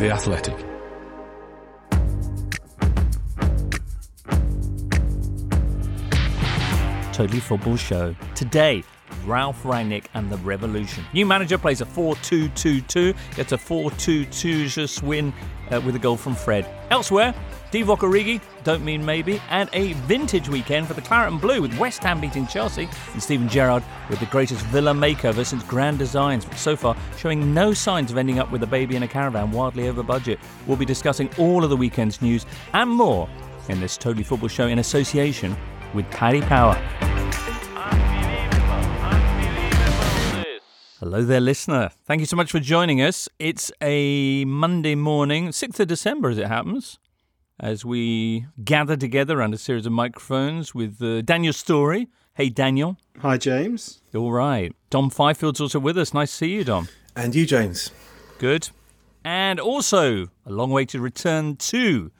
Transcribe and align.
The 0.00 0.10
Athletic. 0.10 0.56
Totally 7.12 7.40
Football 7.40 7.76
Show. 7.76 8.16
Today, 8.34 8.82
Ralph 9.26 9.62
Rangnick 9.62 10.06
and 10.14 10.32
the 10.32 10.38
Revolution. 10.38 11.04
New 11.12 11.26
manager 11.26 11.58
plays 11.58 11.82
a 11.82 11.84
4 11.84 12.16
2 12.16 12.48
2 12.48 12.80
2, 12.80 13.14
gets 13.36 13.52
a 13.52 13.58
4 13.58 13.90
2 13.90 14.24
2 14.24 14.68
just 14.68 15.02
win 15.02 15.34
uh, 15.70 15.82
with 15.84 15.94
a 15.96 15.98
goal 15.98 16.16
from 16.16 16.34
Fred. 16.34 16.66
Elsewhere, 16.90 17.34
Divock 17.70 17.98
Origi, 17.98 18.40
don't 18.64 18.84
mean 18.84 19.04
maybe, 19.04 19.40
and 19.48 19.70
a 19.72 19.92
vintage 19.92 20.48
weekend 20.48 20.88
for 20.88 20.94
the 20.94 21.00
Claret 21.00 21.30
and 21.30 21.40
Blue 21.40 21.62
with 21.62 21.78
West 21.78 22.02
Ham 22.02 22.20
beating 22.20 22.44
Chelsea 22.48 22.88
and 23.12 23.22
Steven 23.22 23.48
Gerrard 23.48 23.84
with 24.08 24.18
the 24.18 24.26
greatest 24.26 24.64
villa 24.66 24.92
makeover 24.92 25.46
since 25.46 25.62
Grand 25.64 25.96
Designs, 25.96 26.44
but 26.44 26.58
so 26.58 26.74
far 26.74 26.96
showing 27.16 27.54
no 27.54 27.72
signs 27.72 28.10
of 28.10 28.18
ending 28.18 28.40
up 28.40 28.50
with 28.50 28.64
a 28.64 28.66
baby 28.66 28.96
in 28.96 29.04
a 29.04 29.08
caravan 29.08 29.52
wildly 29.52 29.88
over 29.88 30.02
budget. 30.02 30.40
We'll 30.66 30.78
be 30.78 30.84
discussing 30.84 31.30
all 31.38 31.62
of 31.62 31.70
the 31.70 31.76
weekend's 31.76 32.20
news 32.20 32.44
and 32.72 32.90
more 32.90 33.28
in 33.68 33.80
this 33.80 33.96
Totally 33.96 34.24
Football 34.24 34.48
Show 34.48 34.66
in 34.66 34.80
association 34.80 35.56
with 35.94 36.10
Paddy 36.10 36.40
Power. 36.40 36.74
Hello 40.98 41.22
there, 41.22 41.40
listener. 41.40 41.90
Thank 42.04 42.20
you 42.20 42.26
so 42.26 42.36
much 42.36 42.50
for 42.50 42.60
joining 42.60 43.00
us. 43.00 43.28
It's 43.38 43.72
a 43.80 44.44
Monday 44.44 44.94
morning, 44.94 45.48
6th 45.48 45.80
of 45.80 45.88
December 45.88 46.28
as 46.28 46.36
it 46.36 46.46
happens, 46.46 46.98
as 47.60 47.84
we 47.84 48.46
gather 48.64 48.96
together 48.96 49.38
around 49.38 49.52
a 49.54 49.58
series 49.58 49.86
of 49.86 49.92
microphones 49.92 50.74
with 50.74 51.00
uh, 51.02 51.20
Daniel 51.20 51.52
Storey. 51.52 52.08
Hey, 52.34 52.48
Daniel. 52.48 52.96
Hi, 53.20 53.36
James. 53.36 54.00
All 54.14 54.32
right. 54.32 54.74
Dom 54.88 55.10
Fifield's 55.10 55.60
also 55.60 55.78
with 55.78 55.98
us. 55.98 56.14
Nice 56.14 56.30
to 56.30 56.36
see 56.38 56.54
you, 56.54 56.64
Dom. 56.64 56.88
And 57.14 57.34
you, 57.34 57.44
James. 57.44 57.90
Good. 58.38 58.70
And 59.24 59.60
also, 59.60 60.28
a 60.46 60.50
long 60.50 60.70
way 60.70 60.86
to 60.86 61.00
return 61.00 61.56
to 61.56 62.10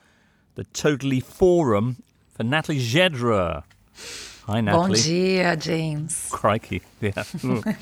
the 0.56 0.64
Totally 0.64 1.20
Forum 1.20 2.02
for 2.34 2.42
Natalie 2.42 2.78
Gedra. 2.78 3.64
Hi, 4.46 4.60
Bom 4.60 4.64
Natalie. 4.64 5.00
dia, 5.00 5.56
James. 5.56 6.28
Crikey. 6.30 6.82
Yeah. 7.00 7.24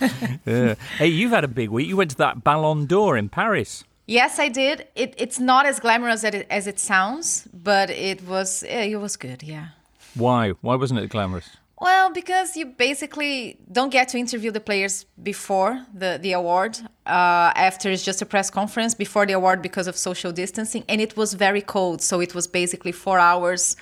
yeah. 0.47 0.75
Hey, 0.97 1.09
you've 1.09 1.33
had 1.33 1.43
a 1.43 1.49
big 1.49 1.71
week. 1.71 1.89
You 1.89 1.97
went 1.97 2.13
to 2.13 2.17
that 2.19 2.45
Ballon 2.45 2.87
d'Or 2.87 3.17
in 3.17 3.29
Paris. 3.29 3.83
Yes, 4.07 4.39
I 4.39 4.49
did. 4.49 4.87
It, 4.95 5.15
it's 5.19 5.41
not 5.41 5.67
as 5.67 5.81
glamorous 5.81 6.23
as 6.23 6.35
it, 6.35 6.47
as 6.49 6.67
it 6.69 6.79
sounds, 6.79 7.48
but 7.63 7.91
it 7.91 8.27
was 8.27 8.63
eh, 8.67 8.93
it 8.93 8.97
was 8.97 9.17
good. 9.17 9.43
Yeah. 9.43 9.69
Why? 10.15 10.51
Why 10.61 10.75
wasn't 10.77 11.01
it 11.01 11.11
glamorous? 11.11 11.57
Well, 11.81 12.11
because 12.11 12.57
you 12.57 12.67
basically 12.67 13.57
don't 13.71 13.91
get 13.91 14.09
to 14.09 14.19
interview 14.19 14.51
the 14.51 14.61
players 14.61 15.07
before 15.23 15.87
the, 15.95 16.19
the 16.21 16.33
award. 16.33 16.79
Uh, 17.07 17.53
after 17.55 17.89
it's 17.89 18.05
just 18.05 18.21
a 18.21 18.27
press 18.27 18.51
conference 18.51 18.95
before 18.95 19.27
the 19.27 19.35
award 19.35 19.63
because 19.63 19.87
of 19.87 19.97
social 19.97 20.33
distancing, 20.33 20.85
and 20.89 21.01
it 21.01 21.17
was 21.17 21.35
very 21.35 21.63
cold. 21.63 22.03
So 22.03 22.21
it 22.21 22.35
was 22.35 22.49
basically 22.49 22.91
four 22.91 23.21
hours 23.21 23.77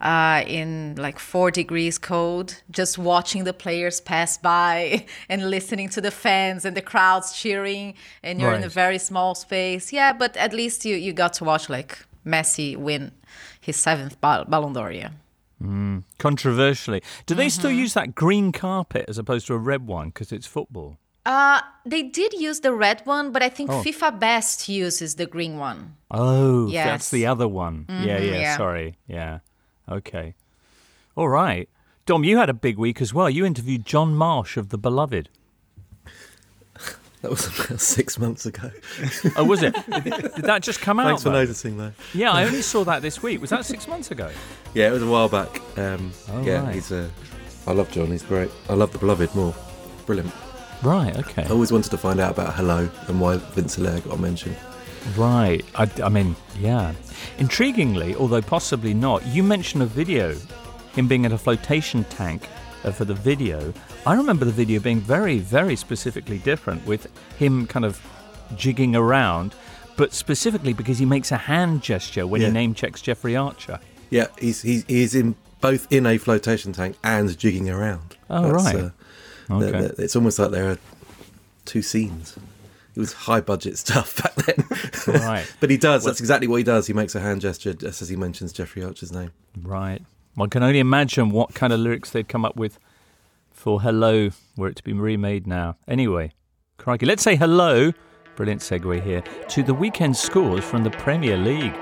uh, 0.00 0.42
in 0.46 0.94
like 0.96 1.18
four 1.18 1.50
degrees 1.50 1.98
cold, 1.98 2.62
just 2.70 2.96
watching 2.96 3.44
the 3.44 3.52
players 3.52 4.00
pass 4.00 4.38
by 4.38 5.04
and 5.28 5.50
listening 5.50 5.90
to 5.90 6.00
the 6.00 6.10
fans 6.10 6.64
and 6.64 6.74
the 6.74 6.82
crowds 6.82 7.38
cheering, 7.38 7.94
and 8.22 8.40
you're 8.40 8.54
in 8.54 8.64
a 8.64 8.68
very 8.68 8.98
small 8.98 9.34
space. 9.34 9.92
Yeah, 9.92 10.14
but 10.14 10.36
at 10.38 10.54
least 10.54 10.86
you, 10.86 10.96
you 10.96 11.12
got 11.12 11.34
to 11.34 11.44
watch 11.44 11.68
like 11.68 11.98
Messi 12.26 12.76
win 12.76 13.12
his 13.62 13.76
seventh 13.76 14.20
Ball- 14.20 14.44
Ballon 14.44 14.74
d'Or. 14.74 14.92
Yeah. 14.92 15.10
Controversially. 16.18 17.02
Do 17.26 17.34
they 17.34 17.46
Mm-hmm. 17.46 17.60
still 17.60 17.70
use 17.70 17.94
that 17.94 18.14
green 18.14 18.52
carpet 18.52 19.04
as 19.08 19.16
opposed 19.18 19.46
to 19.46 19.54
a 19.54 19.58
red 19.58 19.86
one 19.86 20.08
because 20.08 20.32
it's 20.32 20.46
football? 20.46 20.98
Uh, 21.24 21.60
they 21.86 22.02
did 22.02 22.32
use 22.32 22.60
the 22.60 22.72
red 22.72 23.00
one, 23.04 23.30
but 23.30 23.42
I 23.44 23.48
think 23.48 23.70
FIFA 23.70 24.18
Best 24.18 24.68
uses 24.68 25.14
the 25.14 25.26
green 25.26 25.56
one. 25.56 25.96
Oh, 26.10 26.68
that's 26.70 27.10
the 27.10 27.26
other 27.26 27.46
one. 27.46 27.86
yeah, 27.88 28.18
yeah, 28.18 28.40
yeah. 28.40 28.56
sorry. 28.56 28.96
Yeah. 29.06 29.38
Okay. 29.88 30.34
All 31.14 31.28
right. 31.28 31.68
Dom, 32.06 32.24
you 32.24 32.38
had 32.38 32.50
a 32.50 32.54
big 32.54 32.76
week 32.76 33.00
as 33.00 33.14
well. 33.14 33.30
You 33.30 33.44
interviewed 33.46 33.86
John 33.86 34.16
Marsh 34.16 34.56
of 34.56 34.70
The 34.70 34.78
Beloved. 34.78 35.28
That 37.22 37.30
was 37.30 37.46
about 37.46 37.80
six 37.80 38.18
months 38.18 38.46
ago. 38.46 38.70
Oh, 39.36 39.44
was 39.44 39.62
it? 39.62 39.74
did, 40.04 40.44
that 40.44 40.62
just 40.62 40.80
come 40.80 40.98
out? 40.98 41.06
Thanks 41.06 41.22
for 41.22 41.30
though? 41.30 41.36
noticing 41.40 41.76
that. 41.78 41.92
Yeah, 42.12 42.32
I 42.32 42.44
only 42.46 42.62
saw 42.62 42.84
that 42.84 43.00
this 43.02 43.22
week. 43.22 43.40
Was 43.40 43.50
that 43.50 43.64
six 43.64 43.86
months 43.88 44.10
ago? 44.10 44.30
Yeah, 44.74 44.88
it 44.88 44.92
was 44.92 45.02
a 45.02 45.06
while 45.06 45.28
back. 45.28 45.60
Um, 45.78 46.12
Oh, 46.30 46.42
yeah, 46.42 46.64
right. 46.64 46.74
he's 46.74 46.90
a. 46.92 47.08
I 47.66 47.72
love 47.72 47.90
John. 47.92 48.08
He's 48.08 48.24
great. 48.24 48.50
I 48.68 48.74
love 48.74 48.92
the 48.92 48.98
Beloved 48.98 49.34
more. 49.36 49.54
Brilliant. 50.04 50.32
Right, 50.82 51.16
okay. 51.16 51.44
I 51.44 51.48
always 51.50 51.70
wanted 51.70 51.90
to 51.90 51.96
find 51.96 52.18
out 52.18 52.32
about 52.32 52.54
Hello 52.54 52.90
and 53.06 53.20
why 53.20 53.36
Vince 53.36 53.76
Hilaire 53.76 54.00
got 54.00 54.18
mentioned. 54.18 54.56
Right. 55.16 55.64
I, 55.76 55.88
I 56.02 56.08
mean, 56.08 56.34
yeah. 56.58 56.92
Intriguingly, 57.38 58.16
although 58.16 58.42
possibly 58.42 58.94
not, 58.94 59.24
you 59.26 59.44
mentioned 59.44 59.82
a 59.84 59.86
video, 59.86 60.34
him 60.94 61.06
being 61.06 61.24
in 61.24 61.32
a 61.32 61.38
flotation 61.38 62.02
tank 62.04 62.48
uh, 62.84 62.90
for 62.90 63.04
the 63.04 63.14
video. 63.14 63.72
I 64.04 64.14
remember 64.14 64.44
the 64.44 64.50
video 64.52 64.80
being 64.80 65.00
very, 65.00 65.38
very 65.38 65.76
specifically 65.76 66.38
different 66.38 66.84
with 66.86 67.06
him 67.38 67.66
kind 67.68 67.84
of 67.84 68.00
jigging 68.56 68.96
around, 68.96 69.54
but 69.96 70.12
specifically 70.12 70.72
because 70.72 70.98
he 70.98 71.04
makes 71.06 71.30
a 71.30 71.36
hand 71.36 71.82
gesture 71.82 72.26
when 72.26 72.40
he 72.40 72.50
name 72.50 72.74
checks 72.74 73.00
Jeffrey 73.00 73.36
Archer. 73.36 73.78
Yeah, 74.10 74.26
he's 74.38 74.60
he's, 74.62 74.84
he's 74.88 75.14
in 75.14 75.36
both 75.60 75.86
in 75.92 76.04
a 76.06 76.18
flotation 76.18 76.72
tank 76.72 76.96
and 77.04 77.36
jigging 77.38 77.70
around. 77.70 78.16
Oh, 78.28 78.50
right. 78.50 78.74
Uh, 78.76 78.78
the- 78.78 78.92
Okay. 79.50 79.90
it's 80.02 80.16
almost 80.16 80.38
like 80.38 80.50
there 80.50 80.70
are 80.70 80.78
two 81.64 81.82
scenes. 81.82 82.36
It 82.96 83.00
was 83.00 83.12
high 83.12 83.40
budget 83.40 83.76
stuff 83.84 84.22
back 84.22 84.34
then. 84.34 85.20
Right. 85.20 85.52
but 85.60 85.68
he 85.70 85.76
does. 85.76 86.04
That's 86.04 86.20
exactly 86.20 86.48
what 86.48 86.56
he 86.56 86.64
does. 86.64 86.86
He 86.86 86.92
makes 86.92 87.14
a 87.14 87.20
hand 87.20 87.40
gesture 87.42 87.74
just 87.74 88.00
as 88.02 88.08
he 88.08 88.16
mentions 88.16 88.52
Jeffrey 88.52 88.82
Archer's 88.82 89.12
name. 89.12 89.30
Right. 89.60 90.00
One 90.34 90.48
can 90.48 90.62
only 90.62 90.78
imagine 90.78 91.30
what 91.30 91.54
kind 91.54 91.72
of 91.72 91.80
lyrics 91.80 92.10
they'd 92.10 92.28
come 92.28 92.44
up 92.44 92.56
with 92.56 92.78
for 93.62 93.80
Hello, 93.80 94.28
were 94.56 94.66
it 94.66 94.74
to 94.74 94.82
be 94.82 94.92
remade 94.92 95.46
now. 95.46 95.76
Anyway, 95.86 96.32
crikey, 96.78 97.06
let's 97.06 97.22
say 97.22 97.36
hello, 97.36 97.92
brilliant 98.34 98.60
segue 98.60 99.00
here, 99.00 99.22
to 99.48 99.62
the 99.62 99.72
weekend 99.72 100.16
scores 100.16 100.64
from 100.64 100.82
the 100.82 100.90
Premier 100.90 101.36
League. 101.36 101.72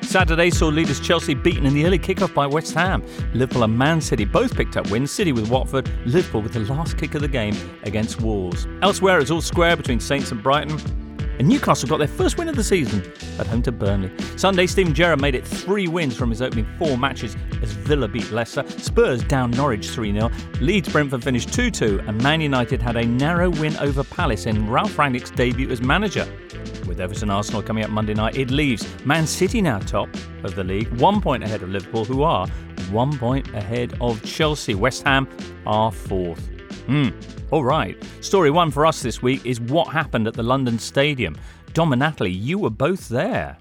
Saturday 0.00 0.48
saw 0.48 0.68
leaders 0.68 1.00
Chelsea 1.00 1.34
beaten 1.34 1.66
in 1.66 1.74
the 1.74 1.84
early 1.84 1.98
kickoff 1.98 2.32
by 2.32 2.46
West 2.46 2.72
Ham. 2.72 3.04
Liverpool 3.34 3.64
and 3.64 3.76
Man 3.76 4.00
City 4.00 4.24
both 4.24 4.56
picked 4.56 4.78
up 4.78 4.90
wins. 4.90 5.10
City 5.10 5.32
with 5.32 5.50
Watford, 5.50 5.90
Liverpool 6.06 6.40
with 6.40 6.54
the 6.54 6.60
last 6.60 6.96
kick 6.96 7.14
of 7.14 7.20
the 7.20 7.28
game 7.28 7.54
against 7.82 8.22
Wolves. 8.22 8.66
Elsewhere, 8.80 9.18
it's 9.18 9.30
all 9.30 9.42
square 9.42 9.76
between 9.76 10.00
Saints 10.00 10.32
and 10.32 10.42
Brighton. 10.42 11.05
And 11.38 11.48
Newcastle 11.48 11.88
got 11.88 11.98
their 11.98 12.08
first 12.08 12.38
win 12.38 12.48
of 12.48 12.56
the 12.56 12.64
season 12.64 13.02
at 13.38 13.46
home 13.46 13.62
to 13.62 13.72
Burnley. 13.72 14.10
Sunday, 14.36 14.66
Steven 14.66 14.94
Gerrard 14.94 15.20
made 15.20 15.34
it 15.34 15.46
three 15.46 15.86
wins 15.86 16.16
from 16.16 16.30
his 16.30 16.40
opening 16.40 16.66
four 16.78 16.96
matches 16.96 17.36
as 17.62 17.72
Villa 17.72 18.08
beat 18.08 18.30
Leicester. 18.30 18.64
Spurs 18.78 19.22
down 19.24 19.50
Norwich 19.50 19.88
3 19.90 20.12
0. 20.12 20.30
Leeds 20.60 20.88
Brentford 20.88 21.22
finished 21.22 21.52
2 21.52 21.70
2. 21.70 22.04
And 22.06 22.22
Man 22.22 22.40
United 22.40 22.80
had 22.80 22.96
a 22.96 23.04
narrow 23.04 23.50
win 23.50 23.76
over 23.78 24.02
Palace 24.02 24.46
in 24.46 24.70
Ralph 24.70 24.96
Rangnick's 24.96 25.30
debut 25.30 25.70
as 25.70 25.82
manager. 25.82 26.26
With 26.86 27.00
Everton 27.00 27.30
Arsenal 27.30 27.62
coming 27.62 27.84
up 27.84 27.90
Monday 27.90 28.14
night, 28.14 28.36
it 28.36 28.50
leaves 28.50 28.86
Man 29.04 29.26
City 29.26 29.60
now 29.60 29.78
top 29.80 30.08
of 30.44 30.54
the 30.54 30.64
league, 30.64 30.88
one 31.00 31.20
point 31.20 31.42
ahead 31.42 31.62
of 31.62 31.68
Liverpool, 31.68 32.04
who 32.04 32.22
are 32.22 32.46
one 32.90 33.16
point 33.18 33.52
ahead 33.54 33.94
of 34.00 34.22
Chelsea. 34.22 34.74
West 34.74 35.02
Ham 35.02 35.28
are 35.66 35.90
fourth. 35.92 36.55
Hmm. 36.86 37.08
All 37.50 37.64
right. 37.64 37.96
Story 38.20 38.50
one 38.50 38.70
for 38.70 38.86
us 38.86 39.02
this 39.02 39.20
week 39.20 39.44
is 39.44 39.60
what 39.60 39.88
happened 39.88 40.26
at 40.28 40.34
the 40.34 40.42
London 40.42 40.78
Stadium. 40.78 41.36
Dom 41.72 41.92
and 41.92 42.00
Natalie, 42.00 42.30
you 42.30 42.58
were 42.58 42.70
both 42.70 43.08
there. 43.08 43.58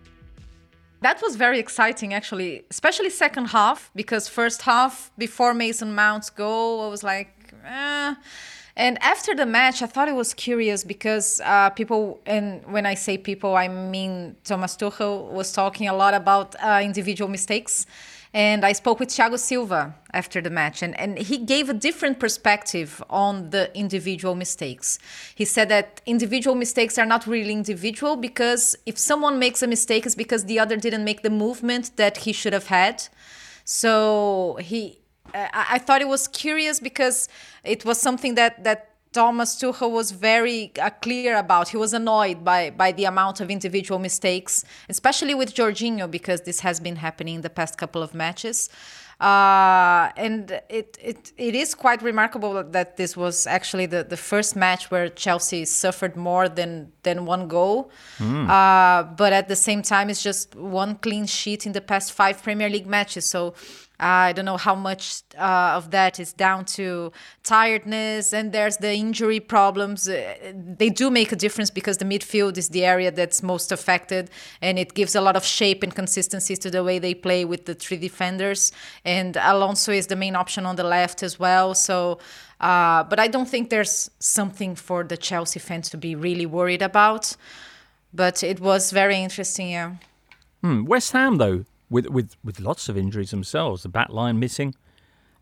That 1.01 1.21
was 1.21 1.35
very 1.35 1.59
exciting, 1.59 2.13
actually, 2.13 2.63
especially 2.71 3.09
second 3.09 3.45
half, 3.45 3.91
because 3.95 4.27
first 4.27 4.61
half, 4.61 5.11
before 5.17 5.53
Mason 5.53 5.93
Mount's 5.93 6.29
goal, 6.29 6.81
I 6.81 6.87
was 6.87 7.03
like, 7.03 7.53
eh. 7.65 8.15
And 8.77 9.01
after 9.01 9.33
the 9.33 9.45
match, 9.45 9.81
I 9.81 9.85
thought 9.85 10.07
it 10.07 10.15
was 10.15 10.33
curious 10.33 10.83
because 10.83 11.41
uh, 11.45 11.69
people, 11.69 12.19
and 12.25 12.63
when 12.65 12.85
I 12.85 12.93
say 12.93 13.17
people, 13.17 13.55
I 13.55 13.67
mean 13.69 14.35
Thomas 14.43 14.75
Tuchel 14.75 15.31
was 15.31 15.53
talking 15.53 15.87
a 15.87 15.95
lot 15.95 16.13
about 16.13 16.55
uh, 16.61 16.81
individual 16.83 17.29
mistakes. 17.29 17.85
And 18.35 18.65
I 18.65 18.73
spoke 18.73 18.99
with 18.99 19.07
Thiago 19.07 19.39
Silva 19.39 19.95
after 20.13 20.41
the 20.41 20.49
match, 20.49 20.83
and, 20.83 20.99
and 20.99 21.17
he 21.17 21.37
gave 21.37 21.69
a 21.69 21.73
different 21.73 22.19
perspective 22.19 23.01
on 23.09 23.51
the 23.51 23.73
individual 23.73 24.35
mistakes. 24.35 24.99
He 25.33 25.45
said 25.45 25.69
that 25.69 26.01
individual 26.05 26.53
mistakes 26.53 26.97
are 26.97 27.05
not 27.05 27.25
really 27.25 27.53
individual 27.53 28.17
because 28.17 28.75
if 28.85 28.97
someone 28.97 29.39
makes 29.39 29.63
a 29.63 29.67
mistake, 29.67 30.05
it's 30.05 30.15
because 30.15 30.43
the 30.43 30.59
other 30.59 30.75
didn't 30.75 31.05
make 31.05 31.23
the 31.23 31.29
movement 31.29 31.95
that 31.95 32.17
he 32.17 32.33
should 32.33 32.51
have 32.51 32.67
had. 32.67 33.07
So 33.63 34.57
he, 34.59 34.99
I, 35.33 35.67
I 35.71 35.77
thought 35.77 36.01
it 36.01 36.09
was 36.09 36.27
curious 36.27 36.81
because 36.81 37.29
it 37.63 37.85
was 37.85 38.01
something 38.01 38.35
that 38.35 38.65
that 38.65 38.94
Thomas 39.15 39.55
Tuchel 39.55 39.91
was 39.91 40.11
very 40.11 40.73
uh, 40.81 40.89
clear 41.05 41.37
about. 41.37 41.69
He 41.69 41.77
was 41.77 41.93
annoyed 41.93 42.43
by 42.43 42.61
by 42.83 42.89
the 42.99 43.05
amount 43.05 43.39
of 43.43 43.47
individual 43.49 43.99
mistakes, 44.09 44.53
especially 44.89 45.35
with 45.41 45.49
Jorginho, 45.57 46.05
because 46.17 46.39
this 46.41 46.59
has 46.67 46.77
been 46.87 46.97
happening 46.97 47.35
in 47.35 47.41
the 47.47 47.53
past 47.59 47.73
couple 47.77 48.01
of 48.07 48.13
matches. 48.13 48.69
Uh, 49.21 50.11
and 50.17 50.51
it, 50.69 50.97
it 51.01 51.31
it 51.37 51.55
is 51.55 51.73
quite 51.73 52.01
remarkable 52.01 52.61
that 52.77 52.97
this 52.97 53.15
was 53.15 53.47
actually 53.47 53.85
the, 53.85 54.03
the 54.03 54.17
first 54.17 54.57
match 54.57 54.91
where 54.91 55.07
Chelsea 55.07 55.63
suffered 55.63 56.17
more 56.17 56.49
than 56.49 56.91
than 57.03 57.25
one 57.25 57.47
goal. 57.47 57.89
Mm. 58.17 58.49
Uh, 58.49 59.03
but 59.15 59.31
at 59.31 59.47
the 59.47 59.55
same 59.55 59.81
time, 59.81 60.09
it's 60.09 60.21
just 60.21 60.55
one 60.55 60.95
clean 60.95 61.25
sheet 61.27 61.65
in 61.65 61.71
the 61.71 61.81
past 61.91 62.11
five 62.11 62.43
Premier 62.43 62.69
League 62.69 62.87
matches. 62.87 63.25
So 63.25 63.53
I 63.99 64.33
don't 64.33 64.45
know 64.45 64.57
how 64.57 64.75
much 64.75 65.21
uh, 65.37 65.73
of 65.75 65.91
that 65.91 66.19
is 66.19 66.33
down 66.33 66.65
to 66.65 67.11
tiredness, 67.43 68.33
and 68.33 68.51
there's 68.51 68.77
the 68.77 68.93
injury 68.93 69.39
problems. 69.39 70.09
Uh, 70.09 70.35
they 70.53 70.89
do 70.89 71.09
make 71.09 71.31
a 71.31 71.35
difference 71.35 71.69
because 71.69 71.97
the 71.97 72.05
midfield 72.05 72.57
is 72.57 72.69
the 72.69 72.83
area 72.85 73.11
that's 73.11 73.41
most 73.41 73.71
affected, 73.71 74.29
and 74.61 74.77
it 74.77 74.93
gives 74.93 75.15
a 75.15 75.21
lot 75.21 75.35
of 75.35 75.45
shape 75.45 75.83
and 75.83 75.95
consistency 75.95 76.55
to 76.55 76.69
the 76.69 76.83
way 76.83 76.99
they 76.99 77.13
play 77.13 77.45
with 77.45 77.65
the 77.65 77.73
three 77.73 77.97
defenders. 77.97 78.71
And 79.03 79.37
Alonso 79.37 79.91
is 79.91 80.07
the 80.07 80.15
main 80.15 80.35
option 80.35 80.65
on 80.65 80.75
the 80.75 80.83
left 80.83 81.23
as 81.23 81.39
well. 81.39 81.73
So, 81.73 82.19
uh, 82.59 83.03
but 83.03 83.19
I 83.19 83.27
don't 83.27 83.47
think 83.47 83.69
there's 83.69 84.09
something 84.19 84.75
for 84.75 85.03
the 85.03 85.17
Chelsea 85.17 85.59
fans 85.59 85.89
to 85.89 85.97
be 85.97 86.15
really 86.15 86.45
worried 86.45 86.81
about. 86.81 87.35
But 88.13 88.43
it 88.43 88.59
was 88.59 88.91
very 88.91 89.17
interesting, 89.17 89.69
yeah. 89.69 89.95
Hmm. 90.61 90.85
West 90.85 91.11
Ham, 91.11 91.37
though, 91.37 91.65
with, 91.89 92.07
with, 92.07 92.35
with 92.43 92.59
lots 92.59 92.89
of 92.89 92.97
injuries 92.97 93.31
themselves, 93.31 93.83
the 93.83 93.89
back 93.89 94.09
line 94.09 94.39
missing. 94.39 94.75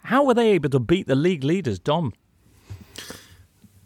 How 0.06 0.24
were 0.24 0.34
they 0.34 0.52
able 0.52 0.70
to 0.70 0.80
beat 0.80 1.08
the 1.08 1.16
league 1.16 1.44
leaders, 1.44 1.80
Dom? 1.80 2.14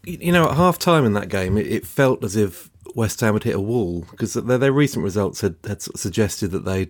You 0.04 0.32
know, 0.32 0.50
at 0.50 0.56
half 0.56 0.80
time 0.80 1.06
in 1.06 1.14
that 1.14 1.30
game, 1.30 1.58
it, 1.58 1.68
it, 1.68 1.86
felt 1.86 2.24
as 2.24 2.36
if 2.36 2.70
West 2.96 3.20
Ham 3.20 3.34
had 3.34 3.44
hit 3.44 3.56
a 3.56 3.60
wall 3.60 4.06
because 4.10 4.34
their, 4.34 4.58
their 4.58 4.72
recent 4.72 5.04
results 5.04 5.42
had, 5.42 5.56
had 5.66 5.82
suggested 5.82 6.52
that 6.52 6.64
they 6.66 6.90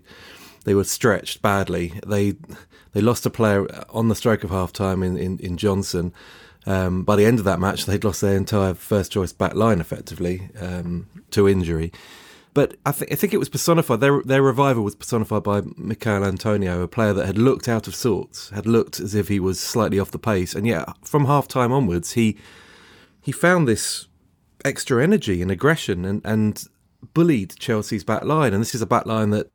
they 0.65 0.75
were 0.75 0.83
stretched 0.83 1.41
badly. 1.41 1.99
They 2.05 2.35
they 2.93 3.01
lost 3.01 3.25
a 3.25 3.31
player 3.31 3.67
on 3.89 4.09
the 4.09 4.15
stroke 4.15 4.43
of 4.43 4.51
half 4.51 4.71
time 4.71 5.01
in, 5.01 5.17
in, 5.17 5.39
in 5.39 5.57
Johnson. 5.57 6.13
Um, 6.65 7.03
by 7.03 7.15
the 7.15 7.25
end 7.25 7.39
of 7.39 7.45
that 7.45 7.59
match, 7.59 7.85
they'd 7.85 8.03
lost 8.03 8.21
their 8.21 8.35
entire 8.35 8.73
first 8.73 9.13
choice 9.13 9.31
back 9.31 9.55
line 9.55 9.79
effectively 9.79 10.49
um, 10.59 11.07
to 11.31 11.47
injury. 11.47 11.91
But 12.57 12.75
I, 12.87 12.91
th- 12.91 13.11
I, 13.11 13.13
think 13.13 13.35
it 13.35 13.37
was 13.37 13.49
personified. 13.49 13.99
Their 13.99 14.23
their 14.23 14.41
revival 14.41 14.83
was 14.83 14.95
personified 14.95 15.43
by 15.43 15.61
Michail 15.75 16.25
Antonio, 16.25 16.81
a 16.81 16.87
player 16.87 17.13
that 17.13 17.27
had 17.27 17.37
looked 17.37 17.67
out 17.67 17.87
of 17.87 17.93
sorts, 17.93 18.49
had 18.49 18.65
looked 18.65 18.99
as 18.99 19.13
if 19.13 19.27
he 19.27 19.39
was 19.39 19.59
slightly 19.59 19.99
off 19.99 20.09
the 20.09 20.17
pace, 20.17 20.55
and 20.55 20.65
yet 20.65 20.89
from 21.05 21.25
half 21.25 21.47
time 21.47 21.71
onwards, 21.71 22.13
he 22.13 22.35
he 23.21 23.31
found 23.31 23.67
this 23.67 24.07
extra 24.65 25.03
energy 25.03 25.43
and 25.43 25.51
aggression 25.51 26.03
and 26.03 26.19
and 26.25 26.63
bullied 27.13 27.53
Chelsea's 27.59 28.03
back 28.03 28.23
line. 28.23 28.55
And 28.55 28.61
this 28.63 28.73
is 28.73 28.81
a 28.81 28.87
back 28.87 29.05
line 29.05 29.29
that 29.29 29.51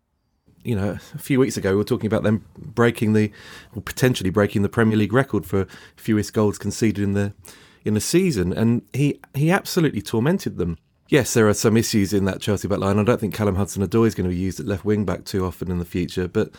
you 0.62 0.76
know, 0.76 0.96
a 1.12 1.18
few 1.18 1.40
weeks 1.40 1.56
ago 1.56 1.72
we 1.72 1.78
were 1.78 1.82
talking 1.82 2.06
about 2.06 2.22
them 2.22 2.46
breaking 2.56 3.14
the, 3.14 3.32
or 3.74 3.82
potentially 3.82 4.30
breaking 4.30 4.62
the 4.62 4.68
Premier 4.68 4.96
League 4.96 5.12
record 5.12 5.44
for 5.44 5.66
fewest 5.96 6.32
goals 6.32 6.56
conceded 6.56 7.02
in 7.02 7.14
the 7.14 7.34
in 7.84 7.94
the 7.94 8.00
season, 8.00 8.52
and 8.52 8.82
he 8.92 9.18
he 9.34 9.50
absolutely 9.50 10.02
tormented 10.02 10.56
them 10.56 10.78
yes, 11.12 11.34
there 11.34 11.46
are 11.46 11.54
some 11.54 11.76
issues 11.76 12.14
in 12.14 12.24
that 12.24 12.40
Chelsea 12.40 12.66
back 12.66 12.78
line. 12.78 12.98
I 12.98 13.04
don't 13.04 13.20
think 13.20 13.34
Callum 13.34 13.56
Hudson-Odoi 13.56 14.06
is 14.06 14.14
going 14.14 14.28
to 14.28 14.34
be 14.34 14.40
used 14.40 14.58
at 14.58 14.66
left 14.66 14.84
wing 14.84 15.04
back 15.04 15.24
too 15.26 15.44
often 15.44 15.70
in 15.70 15.78
the 15.78 15.84
future, 15.84 16.26
but 16.26 16.50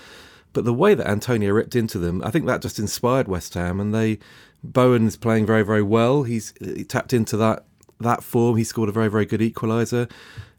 but 0.54 0.66
the 0.66 0.74
way 0.74 0.94
that 0.94 1.08
Antonio 1.08 1.52
ripped 1.52 1.76
into 1.76 1.98
them, 1.98 2.22
I 2.24 2.30
think 2.30 2.46
that 2.46 2.62
just 2.62 2.78
inspired 2.78 3.28
West 3.28 3.56
Ham, 3.56 3.80
and 3.80 3.94
they 3.94 4.20
Bowen 4.64 5.08
is 5.08 5.18
playing 5.18 5.48
very 5.48 5.64
very 5.64 5.82
well. 5.82 6.22
He's 6.24 6.54
he 6.62 6.84
tapped 6.84 7.12
into 7.12 7.36
that 7.38 7.66
that 8.00 8.24
form. 8.24 8.56
He 8.56 8.64
scored 8.64 8.90
a 8.90 8.94
very 8.94 9.10
very 9.10 9.26
good 9.26 9.42
equaliser, 9.42 10.10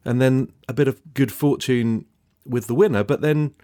and 0.05 0.21
then 0.21 0.53
a 0.69 0.73
bit 0.73 0.89
of 0.89 1.01
good 1.15 1.31
fortune 1.31 2.05
with 2.45 2.67
the 2.67 2.75
winner, 2.75 3.05
but 3.05 3.21
then 3.21 3.55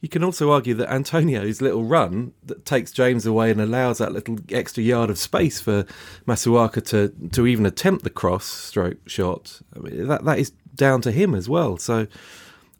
you 0.00 0.08
can 0.08 0.22
also 0.22 0.52
argue 0.52 0.74
that 0.74 0.88
Antonio's 0.92 1.60
little 1.60 1.84
run 1.84 2.32
that 2.44 2.64
takes 2.64 2.92
James 2.92 3.26
away 3.26 3.50
and 3.50 3.60
allows 3.60 3.98
that 3.98 4.12
little 4.12 4.38
extra 4.50 4.82
yard 4.82 5.10
of 5.10 5.18
space 5.18 5.60
for 5.60 5.84
Masuaku 6.26 6.84
to, 6.86 7.12
to 7.30 7.46
even 7.46 7.66
attempt 7.66 8.04
the 8.04 8.10
cross 8.10 8.44
stroke 8.44 8.98
shot. 9.08 9.60
I 9.74 9.80
mean, 9.80 10.06
that 10.06 10.24
that 10.24 10.38
is 10.38 10.52
down 10.74 11.00
to 11.02 11.10
him 11.10 11.34
as 11.34 11.48
well. 11.48 11.78
So 11.78 12.06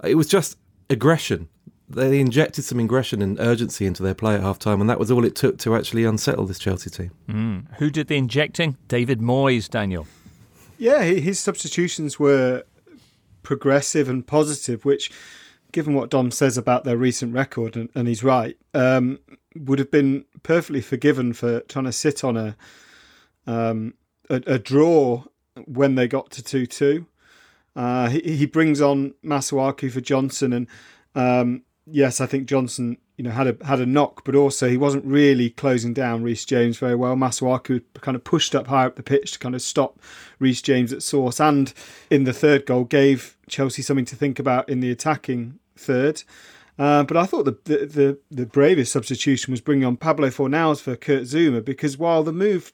it 0.04 0.14
was 0.14 0.28
just 0.28 0.56
aggression. 0.88 1.48
They 1.88 2.20
injected 2.20 2.64
some 2.64 2.78
aggression 2.78 3.22
and 3.22 3.40
urgency 3.40 3.86
into 3.86 4.02
their 4.02 4.14
play 4.14 4.34
at 4.34 4.42
half 4.42 4.58
time, 4.58 4.80
and 4.80 4.90
that 4.90 4.98
was 4.98 5.10
all 5.10 5.24
it 5.24 5.34
took 5.34 5.58
to 5.58 5.74
actually 5.74 6.04
unsettle 6.04 6.44
this 6.44 6.58
Chelsea 6.58 6.90
team. 6.90 7.10
Mm. 7.28 7.76
Who 7.78 7.90
did 7.90 8.08
the 8.08 8.16
injecting? 8.16 8.76
David 8.88 9.20
Moyes, 9.20 9.68
Daniel. 9.68 10.06
Yeah, 10.76 11.02
his 11.02 11.40
substitutions 11.40 12.20
were 12.20 12.62
progressive 13.42 14.08
and 14.08 14.24
positive, 14.26 14.84
which 14.84 15.10
given 15.72 15.94
what 15.94 16.10
Dom 16.10 16.30
says 16.30 16.56
about 16.56 16.84
their 16.84 16.96
recent 16.96 17.34
record, 17.34 17.76
and, 17.76 17.90
and 17.94 18.08
he's 18.08 18.24
right, 18.24 18.56
um, 18.74 19.18
would 19.54 19.78
have 19.78 19.90
been 19.90 20.24
perfectly 20.42 20.80
forgiven 20.80 21.32
for 21.32 21.60
trying 21.60 21.84
to 21.84 21.92
sit 21.92 22.24
on 22.24 22.36
a 22.36 22.56
um, 23.46 23.94
a, 24.28 24.42
a, 24.46 24.58
draw 24.58 25.24
when 25.64 25.94
they 25.94 26.06
got 26.06 26.30
to 26.30 26.42
two 26.42 26.66
two. 26.66 27.06
Uh, 27.74 28.08
he, 28.08 28.36
he 28.36 28.46
brings 28.46 28.80
on 28.80 29.14
Masuaku 29.24 29.90
for 29.90 30.00
Johnson, 30.00 30.52
and 30.52 30.66
um, 31.14 31.62
yes, 31.86 32.20
I 32.20 32.26
think 32.26 32.46
Johnson, 32.46 32.98
you 33.18 33.24
know, 33.24 33.30
had 33.30 33.48
a 33.48 33.66
had 33.66 33.80
a 33.80 33.86
knock, 33.86 34.24
but 34.24 34.36
also 34.36 34.68
he 34.68 34.76
wasn't 34.76 35.04
really 35.04 35.50
closing 35.50 35.92
down 35.92 36.22
Reece 36.22 36.44
James 36.44 36.78
very 36.78 36.94
well. 36.94 37.16
Masuaku 37.16 37.82
kind 38.00 38.14
of 38.14 38.22
pushed 38.22 38.54
up 38.54 38.68
higher 38.68 38.86
up 38.86 38.94
the 38.94 39.02
pitch 39.02 39.32
to 39.32 39.38
kind 39.40 39.56
of 39.56 39.60
stop 39.60 39.98
Reece 40.38 40.62
James 40.62 40.92
at 40.92 41.02
source, 41.02 41.40
and 41.40 41.74
in 42.10 42.22
the 42.22 42.32
third 42.32 42.64
goal 42.64 42.84
gave 42.84 43.36
Chelsea 43.48 43.82
something 43.82 44.04
to 44.04 44.14
think 44.14 44.38
about 44.38 44.68
in 44.68 44.78
the 44.78 44.92
attacking 44.92 45.58
third. 45.76 46.22
Uh, 46.78 47.02
but 47.02 47.16
I 47.16 47.26
thought 47.26 47.44
the, 47.44 47.58
the, 47.64 47.86
the 47.86 48.18
the 48.30 48.46
bravest 48.46 48.92
substitution 48.92 49.50
was 49.50 49.60
bringing 49.60 49.84
on 49.84 49.96
Pablo 49.96 50.28
Fornals 50.28 50.80
for 50.80 50.94
Kurt 50.94 51.24
Zouma 51.24 51.62
because 51.62 51.98
while 51.98 52.22
the 52.22 52.32
move 52.32 52.72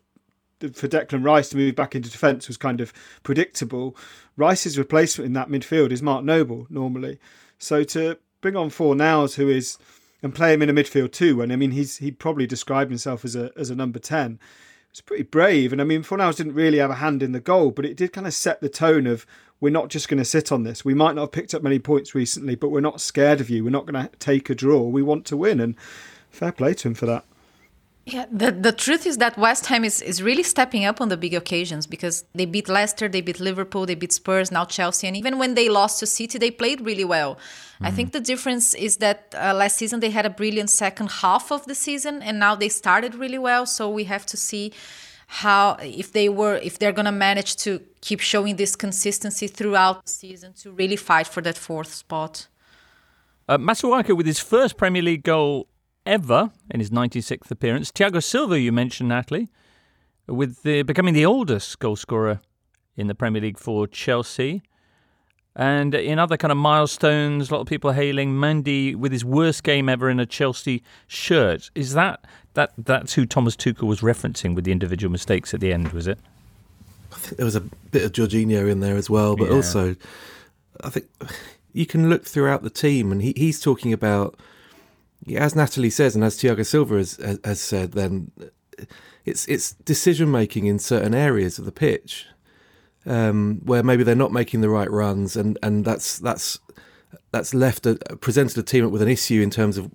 for 0.61 0.89
Declan 0.89 1.25
Rice 1.25 1.49
to 1.49 1.57
move 1.57 1.75
back 1.75 1.95
into 1.95 2.11
defence 2.11 2.49
was 2.49 2.59
kind 2.59 2.83
of 2.83 2.93
predictable, 3.23 3.97
Rice's 4.37 4.77
replacement 4.77 5.27
in 5.27 5.33
that 5.33 5.49
midfield 5.49 5.91
is 5.91 6.03
Mark 6.03 6.23
Noble 6.23 6.67
normally. 6.69 7.19
So 7.59 7.83
to 7.85 8.19
bring 8.43 8.57
on 8.57 8.69
Fornals, 8.69 9.37
who 9.37 9.49
is 9.49 9.79
and 10.25 10.35
play 10.35 10.55
him 10.55 10.63
in 10.63 10.71
a 10.71 10.73
midfield 10.73 11.13
too, 11.13 11.43
and 11.43 11.53
I 11.53 11.57
mean 11.57 11.73
he's 11.73 11.99
he 11.99 12.11
probably 12.11 12.47
described 12.47 12.91
himself 12.91 13.25
as 13.27 13.37
a 13.37 13.53
as 13.57 13.69
a 13.69 13.77
number 13.77 13.99
ten. 13.99 14.41
It's 14.91 15.03
pretty 15.03 15.25
brave, 15.25 15.71
and 15.71 15.83
I 15.83 15.85
mean 15.85 16.03
Fornals 16.03 16.37
didn't 16.37 16.55
really 16.55 16.79
have 16.79 16.91
a 16.91 16.95
hand 16.95 17.23
in 17.23 17.33
the 17.33 17.41
goal, 17.41 17.71
but 17.71 17.85
it 17.85 17.97
did 17.97 18.15
kind 18.15 18.27
of 18.27 18.33
set 18.33 18.61
the 18.61 18.71
tone 18.71 19.07
of 19.07 19.27
we're 19.61 19.71
not 19.71 19.91
just 19.91 20.09
going 20.09 20.19
to 20.19 20.25
sit 20.25 20.51
on 20.51 20.63
this. 20.63 20.85
We 20.85 20.95
might 20.95 21.15
not 21.15 21.23
have 21.23 21.33
picked 21.33 21.55
up 21.55 21.63
many 21.63 21.79
points 21.79 22.15
recently, 22.15 22.55
but 22.55 22.71
we're 22.71 22.81
not 22.81 23.01
scared 23.01 23.41
of 23.41 23.51
you. 23.51 23.65
We're 23.65 23.71
not 23.71 23.87
going 23.87 24.03
to 24.03 24.17
take 24.19 24.49
a 24.49 24.55
draw. 24.55 24.83
We 24.83 25.03
want 25.03 25.27
to 25.27 25.37
win, 25.37 25.61
and 25.61 25.77
fair 26.31 26.53
play 26.53 26.73
to 26.75 26.89
him 26.89 26.95
for 26.95 27.07
that. 27.07 27.25
Yeah, 28.07 28.27
the, 28.31 28.53
the 28.53 28.73
truth 28.73 29.07
is 29.07 29.17
that 29.19 29.39
West 29.39 29.67
Ham 29.67 29.83
is, 29.83 30.03
is 30.03 30.23
really 30.23 30.43
stepping 30.43 30.85
up 30.85 31.01
on 31.01 31.09
the 31.09 31.17
big 31.17 31.33
occasions 31.33 31.87
because 31.87 32.25
they 32.35 32.45
beat 32.45 32.69
Leicester, 32.69 33.09
they 33.09 33.23
beat 33.23 33.41
Liverpool, 33.41 33.87
they 33.87 33.95
beat 33.95 34.13
Spurs, 34.13 34.53
now 34.53 34.67
Chelsea. 34.67 35.07
And 35.07 35.17
even 35.17 35.39
when 35.39 35.55
they 35.55 35.71
lost 35.71 36.01
to 36.01 36.07
City, 36.07 36.37
they 36.37 36.51
played 36.51 36.83
really 36.83 37.05
well. 37.05 37.37
Mm-hmm. 37.37 37.87
I 37.87 37.91
think 37.91 38.13
the 38.13 38.21
difference 38.21 38.75
is 38.75 38.99
that 38.99 39.35
uh, 39.35 39.55
last 39.55 39.79
season 39.79 40.01
they 40.01 40.11
had 40.11 40.27
a 40.27 40.31
brilliant 40.31 40.69
second 40.69 41.11
half 41.11 41.51
of 41.51 41.65
the 41.65 41.75
season 41.75 42.23
and 42.23 42.39
now 42.39 42.55
they 42.55 42.69
started 42.69 43.15
really 43.15 43.39
well. 43.39 43.65
So 43.65 43.89
we 43.89 44.05
have 44.05 44.27
to 44.27 44.37
see 44.37 44.75
how 45.27 45.79
if 45.81 46.13
they 46.13 46.29
were 46.29 46.57
if 46.57 46.79
they're 46.79 46.93
going 46.93 47.07
to 47.07 47.13
manage 47.13 47.57
to 47.57 47.81
keep 48.03 48.21
showing 48.21 48.57
this 48.57 48.77
consistency 48.77 49.47
throughout 49.47 50.05
the 50.05 50.11
season 50.11 50.53
to 50.53 50.71
really 50.71 50.97
fight 50.97 51.27
for 51.27 51.41
that 51.41 51.57
fourth 51.57 51.93
spot. 51.93 52.49
Uh, 53.49 53.57
Masuaku 53.57 54.15
with 54.15 54.27
his 54.27 54.39
first 54.39 54.77
Premier 54.77 55.03
League 55.03 55.23
goal 55.23 55.67
ever 56.07 56.51
in 56.71 56.81
his 56.81 56.91
96th 56.91 57.51
appearance. 57.51 57.91
Thiago 57.91 58.23
Silva, 58.23 58.59
you 58.59 58.73
mentioned, 58.73 59.09
Natalie, 59.09 59.49
with 60.27 60.63
the, 60.63 60.83
becoming 60.83 61.15
the 61.15 61.27
oldest 61.27 61.79
goalscorer 61.79 62.41
in 62.97 63.07
the 63.07 63.15
Premier 63.15 63.43
League 63.43 63.59
for 63.59 63.87
Chelsea. 63.87 64.63
And 65.57 65.95
in 65.95 66.19
other 66.19 66.37
kind 66.37 66.51
of 66.51 66.59
milestones, 66.59 67.51
a 67.51 67.55
lot 67.55 67.61
of 67.61 67.67
people 67.69 67.93
hailing 67.93 68.33
Mendy 68.35 68.97
with 68.97 69.13
his 69.13 69.25
worst 69.25 69.63
game 69.63 69.89
ever 69.89 70.11
in 70.11 70.19
a 70.19 70.27
Chelsea 70.27 70.83
shirt. 71.07 71.71
Is 71.75 71.95
that 71.95 72.25
that 72.55 72.73
that's 72.77 73.15
who 73.15 73.25
Thomas 73.25 73.55
Tuchel 73.55 73.87
was 73.87 74.01
referencing 74.01 74.57
with 74.57 74.65
the 74.65 74.73
individual 74.73 75.13
mistakes 75.13 75.55
at 75.55 75.61
the 75.61 75.73
end? 75.73 75.93
Was 75.93 76.09
it? 76.09 76.19
I 77.13 77.17
think 77.17 77.37
there 77.37 77.45
was 77.45 77.55
a 77.55 77.61
bit 77.61 78.03
of 78.03 78.11
Jorginho 78.11 78.69
in 78.69 78.81
there 78.81 78.97
as 78.97 79.09
well, 79.09 79.37
but 79.37 79.49
yeah. 79.49 79.55
also 79.55 79.95
I 80.83 80.91
think 80.91 81.07
you 81.73 81.87
can 81.87 82.09
look 82.09 82.25
throughout 82.25 82.63
the 82.63 82.71
team, 82.71 83.13
and 83.13 83.23
he, 83.23 83.35
he's 83.37 83.61
talking 83.61 83.93
about, 83.93 84.39
as 85.37 85.57
Natalie 85.57 85.91
says, 85.91 86.15
and 86.15 86.25
as 86.25 86.37
Thiago 86.37 86.65
Silva 86.67 86.97
has, 86.97 87.39
has 87.45 87.61
said, 87.61 87.93
then 87.93 88.31
it's 89.25 89.47
it's 89.47 89.73
decision 89.73 90.31
making 90.31 90.67
in 90.67 90.79
certain 90.79 91.15
areas 91.15 91.59
of 91.59 91.65
the 91.65 91.73
pitch 91.73 92.27
um, 93.07 93.61
where 93.65 93.83
maybe 93.83 94.03
they're 94.03 94.15
not 94.15 94.33
making 94.33 94.61
the 94.61 94.69
right 94.69 94.91
runs, 94.91 95.37
and, 95.37 95.59
and 95.63 95.85
that's 95.85 96.19
that's 96.19 96.59
that's 97.31 97.55
left 97.55 97.87
a, 97.87 97.97
presented 98.21 98.59
a 98.59 98.63
team 98.63 98.91
with 98.91 99.03
an 99.03 99.09
issue 99.09 99.43
in 99.43 99.51
terms 99.51 99.77
of 99.77 99.91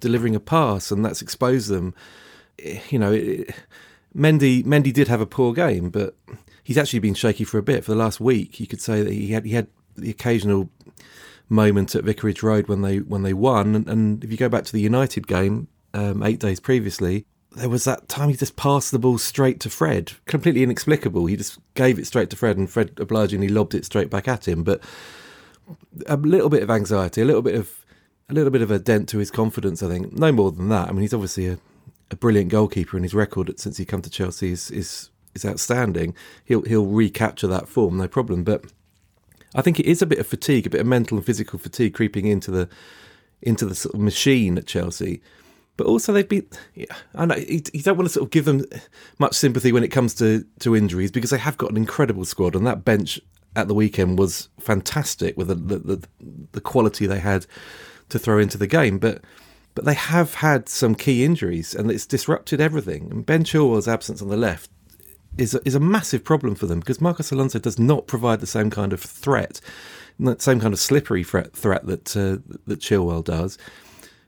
delivering 0.00 0.34
a 0.34 0.40
pass, 0.40 0.90
and 0.90 1.04
that's 1.04 1.22
exposed 1.22 1.68
them. 1.68 1.94
You 2.88 2.98
know, 2.98 3.12
it, 3.12 3.54
Mendy 4.14 4.64
Mendy 4.64 4.92
did 4.92 5.08
have 5.08 5.20
a 5.20 5.26
poor 5.26 5.52
game, 5.52 5.90
but 5.90 6.16
he's 6.64 6.78
actually 6.78 7.00
been 7.00 7.14
shaky 7.14 7.44
for 7.44 7.58
a 7.58 7.62
bit. 7.62 7.84
For 7.84 7.92
the 7.92 7.98
last 7.98 8.20
week, 8.20 8.58
you 8.58 8.66
could 8.66 8.80
say 8.80 9.02
that 9.02 9.12
he 9.12 9.32
had 9.32 9.44
he 9.44 9.52
had 9.52 9.68
the 9.96 10.10
occasional 10.10 10.70
moment 11.48 11.94
at 11.94 12.04
Vicarage 12.04 12.42
Road 12.42 12.68
when 12.68 12.82
they 12.82 12.98
when 12.98 13.22
they 13.22 13.32
won, 13.32 13.74
and, 13.74 13.88
and 13.88 14.24
if 14.24 14.30
you 14.30 14.36
go 14.36 14.48
back 14.48 14.64
to 14.64 14.72
the 14.72 14.80
United 14.80 15.26
game, 15.26 15.68
um, 15.94 16.22
eight 16.22 16.40
days 16.40 16.60
previously, 16.60 17.26
there 17.52 17.68
was 17.68 17.84
that 17.84 18.08
time 18.08 18.28
he 18.28 18.36
just 18.36 18.56
passed 18.56 18.90
the 18.90 18.98
ball 18.98 19.18
straight 19.18 19.60
to 19.60 19.70
Fred, 19.70 20.12
completely 20.26 20.62
inexplicable. 20.62 21.26
He 21.26 21.36
just 21.36 21.58
gave 21.74 21.98
it 21.98 22.06
straight 22.06 22.30
to 22.30 22.36
Fred, 22.36 22.56
and 22.56 22.70
Fred 22.70 22.92
obligingly 22.98 23.48
lobbed 23.48 23.74
it 23.74 23.84
straight 23.84 24.10
back 24.10 24.28
at 24.28 24.46
him. 24.46 24.62
But 24.62 24.82
a 26.06 26.16
little 26.16 26.48
bit 26.48 26.62
of 26.62 26.70
anxiety, 26.70 27.22
a 27.22 27.24
little 27.24 27.42
bit 27.42 27.54
of 27.54 27.84
a 28.28 28.34
little 28.34 28.50
bit 28.50 28.62
of 28.62 28.70
a 28.70 28.78
dent 28.78 29.08
to 29.10 29.18
his 29.18 29.30
confidence. 29.30 29.82
I 29.82 29.88
think 29.88 30.12
no 30.12 30.32
more 30.32 30.52
than 30.52 30.68
that. 30.68 30.88
I 30.88 30.92
mean, 30.92 31.02
he's 31.02 31.14
obviously 31.14 31.46
a, 31.46 31.58
a 32.10 32.16
brilliant 32.16 32.50
goalkeeper, 32.50 32.96
and 32.96 33.04
his 33.04 33.14
record 33.14 33.58
since 33.58 33.78
he 33.78 33.84
come 33.84 34.02
to 34.02 34.10
Chelsea 34.10 34.50
is 34.50 34.70
is 34.70 35.10
is 35.34 35.44
outstanding. 35.44 36.14
He'll 36.44 36.62
he'll 36.62 36.86
recapture 36.86 37.46
that 37.48 37.68
form, 37.68 37.96
no 37.96 38.08
problem. 38.08 38.44
But 38.44 38.66
I 39.54 39.62
think 39.62 39.80
it 39.80 39.86
is 39.86 40.02
a 40.02 40.06
bit 40.06 40.18
of 40.18 40.26
fatigue, 40.26 40.66
a 40.66 40.70
bit 40.70 40.80
of 40.80 40.86
mental 40.86 41.16
and 41.16 41.26
physical 41.26 41.58
fatigue 41.58 41.94
creeping 41.94 42.26
into 42.26 42.50
the 42.50 42.68
into 43.40 43.64
the 43.66 43.74
sort 43.74 43.94
of 43.94 44.00
machine 44.00 44.58
at 44.58 44.66
Chelsea. 44.66 45.22
But 45.76 45.86
also 45.86 46.12
they've 46.12 46.28
been, 46.28 46.46
yeah, 46.74 46.86
I 47.14 47.24
know 47.24 47.36
you, 47.36 47.60
don't 47.60 47.96
want 47.96 48.08
to 48.08 48.12
sort 48.12 48.24
of 48.24 48.30
give 48.30 48.46
them 48.46 48.64
much 49.20 49.34
sympathy 49.34 49.70
when 49.70 49.84
it 49.84 49.88
comes 49.88 50.14
to 50.16 50.44
to 50.60 50.76
injuries 50.76 51.12
because 51.12 51.30
they 51.30 51.38
have 51.38 51.56
got 51.56 51.70
an 51.70 51.76
incredible 51.76 52.24
squad, 52.24 52.56
and 52.56 52.66
that 52.66 52.84
bench 52.84 53.20
at 53.56 53.68
the 53.68 53.74
weekend 53.74 54.18
was 54.18 54.48
fantastic 54.60 55.36
with 55.36 55.48
the, 55.48 55.54
the, 55.54 56.02
the 56.52 56.60
quality 56.60 57.06
they 57.06 57.18
had 57.18 57.46
to 58.08 58.18
throw 58.18 58.38
into 58.38 58.58
the 58.58 58.66
game. 58.66 58.98
But 58.98 59.22
but 59.74 59.84
they 59.84 59.94
have 59.94 60.34
had 60.34 60.68
some 60.68 60.96
key 60.96 61.24
injuries, 61.24 61.74
and 61.74 61.90
it's 61.90 62.06
disrupted 62.06 62.60
everything. 62.60 63.08
And 63.12 63.24
Ben 63.24 63.44
Chilwell's 63.44 63.86
absence 63.86 64.20
on 64.20 64.28
the 64.28 64.36
left 64.36 64.70
is 65.38 65.54
a, 65.54 65.66
is 65.66 65.74
a 65.74 65.80
massive 65.80 66.24
problem 66.24 66.54
for 66.54 66.66
them 66.66 66.80
because 66.80 67.00
Marcos 67.00 67.30
Alonso 67.30 67.58
does 67.58 67.78
not 67.78 68.06
provide 68.06 68.40
the 68.40 68.46
same 68.46 68.70
kind 68.70 68.92
of 68.92 69.00
threat, 69.00 69.60
that 70.18 70.42
same 70.42 70.60
kind 70.60 70.74
of 70.74 70.80
slippery 70.80 71.24
threat, 71.24 71.54
threat 71.54 71.86
that 71.86 72.16
uh, 72.16 72.38
that 72.66 72.80
Chilwell 72.80 73.24
does. 73.24 73.56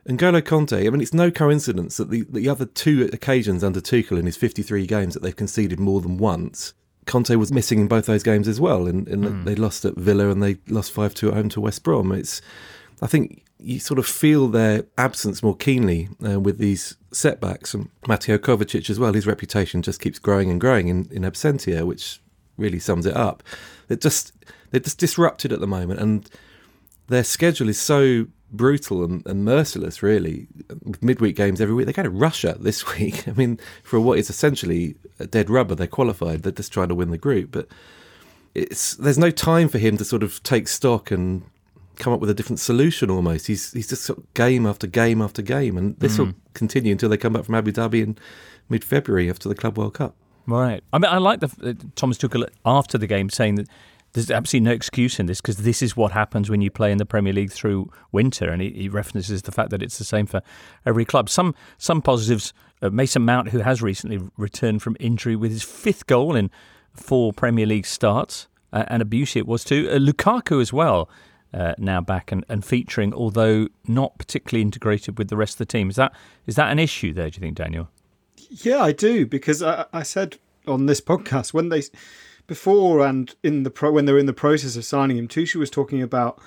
And 0.07 0.19
Golo 0.19 0.41
Kanté, 0.41 0.87
I 0.87 0.91
mean, 0.91 1.03
it's 1.03 1.13
no 1.13 1.31
coincidence 1.31 1.99
that 1.99 2.11
the, 2.11 2.25
the 2.31 2.49
other 2.49 2.65
two 2.65 3.11
occasions 3.13 3.63
under 3.63 3.81
Tuchel 3.81 4.19
in 4.19 4.25
his 4.25 4.37
53 4.37 4.87
games 4.87 5.15
that 5.15 5.23
they've 5.23 5.37
conceded 5.37 5.79
more 5.79 6.01
than 6.01 6.17
once, 6.17 6.73
Kanté 7.07 7.37
was 7.37 7.53
missing 7.53 7.81
in 7.81 7.87
both 7.87 8.07
those 8.07 8.23
games 8.23 8.49
as 8.49 8.61
well. 8.61 8.87
And, 8.87 9.07
and 9.09 9.25
mm. 9.25 9.45
they 9.45 9.55
lost 9.55 9.85
at 9.85 9.97
Villa 9.97 10.31
and 10.31 10.43
they 10.43 10.57
lost 10.69 10.93
5 10.93 11.15
2 11.15 11.29
at 11.29 11.35
home 11.35 11.49
to 11.51 11.61
West 11.61 11.83
Brom. 11.83 12.13
It's, 12.13 12.41
I 13.03 13.07
think 13.07 13.45
you 13.63 13.79
sort 13.79 13.99
of 13.99 14.07
feel 14.07 14.49
their 14.49 14.85
absence 14.99 15.43
more 15.43 15.57
keenly 15.57 16.09
uh, 16.27 16.41
with 16.41 16.59
these 16.59 16.97
setbacks. 17.13 17.75
And 17.75 17.91
Mateo 18.07 18.39
Kovacic 18.39 18.91
as 18.91 18.99
well, 18.99 19.13
his 19.13 19.27
reputation 19.27 19.83
just 19.83 20.01
keeps 20.01 20.19
growing 20.19 20.51
and 20.51 20.61
growing 20.61 20.89
in, 20.89 21.09
in 21.11 21.23
absentia, 21.23 21.87
which 21.87 22.21
really 22.57 22.79
sums 22.79 23.07
it 23.07 23.17
up. 23.17 23.43
They're 23.89 23.97
just, 23.97 24.33
they're 24.71 24.81
just 24.81 24.99
disrupted 24.99 25.53
at 25.53 25.61
the 25.61 25.67
moment. 25.67 26.01
And 26.01 26.29
their 27.09 27.25
schedule 27.25 27.69
is 27.69 27.81
so 27.81 28.27
brutal 28.53 29.05
and, 29.05 29.25
and, 29.27 29.45
merciless, 29.45 30.03
really, 30.03 30.49
with 30.83 31.03
midweek 31.03 31.37
games 31.37 31.61
every 31.61 31.75
week. 31.75 31.87
They 31.87 31.93
go 31.93 32.03
to 32.03 32.11
Russia 32.11 32.57
this 32.61 32.97
week. 32.97 33.29
I 33.29 33.33
mean, 33.33 33.59
for 33.83 34.01
what 34.01 34.19
is 34.19 34.31
essentially 34.31 34.97
a 35.19 35.27
dead 35.27 35.51
rubber, 35.51 35.75
they're 35.75 35.87
qualified. 35.87 36.43
They're 36.43 36.53
just 36.53 36.73
trying 36.73 36.89
to 36.89 36.95
win 36.95 37.11
the 37.11 37.19
group, 37.19 37.51
but 37.51 37.69
it's 38.55 38.97
there's 38.97 39.19
no 39.19 39.31
time 39.31 39.69
for 39.69 39.79
him 39.79 39.97
to 39.97 40.05
sort 40.05 40.25
of 40.25 40.43
take 40.43 40.67
stock 40.67 41.13
and 41.13 41.43
come 42.01 42.13
up 42.13 42.21
with 42.21 42.31
a 42.31 42.35
different 42.35 42.59
solution. 42.59 43.11
Almost, 43.11 43.47
he's 43.47 43.73
he's 43.73 43.89
just 43.89 44.03
sort 44.03 44.19
of 44.19 44.35
game 44.35 44.67
after 44.67 44.87
game 44.87 45.23
after 45.23 45.43
game, 45.43 45.79
and 45.79 45.99
this 46.01 46.17
mm. 46.17 46.19
will 46.19 46.35
continue 46.55 46.93
until 46.93 47.09
they 47.09 47.17
come 47.17 47.33
back 47.33 47.45
from 47.45 47.55
Abu 47.55 47.73
Dhabi 47.73 48.03
in 48.03 48.19
mid 48.69 48.83
February 48.83 49.31
after 49.31 49.49
the 49.49 49.55
Club 49.55 49.79
World 49.79 49.95
Cup. 49.95 50.17
Right. 50.47 50.83
I 50.93 50.99
mean, 50.99 51.11
I 51.11 51.19
like 51.19 51.41
the 51.41 51.51
uh, 51.63 51.75
Thomas 51.95 52.19
Tuchel 52.19 52.49
after 52.65 52.99
the 52.99 53.07
game 53.07 53.31
saying 53.31 53.57
that 53.57 53.69
there's 54.13 54.31
absolutely 54.31 54.65
no 54.65 54.73
excuse 54.73 55.21
in 55.21 55.27
this 55.27 55.41
because 55.41 55.59
this 55.59 55.83
is 55.83 55.97
what 55.97 56.13
happens 56.13 56.51
when 56.51 56.61
you 56.61 56.71
play 56.71 56.91
in 56.91 56.99
the 56.99 57.07
Premier 57.07 57.33
League 57.33 57.53
through 57.53 57.91
winter, 58.11 58.51
and 58.51 58.61
he, 58.61 58.71
he 58.71 58.89
references 58.89 59.43
the 59.43 59.53
fact 59.53 59.71
that 59.71 59.83
it's 59.83 59.99
the 59.99 60.05
same 60.05 60.27
for 60.27 60.43
every 60.85 61.05
club. 61.05 61.29
Some 61.29 61.55
some 61.79 62.03
positives. 62.03 62.53
Uh, 62.83 62.89
Mason 62.89 63.23
Mount, 63.27 63.51
who 63.51 63.59
has 63.59 63.83
recently 63.83 64.19
returned 64.39 64.81
from 64.81 64.97
injury 64.99 65.37
with 65.37 65.51
his 65.51 65.63
fifth 65.63 66.07
goal 66.07 66.35
in 66.35 66.51
four 66.95 67.31
Premier 67.31 67.67
League 67.67 67.85
starts, 67.85 68.49
uh, 68.73 68.85
and 68.89 69.03
a 69.03 69.05
beauty 69.05 69.39
it 69.39 69.47
was 69.47 69.65
too. 69.65 69.89
Uh, 69.91 69.99
Lukaku 69.99 70.63
as 70.63 70.73
well. 70.73 71.09
Uh, 71.53 71.75
now 71.79 72.01
back 72.01 72.31
and, 72.31 72.45
and 72.49 72.65
featuring, 72.65 73.13
although 73.13 73.67
not 73.89 74.17
particularly 74.19 74.63
integrated 74.63 75.19
with 75.19 75.29
the 75.29 75.37
rest 75.37 75.55
of 75.55 75.59
the 75.59 75.67
team. 75.67 75.91
Is 75.91 75.97
that 75.97 76.13
is 76.47 76.55
that 76.55 76.71
an 76.71 76.79
issue 76.79 77.13
there? 77.13 77.29
Do 77.29 77.39
you 77.39 77.41
think, 77.41 77.57
Daniel? 77.57 77.89
Yeah, 78.49 78.81
I 78.81 78.93
do 78.93 79.27
because 79.27 79.61
I, 79.61 79.87
I 79.93 80.05
said 80.05 80.39
on 80.69 80.87
this 80.87 81.01
podcast 81.01 81.53
when 81.53 81.69
they 81.69 81.83
before 82.47 83.05
and 83.05 83.35
in 83.43 83.65
the 83.65 83.71
pro 83.71 83.91
when 83.91 84.05
they 84.05 84.13
were 84.13 84.19
in 84.19 84.27
the 84.27 84.33
process 84.33 84.77
of 84.77 84.85
signing 84.85 85.17
him, 85.17 85.27
Tuchel 85.27 85.57
was 85.57 85.71
talking 85.71 86.03
about 86.03 86.41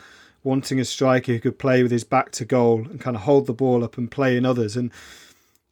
wanting 0.43 0.79
a 0.79 0.85
striker 0.85 1.33
who 1.33 1.39
could 1.39 1.59
play 1.59 1.83
with 1.83 1.91
his 1.91 2.03
back 2.03 2.31
to 2.31 2.45
goal 2.45 2.79
and 2.79 2.99
kind 2.99 3.15
of 3.15 3.23
hold 3.23 3.45
the 3.45 3.53
ball 3.53 3.83
up 3.83 3.97
and 3.97 4.11
play 4.11 4.35
in 4.37 4.45
others. 4.45 4.75
And 4.75 4.91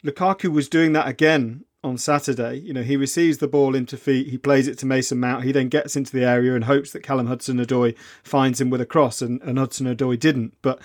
Lukaku 0.03 0.51
was 0.51 0.69
doing 0.69 0.93
that 0.93 1.07
again 1.07 1.65
on 1.83 1.97
Saturday. 1.97 2.57
You 2.57 2.73
know, 2.73 2.83
he 2.83 2.95
receives 2.95 3.39
the 3.39 3.47
ball 3.47 3.75
into 3.75 3.97
feet, 3.97 4.27
he 4.27 4.37
plays 4.37 4.67
it 4.67 4.77
to 4.79 4.85
Mason 4.85 5.19
Mount, 5.19 5.43
he 5.43 5.51
then 5.51 5.69
gets 5.69 5.95
into 5.95 6.11
the 6.11 6.23
area 6.23 6.55
and 6.55 6.65
hopes 6.65 6.91
that 6.91 7.03
Callum 7.03 7.27
Hudson 7.27 7.57
Odoi 7.57 7.97
finds 8.23 8.61
him 8.61 8.69
with 8.69 8.81
a 8.81 8.85
cross, 8.85 9.21
and, 9.21 9.41
and 9.41 9.57
Hudson 9.57 9.87
Odoi 9.87 10.19
didn't. 10.19 10.55
But 10.61 10.81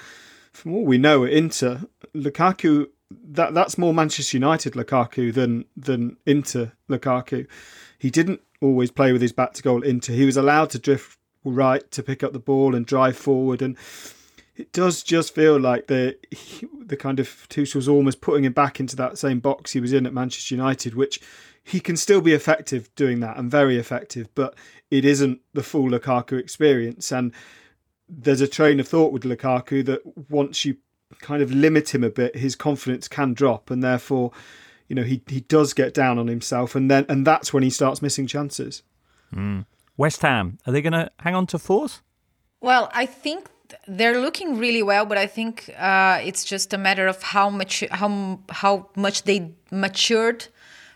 from 0.52 0.74
all 0.74 0.84
we 0.84 0.98
know 0.98 1.24
at 1.24 1.32
Inter, 1.32 1.82
Lukaku 2.14 2.88
that 3.10 3.54
that's 3.54 3.78
more 3.78 3.94
Manchester 3.94 4.36
United 4.36 4.72
Lukaku 4.72 5.32
than 5.32 5.64
than 5.76 6.16
Inter 6.26 6.72
Lukaku. 6.88 7.46
He 7.98 8.10
didn't 8.10 8.40
always 8.60 8.90
play 8.90 9.12
with 9.12 9.22
his 9.22 9.32
back 9.32 9.52
to 9.54 9.62
goal 9.62 9.82
into. 9.82 10.12
He 10.12 10.26
was 10.26 10.36
allowed 10.36 10.70
to 10.70 10.78
drift 10.78 11.18
right 11.44 11.88
to 11.92 12.02
pick 12.02 12.24
up 12.24 12.32
the 12.32 12.38
ball 12.38 12.74
and 12.74 12.84
drive 12.84 13.16
forward, 13.16 13.62
and 13.62 13.76
it 14.56 14.72
does 14.72 15.02
just 15.02 15.34
feel 15.34 15.58
like 15.58 15.86
the 15.86 16.16
the 16.86 16.96
kind 16.96 17.20
of 17.20 17.46
Tuchel's 17.48 17.88
almost 17.88 18.20
putting 18.20 18.44
him 18.44 18.52
back 18.52 18.80
into 18.80 18.96
that 18.96 19.18
same 19.18 19.40
box 19.40 19.72
he 19.72 19.80
was 19.80 19.92
in 19.92 20.06
at 20.06 20.14
Manchester 20.14 20.54
United, 20.54 20.94
which 20.94 21.20
he 21.62 21.80
can 21.80 21.96
still 21.96 22.20
be 22.20 22.32
effective 22.32 22.94
doing 22.94 23.20
that 23.20 23.36
and 23.36 23.50
very 23.50 23.76
effective, 23.76 24.28
but 24.34 24.54
it 24.90 25.04
isn't 25.04 25.40
the 25.52 25.64
full 25.64 25.90
Lukaku 25.90 26.38
experience. 26.38 27.10
And 27.10 27.32
there's 28.08 28.40
a 28.40 28.46
train 28.46 28.78
of 28.78 28.86
thought 28.86 29.12
with 29.12 29.24
Lukaku 29.24 29.84
that 29.86 30.00
once 30.30 30.64
you 30.64 30.76
kind 31.20 31.42
of 31.42 31.52
limit 31.52 31.92
him 31.92 32.04
a 32.04 32.10
bit, 32.10 32.36
his 32.36 32.54
confidence 32.54 33.08
can 33.08 33.34
drop, 33.34 33.70
and 33.70 33.82
therefore 33.82 34.30
you 34.88 34.94
know 34.94 35.02
he 35.02 35.22
he 35.26 35.40
does 35.40 35.74
get 35.74 35.92
down 35.92 36.18
on 36.18 36.28
himself, 36.28 36.74
and 36.74 36.90
then 36.90 37.04
and 37.08 37.26
that's 37.26 37.52
when 37.52 37.62
he 37.62 37.70
starts 37.70 38.00
missing 38.00 38.26
chances. 38.26 38.82
Mm. 39.34 39.66
West 39.96 40.22
Ham 40.22 40.58
are 40.66 40.72
they 40.72 40.82
going 40.82 40.92
to 40.92 41.10
hang 41.20 41.34
on 41.34 41.46
to 41.48 41.58
fourth? 41.58 42.02
Well, 42.60 42.90
I 42.94 43.06
think 43.06 43.48
they're 43.86 44.20
looking 44.20 44.58
really 44.58 44.82
well, 44.82 45.06
but 45.06 45.18
I 45.18 45.26
think 45.26 45.70
uh, 45.78 46.20
it's 46.22 46.44
just 46.44 46.72
a 46.72 46.78
matter 46.78 47.06
of 47.06 47.22
how 47.22 47.50
much 47.50 47.84
how 47.90 48.38
how 48.50 48.88
much 48.96 49.22
they 49.22 49.52
matured 49.70 50.48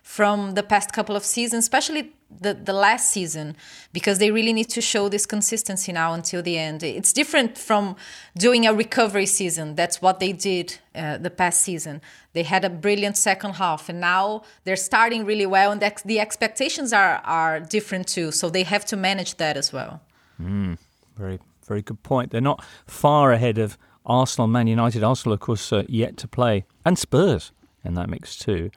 from 0.03 0.53
the 0.53 0.63
past 0.63 0.93
couple 0.93 1.15
of 1.15 1.25
seasons, 1.25 1.65
especially 1.65 2.13
the, 2.41 2.55
the 2.55 2.73
last 2.73 3.11
season, 3.11 3.57
because 3.93 4.19
they 4.19 4.31
really 4.31 4.53
need 4.53 4.69
to 4.71 4.81
show 4.81 5.09
this 5.09 5.27
consistency 5.27 5.93
now 5.93 6.13
until 6.13 6.43
the 6.43 6.59
end. 6.59 6.83
It's 6.83 7.13
different 7.13 7.59
from 7.59 7.97
doing 8.37 8.67
a 8.67 8.73
recovery 8.73 9.27
season. 9.27 9.75
That's 9.75 10.01
what 10.01 10.21
they 10.21 10.33
did 10.33 10.79
uh, 10.95 11.19
the 11.19 11.31
past 11.31 11.63
season. 11.63 12.01
They 12.33 12.45
had 12.45 12.65
a 12.65 12.71
brilliant 12.71 13.17
second 13.17 13.55
half, 13.55 13.89
and 13.89 14.01
now 14.01 14.43
they're 14.65 14.77
starting 14.77 15.25
really 15.25 15.47
well, 15.47 15.73
and 15.73 15.81
the, 15.81 15.93
the 16.05 16.21
expectations 16.21 16.93
are, 16.93 17.21
are 17.25 17.61
different 17.61 18.07
too. 18.09 18.31
So 18.33 18.49
they 18.49 18.63
have 18.63 18.85
to 18.87 18.97
manage 18.97 19.37
that 19.37 19.57
as 19.57 19.73
well. 19.73 20.01
Mm, 20.41 20.79
very, 21.17 21.39
very 21.71 21.83
good 21.83 22.03
point. 22.03 22.33
They're 22.33 22.41
not 22.41 22.65
far 22.85 23.31
ahead 23.31 23.57
of 23.57 23.79
Arsenal, 24.05 24.49
Man 24.49 24.67
United. 24.67 25.05
Arsenal, 25.05 25.35
of 25.35 25.41
course, 25.41 25.73
uh, 25.73 25.85
yet 25.89 26.17
to 26.17 26.27
play, 26.27 26.65
and 26.85 26.99
Spurs 26.99 27.53
in 27.85 27.95
that 27.95 28.11
mix 28.11 28.37
too. 28.37 28.71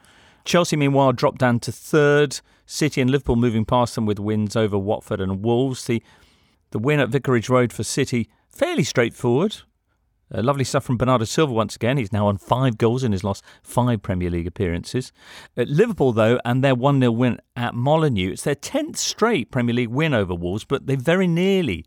Chelsea, 0.44 0.76
meanwhile, 0.76 1.12
dropped 1.12 1.38
down 1.38 1.58
to 1.60 1.72
third. 1.72 2.40
City 2.66 3.00
and 3.00 3.10
Liverpool 3.10 3.34
moving 3.34 3.64
past 3.64 3.96
them 3.96 4.06
with 4.06 4.20
wins 4.20 4.54
over 4.54 4.78
Watford 4.78 5.20
and 5.20 5.42
Wolves. 5.42 5.86
The, 5.86 6.02
the 6.70 6.78
win 6.78 7.00
at 7.00 7.08
Vicarage 7.08 7.48
Road 7.48 7.72
for 7.72 7.82
City, 7.82 8.30
fairly 8.48 8.84
straightforward. 8.84 9.56
Uh, 10.32 10.42
lovely 10.42 10.64
stuff 10.64 10.84
from 10.84 10.96
Bernardo 10.96 11.24
Silva 11.24 11.52
once 11.52 11.74
again. 11.74 11.98
He's 11.98 12.12
now 12.12 12.28
on 12.28 12.38
five 12.38 12.78
goals 12.78 13.02
in 13.02 13.10
his 13.10 13.24
last 13.24 13.42
five 13.62 14.02
Premier 14.02 14.30
League 14.30 14.46
appearances. 14.46 15.12
At 15.56 15.68
Liverpool, 15.68 16.12
though, 16.12 16.38
and 16.44 16.62
their 16.62 16.74
1 16.74 17.00
0 17.00 17.10
win 17.10 17.40
at 17.56 17.74
Molineux, 17.74 18.30
it's 18.30 18.44
their 18.44 18.54
10th 18.54 18.96
straight 18.96 19.50
Premier 19.50 19.74
League 19.74 19.88
win 19.88 20.14
over 20.14 20.34
Wolves, 20.34 20.64
but 20.64 20.86
they 20.86 20.94
very 20.94 21.26
nearly 21.26 21.84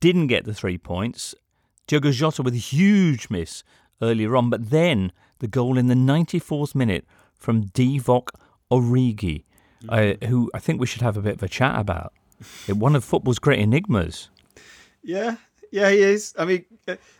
didn't 0.00 0.28
get 0.28 0.44
the 0.44 0.54
three 0.54 0.78
points. 0.78 1.34
Diogo 1.86 2.10
Jota 2.10 2.42
with 2.42 2.54
a 2.54 2.58
huge 2.58 3.30
miss 3.30 3.62
earlier 4.02 4.36
on, 4.36 4.50
but 4.50 4.70
then 4.70 5.12
the 5.38 5.48
goal 5.48 5.78
in 5.78 5.86
the 5.86 5.94
94th 5.94 6.74
minute 6.74 7.04
from 7.34 7.66
Divock 7.68 8.28
Origi, 8.70 9.44
mm-hmm. 9.82 10.24
uh, 10.24 10.26
who 10.26 10.50
I 10.54 10.58
think 10.58 10.80
we 10.80 10.86
should 10.86 11.02
have 11.02 11.16
a 11.16 11.22
bit 11.22 11.34
of 11.34 11.42
a 11.42 11.48
chat 11.48 11.78
about. 11.78 12.12
One 12.68 12.96
of 12.96 13.04
football's 13.04 13.38
great 13.38 13.60
enigmas. 13.60 14.28
Yeah, 15.02 15.36
yeah, 15.70 15.90
he 15.90 16.00
is. 16.00 16.34
I 16.38 16.44
mean, 16.44 16.64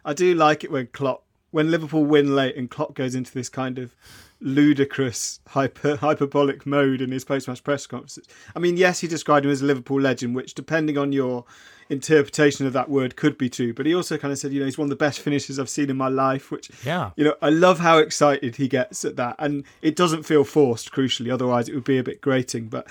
I 0.05 0.13
do 0.13 0.35
like 0.35 0.65
it 0.65 0.71
when 0.71 0.89
Klopp 0.89 1.23
when 1.53 1.71
Liverpool 1.71 2.05
win 2.05 2.35
late 2.35 2.57
and 2.57 2.69
Klopp 2.69 2.95
goes 2.95 3.15
into 3.15 3.33
this 3.33 3.49
kind 3.49 3.79
of 3.79 3.95
ludicrous 4.41 5.41
hyper 5.49 5.97
hyperbolic 5.97 6.67
mode 6.67 7.01
in 7.01 7.13
his 7.13 7.25
post-match 7.25 7.65
press 7.65 7.87
conferences. 7.87 8.27
I 8.55 8.59
mean, 8.59 8.77
yes, 8.77 9.01
he 9.01 9.09
described 9.09 9.47
him 9.47 9.53
as 9.53 9.63
a 9.63 9.67
Liverpool 9.67 10.01
legend, 10.01 10.35
which, 10.35 10.55
depending 10.55 10.99
on 10.99 11.13
your 11.13 11.45
interpretation 11.89 12.67
of 12.67 12.73
that 12.73 12.89
word, 12.89 13.17
could 13.17 13.39
be 13.39 13.49
true. 13.49 13.73
But 13.73 13.87
he 13.87 13.95
also 13.95 14.19
kind 14.19 14.33
of 14.33 14.39
said, 14.39 14.53
you 14.53 14.61
know, 14.61 14.67
he's 14.67 14.79
one 14.79 14.87
of 14.87 14.91
the 14.91 14.97
best 14.97 15.21
finishers 15.21 15.59
I've 15.59 15.69
seen 15.69 15.91
in 15.91 15.97
my 15.97 16.09
life. 16.09 16.51
Which, 16.51 16.71
yeah, 16.85 17.11
you 17.17 17.25
know, 17.25 17.35
I 17.41 17.51
love 17.51 17.81
how 17.81 17.99
excited 17.99 18.57
he 18.57 18.69
gets 18.69 19.05
at 19.05 19.17
that, 19.17 19.37
and 19.39 19.65
it 19.83 19.97
doesn't 19.97 20.25
feel 20.25 20.45
forced. 20.45 20.93
Crucially, 20.93 21.33
otherwise 21.33 21.69
it 21.69 21.75
would 21.75 21.85
be 21.85 21.99
a 21.99 22.05
bit 22.05 22.21
grating. 22.21 22.69
But 22.69 22.87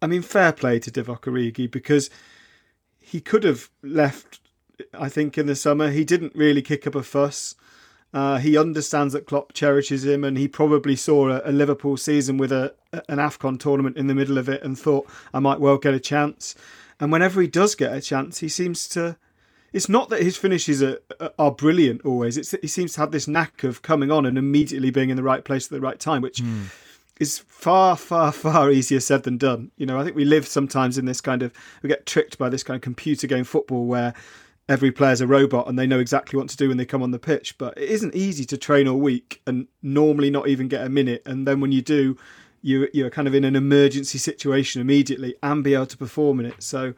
I 0.00 0.06
mean, 0.06 0.22
fair 0.22 0.52
play 0.52 0.78
to 0.80 0.90
Divock 0.90 1.22
Origi 1.22 1.70
because 1.70 2.10
he 2.98 3.20
could 3.20 3.44
have 3.44 3.70
left. 3.82 4.40
I 4.94 5.08
think 5.08 5.36
in 5.36 5.46
the 5.46 5.56
summer 5.56 5.90
he 5.90 6.04
didn't 6.04 6.34
really 6.34 6.62
kick 6.62 6.86
up 6.86 6.94
a 6.94 7.02
fuss. 7.02 7.56
Uh, 8.12 8.38
he 8.38 8.56
understands 8.56 9.12
that 9.12 9.26
Klopp 9.26 9.52
cherishes 9.52 10.04
him, 10.04 10.24
and 10.24 10.38
he 10.38 10.48
probably 10.48 10.96
saw 10.96 11.28
a, 11.28 11.42
a, 11.44 11.52
Liverpool 11.52 11.98
season 11.98 12.38
with 12.38 12.50
a 12.50 12.74
an 13.08 13.18
Afcon 13.18 13.60
tournament 13.60 13.98
in 13.98 14.06
the 14.06 14.14
middle 14.14 14.38
of 14.38 14.48
it, 14.48 14.62
and 14.62 14.78
thought 14.78 15.06
I 15.34 15.40
might 15.40 15.60
well 15.60 15.76
get 15.76 15.92
a 15.92 16.00
chance. 16.00 16.54
And 17.00 17.12
whenever 17.12 17.40
he 17.40 17.48
does 17.48 17.74
get 17.74 17.92
a 17.92 18.00
chance, 18.00 18.38
he 18.38 18.48
seems 18.48 18.88
to. 18.90 19.16
It's 19.72 19.88
not 19.88 20.08
that 20.08 20.22
his 20.22 20.36
finishes 20.36 20.82
are 20.82 20.98
are 21.38 21.50
brilliant 21.50 22.04
always. 22.04 22.36
It's 22.36 22.50
that 22.52 22.62
he 22.62 22.68
seems 22.68 22.94
to 22.94 23.00
have 23.00 23.10
this 23.10 23.28
knack 23.28 23.64
of 23.64 23.82
coming 23.82 24.10
on 24.10 24.26
and 24.26 24.38
immediately 24.38 24.90
being 24.90 25.10
in 25.10 25.16
the 25.16 25.22
right 25.22 25.44
place 25.44 25.66
at 25.66 25.70
the 25.70 25.80
right 25.80 25.98
time, 25.98 26.22
which. 26.22 26.38
Mm. 26.42 26.66
Is 27.20 27.36
far, 27.36 27.96
far, 27.96 28.30
far 28.30 28.70
easier 28.78 29.00
said 29.00 29.24
than 29.24 29.38
done. 29.38 29.72
You 29.76 29.86
know, 29.86 29.98
I 29.98 30.04
think 30.04 30.14
we 30.14 30.24
live 30.24 30.46
sometimes 30.46 30.98
in 30.98 31.04
this 31.04 31.20
kind 31.20 31.42
of 31.42 31.52
we 31.82 31.88
get 31.88 32.06
tricked 32.06 32.38
by 32.38 32.48
this 32.48 32.62
kind 32.62 32.76
of 32.76 32.80
computer 32.80 33.26
game 33.26 33.42
football 33.42 33.86
where 33.86 34.14
every 34.68 34.92
player's 34.92 35.20
a 35.20 35.26
robot 35.26 35.66
and 35.66 35.78
they 35.78 35.86
know 35.86 35.98
exactly 35.98 36.36
what 36.36 36.48
to 36.50 36.56
do 36.56 36.68
when 36.68 36.76
they 36.76 36.84
come 36.84 37.02
on 37.02 37.10
the 37.10 37.18
pitch. 37.18 37.56
But 37.58 37.76
it 37.76 37.88
isn't 37.88 38.14
easy 38.14 38.44
to 38.44 38.56
train 38.56 38.86
all 38.86 39.00
week 39.00 39.40
and 39.46 39.66
normally 39.82 40.30
not 40.30 40.48
even 40.48 40.68
get 40.68 40.86
a 40.86 40.88
minute. 40.88 41.22
And 41.24 41.46
then 41.46 41.60
when 41.60 41.72
you 41.72 41.82
do, 41.82 42.16
you 42.62 42.88
you're 42.92 43.10
kind 43.10 43.28
of 43.28 43.34
in 43.34 43.44
an 43.44 43.56
emergency 43.56 44.18
situation 44.18 44.80
immediately 44.80 45.34
and 45.42 45.62
be 45.62 45.74
able 45.74 45.86
to 45.86 45.96
perform 45.96 46.40
in 46.40 46.46
it. 46.46 46.62
So 46.62 46.94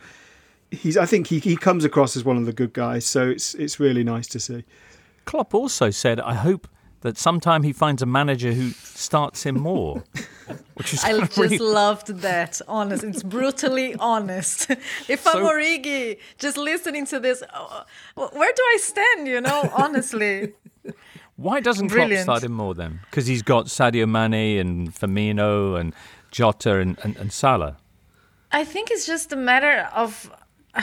he's 0.71 0.97
I 0.97 1.07
think 1.07 1.29
he, 1.29 1.39
he 1.39 1.57
comes 1.57 1.85
across 1.85 2.17
as 2.17 2.25
one 2.25 2.37
of 2.37 2.47
the 2.47 2.53
good 2.53 2.73
guys. 2.73 3.05
So 3.07 3.29
it's 3.29 3.55
it's 3.55 3.81
really 3.81 4.05
nice 4.05 4.27
to 4.29 4.41
see. 4.41 4.65
Klopp 5.25 5.55
also 5.55 5.91
said, 5.91 6.21
"I 6.21 6.35
hope 6.35 6.69
that 7.01 7.17
sometime 7.17 7.63
he 7.63 7.73
finds 7.73 8.03
a 8.03 8.07
manager 8.07 8.53
who 8.53 8.71
starts 8.71 9.45
him 9.45 9.59
more. 9.59 10.05
Which 10.75 10.95
is 10.95 11.05
I 11.05 11.19
just 11.19 11.37
really... 11.37 11.59
loved 11.59 12.09
that. 12.09 12.61
Honest, 12.67 13.05
it's 13.05 13.23
brutally 13.23 13.95
honest. 13.97 14.71
if 15.09 15.21
so... 15.21 15.31
I'm 15.31 15.45
Origi, 15.45 16.19
just 16.39 16.57
listening 16.57 17.07
to 17.07 17.21
this, 17.21 17.43
uh, 17.43 17.85
where 18.15 18.53
do 18.53 18.63
I 18.63 18.79
stand? 18.81 19.29
You 19.29 19.41
know, 19.41 19.71
honestly. 19.77 20.55
Why 21.41 21.61
doesn't 21.61 21.87
Brilliant. 21.87 22.27
Klopp 22.27 22.37
start 22.37 22.45
him 22.45 22.53
more 22.53 22.75
then? 22.75 23.01
Because 23.09 23.27
he's 23.27 23.41
got 23.41 23.67
Sadio 23.67 24.07
Mane 24.07 24.59
and 24.59 24.95
Firmino 24.95 25.81
and 25.81 25.95
Jota 26.31 26.77
and, 26.77 26.99
and, 27.03 27.17
and 27.17 27.33
Salah. 27.33 27.79
I 28.53 28.63
think 28.65 28.91
it's 28.91 29.07
just 29.07 29.33
a 29.33 29.37
matter 29.37 29.89
of 29.95 30.31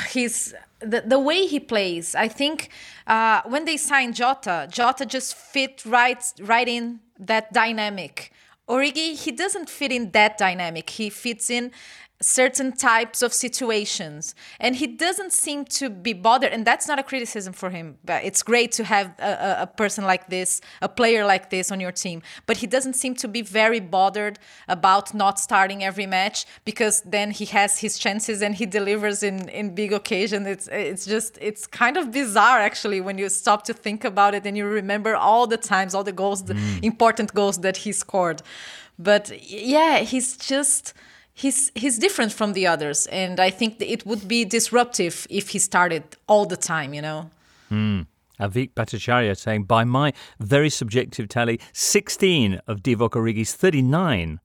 his 0.07 0.55
the, 0.79 1.01
the 1.05 1.19
way 1.19 1.45
he 1.45 1.59
plays. 1.59 2.15
I 2.15 2.27
think 2.27 2.69
uh, 3.05 3.41
when 3.45 3.65
they 3.65 3.77
signed 3.77 4.15
Jota, 4.15 4.67
Jota 4.71 5.05
just 5.05 5.35
fit 5.35 5.85
right 5.85 6.23
right 6.41 6.67
in 6.67 7.01
that 7.19 7.53
dynamic. 7.53 8.31
Origi, 8.67 9.15
he 9.15 9.31
doesn't 9.31 9.69
fit 9.69 9.91
in 9.91 10.11
that 10.11 10.39
dynamic. 10.39 10.89
He 10.89 11.11
fits 11.11 11.51
in 11.51 11.71
certain 12.21 12.71
types 12.71 13.21
of 13.21 13.31
situations. 13.31 14.33
And 14.59 14.75
he 14.75 14.87
doesn't 14.87 15.33
seem 15.33 15.65
to 15.65 15.89
be 15.89 16.13
bothered 16.13 16.51
and 16.51 16.65
that's 16.65 16.87
not 16.87 16.97
a 16.97 17.03
criticism 17.03 17.53
for 17.53 17.69
him 17.69 17.97
but 18.03 18.23
it's 18.23 18.41
great 18.41 18.71
to 18.71 18.83
have 18.83 19.13
a, 19.19 19.61
a, 19.61 19.67
person 19.67 20.03
like 20.03 20.29
this 20.29 20.61
a 20.81 20.89
player 20.89 21.25
like 21.25 21.49
this 21.49 21.71
on 21.71 21.79
your 21.79 21.91
team. 21.91 22.21
But 22.45 22.57
he 22.57 22.67
doesn't 22.67 22.93
seem 22.93 23.13
to 23.15 23.27
be 23.27 23.41
very 23.41 23.79
bothered 23.79 24.39
about 24.67 25.13
not 25.13 25.39
starting 25.39 25.83
every 25.83 26.07
match 26.07 26.45
because 26.65 27.01
then 27.01 27.31
he 27.31 27.45
has 27.45 27.79
his 27.79 27.99
chances 27.99 28.41
and 28.41 28.55
he 28.55 28.65
delivers 28.65 29.21
in 29.21 29.49
in 29.49 29.75
big 29.75 29.93
occasion. 29.93 30.47
It's 30.47 30.67
it's 30.71 31.05
just 31.05 31.37
it's 31.39 31.67
kind 31.67 31.97
of 31.97 32.11
bizarre 32.11 32.59
actually 32.59 33.01
when 33.01 33.17
you 33.17 33.29
stop 33.29 33.63
to 33.65 33.73
think 33.73 34.03
about 34.03 34.33
it 34.33 34.45
and 34.45 34.57
you 34.57 34.65
remember 34.65 35.15
all 35.15 35.45
the 35.45 35.57
times 35.57 35.93
all 35.93 36.03
the 36.03 36.11
goals 36.11 36.45
the 36.45 36.55
mm. 36.55 36.83
important 36.83 37.33
goals 37.33 37.59
that 37.59 37.77
he 37.77 37.91
scored. 37.91 38.41
But 38.97 39.25
yeah 39.43 39.99
he's 39.99 40.35
just 40.37 40.93
he's 41.37 41.71
he's 41.75 41.97
different 41.99 42.33
from 42.33 42.53
the 42.53 42.65
others 42.67 43.05
and 43.07 43.39
i 43.39 43.49
think 43.49 43.75
it 43.79 44.05
would 44.05 44.27
be 44.27 44.43
disruptive 44.43 45.27
if 45.29 45.49
he 45.49 45.59
started 45.59 46.03
all 46.27 46.45
the 46.45 46.57
time 46.57 46.93
you 46.93 47.01
know 47.01 47.29
mm. 47.71 48.05
Avik 48.39 48.73
Bhattacharya 48.75 49.35
saying, 49.35 49.63
by 49.63 49.83
my 49.83 50.13
very 50.39 50.69
subjective 50.69 51.27
tally, 51.27 51.59
16 51.73 52.61
of 52.67 52.83
Divock 52.83 53.13
Origi's 53.15 53.53
39 53.55 54.39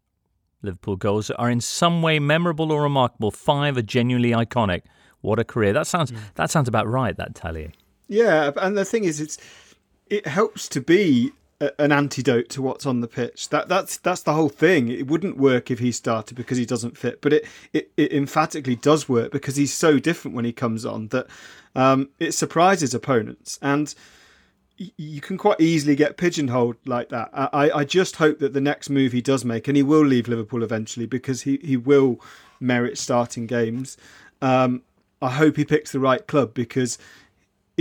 Liverpool 0.62 0.96
goals 0.96 1.30
are 1.30 1.50
in 1.50 1.60
some 1.60 2.00
way 2.00 2.18
memorable 2.18 2.72
or 2.72 2.82
remarkable. 2.82 3.30
Five 3.30 3.76
are 3.76 3.82
genuinely 3.82 4.30
iconic. 4.30 4.82
What 5.20 5.38
a 5.38 5.44
career! 5.44 5.72
That 5.72 5.86
sounds 5.86 6.10
mm. 6.10 6.18
that 6.36 6.50
sounds 6.50 6.68
about 6.68 6.88
right. 6.88 7.16
That 7.16 7.34
tally. 7.34 7.72
Yeah, 8.08 8.52
and 8.56 8.78
the 8.78 8.84
thing 8.84 9.04
is, 9.04 9.20
it's 9.20 9.38
it 10.08 10.26
helps 10.26 10.68
to 10.70 10.80
be 10.80 11.32
an 11.78 11.92
antidote 11.92 12.48
to 12.50 12.62
what's 12.62 12.86
on 12.86 13.00
the 13.00 13.08
pitch. 13.08 13.48
That 13.50 13.68
that's 13.68 13.98
that's 13.98 14.22
the 14.22 14.34
whole 14.34 14.48
thing. 14.48 14.88
It 14.88 15.06
wouldn't 15.06 15.36
work 15.36 15.70
if 15.70 15.78
he 15.78 15.92
started 15.92 16.36
because 16.36 16.58
he 16.58 16.66
doesn't 16.66 16.96
fit, 16.96 17.20
but 17.20 17.32
it 17.32 17.46
it, 17.72 17.90
it 17.96 18.12
emphatically 18.12 18.76
does 18.76 19.08
work 19.08 19.32
because 19.32 19.56
he's 19.56 19.72
so 19.72 19.98
different 19.98 20.34
when 20.34 20.44
he 20.44 20.52
comes 20.52 20.84
on 20.84 21.08
that 21.08 21.26
um, 21.74 22.10
it 22.18 22.32
surprises 22.32 22.94
opponents 22.94 23.58
and 23.62 23.94
you 24.96 25.20
can 25.20 25.38
quite 25.38 25.60
easily 25.60 25.94
get 25.94 26.16
pigeonholed 26.16 26.76
like 26.86 27.08
that. 27.10 27.30
I, 27.32 27.70
I 27.70 27.84
just 27.84 28.16
hope 28.16 28.38
that 28.40 28.52
the 28.52 28.60
next 28.60 28.90
move 28.90 29.12
he 29.12 29.20
does 29.20 29.44
make, 29.44 29.68
and 29.68 29.76
he 29.76 29.82
will 29.82 30.04
leave 30.04 30.28
Liverpool 30.28 30.62
eventually 30.62 31.06
because 31.06 31.42
he, 31.42 31.58
he 31.62 31.76
will 31.76 32.20
merit 32.58 32.98
starting 32.98 33.46
games. 33.46 33.96
Um, 34.40 34.82
I 35.20 35.30
hope 35.30 35.56
he 35.56 35.64
picks 35.64 35.92
the 35.92 36.00
right 36.00 36.26
club 36.26 36.52
because 36.52 36.98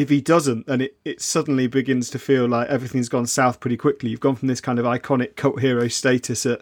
if 0.01 0.09
he 0.09 0.19
doesn't, 0.19 0.65
then 0.65 0.81
it, 0.81 0.97
it 1.05 1.21
suddenly 1.21 1.67
begins 1.67 2.09
to 2.09 2.19
feel 2.19 2.47
like 2.47 2.67
everything's 2.69 3.09
gone 3.09 3.27
south 3.27 3.59
pretty 3.59 3.77
quickly. 3.77 4.09
You've 4.09 4.19
gone 4.19 4.35
from 4.35 4.47
this 4.47 4.59
kind 4.59 4.79
of 4.79 4.85
iconic 4.85 5.35
cult 5.35 5.61
hero 5.61 5.87
status 5.87 6.45
at 6.45 6.61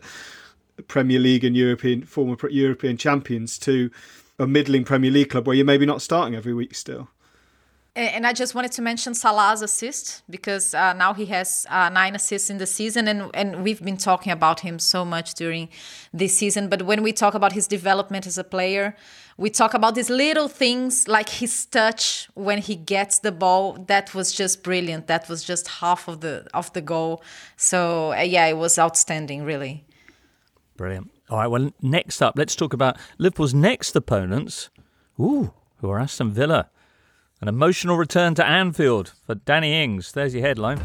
Premier 0.87 1.19
League 1.19 1.45
and 1.45 1.55
European 1.55 2.03
former 2.03 2.37
European 2.49 2.97
champions 2.97 3.57
to 3.59 3.89
a 4.37 4.45
middling 4.45 4.83
Premier 4.83 5.11
League 5.11 5.29
club 5.29 5.47
where 5.47 5.55
you're 5.55 5.65
maybe 5.65 5.85
not 5.85 6.01
starting 6.01 6.35
every 6.35 6.53
week 6.53 6.75
still. 6.75 7.09
And 7.95 8.25
I 8.25 8.33
just 8.33 8.55
wanted 8.55 8.71
to 8.73 8.81
mention 8.81 9.13
Salah's 9.13 9.61
assist 9.61 10.21
because 10.29 10.73
uh, 10.73 10.93
now 10.93 11.13
he 11.13 11.25
has 11.25 11.65
uh, 11.69 11.89
nine 11.89 12.15
assists 12.15 12.49
in 12.49 12.57
the 12.57 12.67
season, 12.67 13.07
and, 13.07 13.29
and 13.33 13.63
we've 13.63 13.83
been 13.83 13.97
talking 13.97 14.31
about 14.31 14.61
him 14.61 14.79
so 14.79 15.03
much 15.03 15.33
during 15.33 15.69
this 16.13 16.37
season. 16.37 16.69
But 16.69 16.83
when 16.83 17.01
we 17.03 17.11
talk 17.11 17.33
about 17.33 17.51
his 17.53 17.67
development 17.67 18.25
as 18.27 18.37
a 18.37 18.43
player, 18.43 18.95
we 19.37 19.49
talk 19.49 19.73
about 19.73 19.95
these 19.95 20.09
little 20.09 20.47
things 20.47 21.07
like 21.07 21.29
his 21.29 21.65
touch 21.65 22.27
when 22.35 22.59
he 22.59 22.75
gets 22.75 23.19
the 23.19 23.31
ball. 23.31 23.73
That 23.87 24.13
was 24.13 24.33
just 24.33 24.63
brilliant. 24.63 25.07
That 25.07 25.29
was 25.29 25.43
just 25.43 25.67
half 25.67 26.07
of 26.07 26.19
the 26.19 26.47
of 26.53 26.71
the 26.73 26.81
goal. 26.81 27.23
So 27.55 28.11
uh, 28.11 28.17
yeah 28.17 28.47
it 28.47 28.57
was 28.57 28.77
outstanding 28.77 29.43
really. 29.43 29.85
Brilliant. 30.75 31.09
All 31.29 31.37
right 31.37 31.47
well 31.47 31.71
next 31.81 32.21
up 32.21 32.33
let's 32.37 32.55
talk 32.55 32.73
about 32.73 32.97
liverpool's 33.17 33.53
next 33.53 33.95
opponents. 33.95 34.69
Ooh 35.17 35.53
who 35.77 35.89
are 35.89 35.99
aston 35.99 36.31
villa 36.31 36.69
an 37.41 37.47
emotional 37.47 37.97
return 37.97 38.35
to 38.35 38.45
anfield 38.45 39.13
for 39.25 39.35
danny 39.35 39.81
ings. 39.81 40.11
There's 40.11 40.33
your 40.33 40.43
headline 40.43 40.79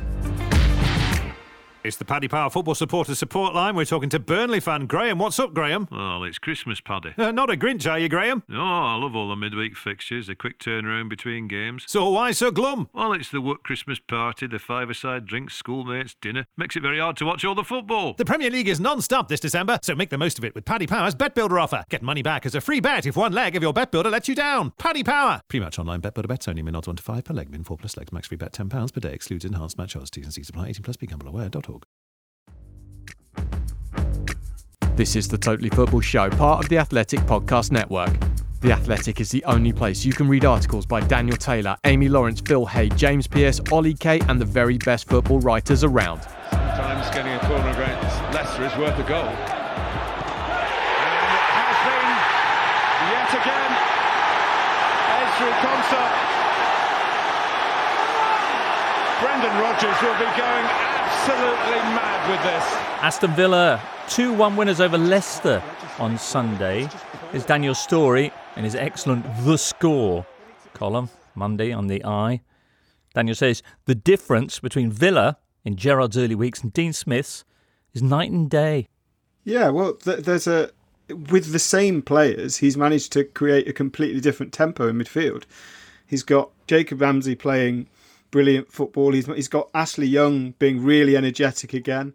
it's 1.85 1.97
the 1.99 2.05
Paddy 2.05 2.29
Power 2.29 2.49
Football 2.49 2.75
Supporter 2.75 3.14
Support 3.14 3.55
Line. 3.55 3.77
We're 3.77 3.85
talking 3.85 4.09
to 4.09 4.18
Burnley 4.18 4.59
fan 4.59 4.87
Graham. 4.87 5.18
What's 5.18 5.38
up, 5.38 5.53
Graham? 5.53 5.87
Well, 5.92 6.25
it's 6.25 6.38
Christmas, 6.38 6.81
Paddy. 6.81 7.12
Uh, 7.18 7.31
not 7.31 7.51
a 7.51 7.57
Grinch, 7.59 7.90
are 7.90 7.99
you, 7.99 8.09
Graham? 8.09 8.42
No, 8.49 8.62
I 8.62 8.94
love 8.97 9.14
all 9.14 9.29
the 9.29 9.37
midweek 9.37 9.77
fixtures, 9.77 10.29
the 10.29 10.35
quick 10.35 10.59
turnaround 10.59 11.11
between 11.11 11.47
games. 11.47 11.85
So 11.87 12.09
why 12.09 12.33
so 12.33 12.51
glum? 12.51 12.88
Well, 12.94 13.12
it's 13.12 13.31
the 13.31 13.42
work 13.42 13.62
Christmas 13.64 13.99
party, 13.99 14.47
the 14.47 14.59
five-a-side 14.59 15.27
drinks, 15.27 15.55
schoolmates, 15.57 16.14
dinner. 16.23 16.47
Makes 16.57 16.77
it 16.77 16.81
very 16.81 16.99
hard 16.99 17.18
to 17.18 17.27
watch 17.27 17.44
all 17.44 17.55
the 17.55 17.62
football. 17.64 18.14
The 18.14 18.25
Premier 18.25 18.49
League 18.51 18.68
is 18.68 18.81
non-stop 18.81 19.29
this 19.29 19.40
December, 19.40 19.79
so 19.83 19.94
make 19.94 20.09
the 20.09 20.16
most 20.16 20.38
of 20.38 20.44
it 20.44 20.55
with 20.55 20.64
Paddy 20.64 20.87
Power's 20.87 21.14
Bet 21.14 21.35
Builder 21.35 21.59
offer. 21.59 21.85
Get 21.90 22.03
money 22.03 22.23
back 22.23 22.47
as 22.47 22.55
a 22.55 22.62
free 22.62 22.81
bet 22.81 23.05
if 23.05 23.14
one 23.14 23.33
leg 23.33 23.57
of 23.57 23.62
your 23.62 23.75
bet 23.75 23.90
builder 23.90 24.09
lets 24.09 24.27
you 24.27 24.35
down. 24.35 24.73
Paddy 24.79 25.05
Power. 25.05 25.42
Pre-match 25.49 25.79
online 25.79 26.01
bet 26.01 26.14
builder 26.14 26.29
bets 26.29 26.49
only. 26.49 26.62
Min 26.62 26.77
odds 26.77 26.87
1 26.87 26.97
to 26.97 27.03
5 27.03 27.25
per 27.25 27.35
leg. 27.35 27.51
Min 27.51 27.62
4 27.62 27.77
plus 27.77 27.99
legs. 27.99 28.11
Max 28.11 28.29
free 28.29 28.38
bet 28.38 28.55
£10 28.55 28.92
per 28.94 29.01
day. 29.01 29.12
Excludes 29.12 29.44
enhanced 29.44 29.77
match 29.77 29.94
odds. 29.97 30.11
T's 30.11 30.25
and 30.25 30.33
C's 30.33 30.47
supply. 30.47 30.68
18 30.68 30.83
plus. 30.83 30.97
BeGambleAware.org. 30.97 31.73
This 34.96 35.16
is 35.16 35.26
the 35.26 35.37
Totally 35.37 35.70
Football 35.70 36.02
Show, 36.02 36.30
part 36.30 36.62
of 36.62 36.68
the 36.68 36.78
Athletic 36.78 37.18
Podcast 37.22 37.72
Network. 37.72 38.16
The 38.61 38.70
Athletic 38.70 39.20
is 39.20 39.28
the 39.28 39.42
only 39.44 39.72
place 39.72 40.04
you 40.04 40.12
can 40.12 40.28
read 40.28 40.44
articles 40.44 40.87
by 40.87 41.00
Daniel 41.00 41.37
Taylor, 41.37 41.76
Amy 41.83 42.09
Lawrence, 42.09 42.40
Phil 42.40 42.64
Hay, 42.64 42.90
James 42.90 43.26
Pearce, 43.26 43.61
Ollie 43.72 43.94
Kay, 43.94 44.20
and 44.28 44.40
the 44.40 44.44
very 44.44 44.78
best 44.78 45.09
football 45.09 45.40
writers 45.40 45.83
around. 45.83 46.22
Sometimes 46.48 47.11
getting 47.12 47.33
a 47.33 47.40
corner 47.40 47.70
against 47.70 48.22
Leicester 48.33 48.66
is 48.66 48.76
worth 48.76 48.96
a 48.96 49.09
goal. 49.09 49.26
And 49.26 49.35
it 51.11 51.42
has 51.59 51.76
been 51.90 52.11
yet 53.11 53.35
again. 53.35 53.72
Ezri 55.11 55.50
Konsa 55.59 56.34
Brendan 59.20 59.57
Rodgers 59.61 59.96
will 60.03 60.18
be 60.18 60.31
going 60.37 60.66
absolutely 60.66 61.81
mad 61.94 62.31
with 62.31 62.42
this. 62.42 62.64
Aston 63.03 63.35
Villa 63.35 63.81
2 64.09 64.33
1 64.33 64.57
winners 64.57 64.81
over 64.81 64.98
Leicester 64.98 65.62
on 65.98 66.18
Sunday. 66.18 66.88
Is 67.33 67.44
Daniel 67.44 67.74
Storey 67.74 68.33
in 68.57 68.64
his 68.64 68.74
excellent 68.74 69.24
The 69.44 69.57
Score 69.57 70.27
column, 70.72 71.11
Monday 71.35 71.72
on 71.72 71.87
the 71.87 72.05
Eye. 72.05 72.42
Daniel 73.14 73.35
says 73.35 73.62
the 73.87 73.94
difference 73.94 74.61
between 74.61 74.90
Villa 74.90 75.38
in 75.64 75.77
Gerrard's 75.77 76.16
early 76.16 76.35
weeks 76.35 76.62
and 76.62 76.72
Dean 76.72 76.92
Smith's 76.92 77.44
is 77.92 78.03
night 78.03 78.31
and 78.31 78.50
day. 78.50 78.88
Yeah, 79.44 79.70
well, 79.70 79.94
th- 79.94 80.24
there's 80.24 80.46
a 80.46 80.70
with 81.09 81.53
the 81.53 81.59
same 81.59 82.03
players, 82.03 82.57
he's 82.57 82.77
managed 82.77 83.12
to 83.12 83.24
create 83.24 83.68
a 83.68 83.72
completely 83.72 84.20
different 84.20 84.53
tempo 84.53 84.88
in 84.88 84.96
midfield. 84.96 85.44
He's 86.07 86.22
got 86.22 86.50
Jacob 86.66 87.00
Ramsey 87.00 87.35
playing 87.35 87.87
brilliant 88.35 88.73
football. 88.73 89.12
He's 89.12 89.27
he's 89.27 89.47
got 89.47 89.70
Ashley 89.73 90.09
Young 90.09 90.55
being 90.59 90.83
really 90.83 91.16
energetic 91.16 91.73
again. 91.73 92.12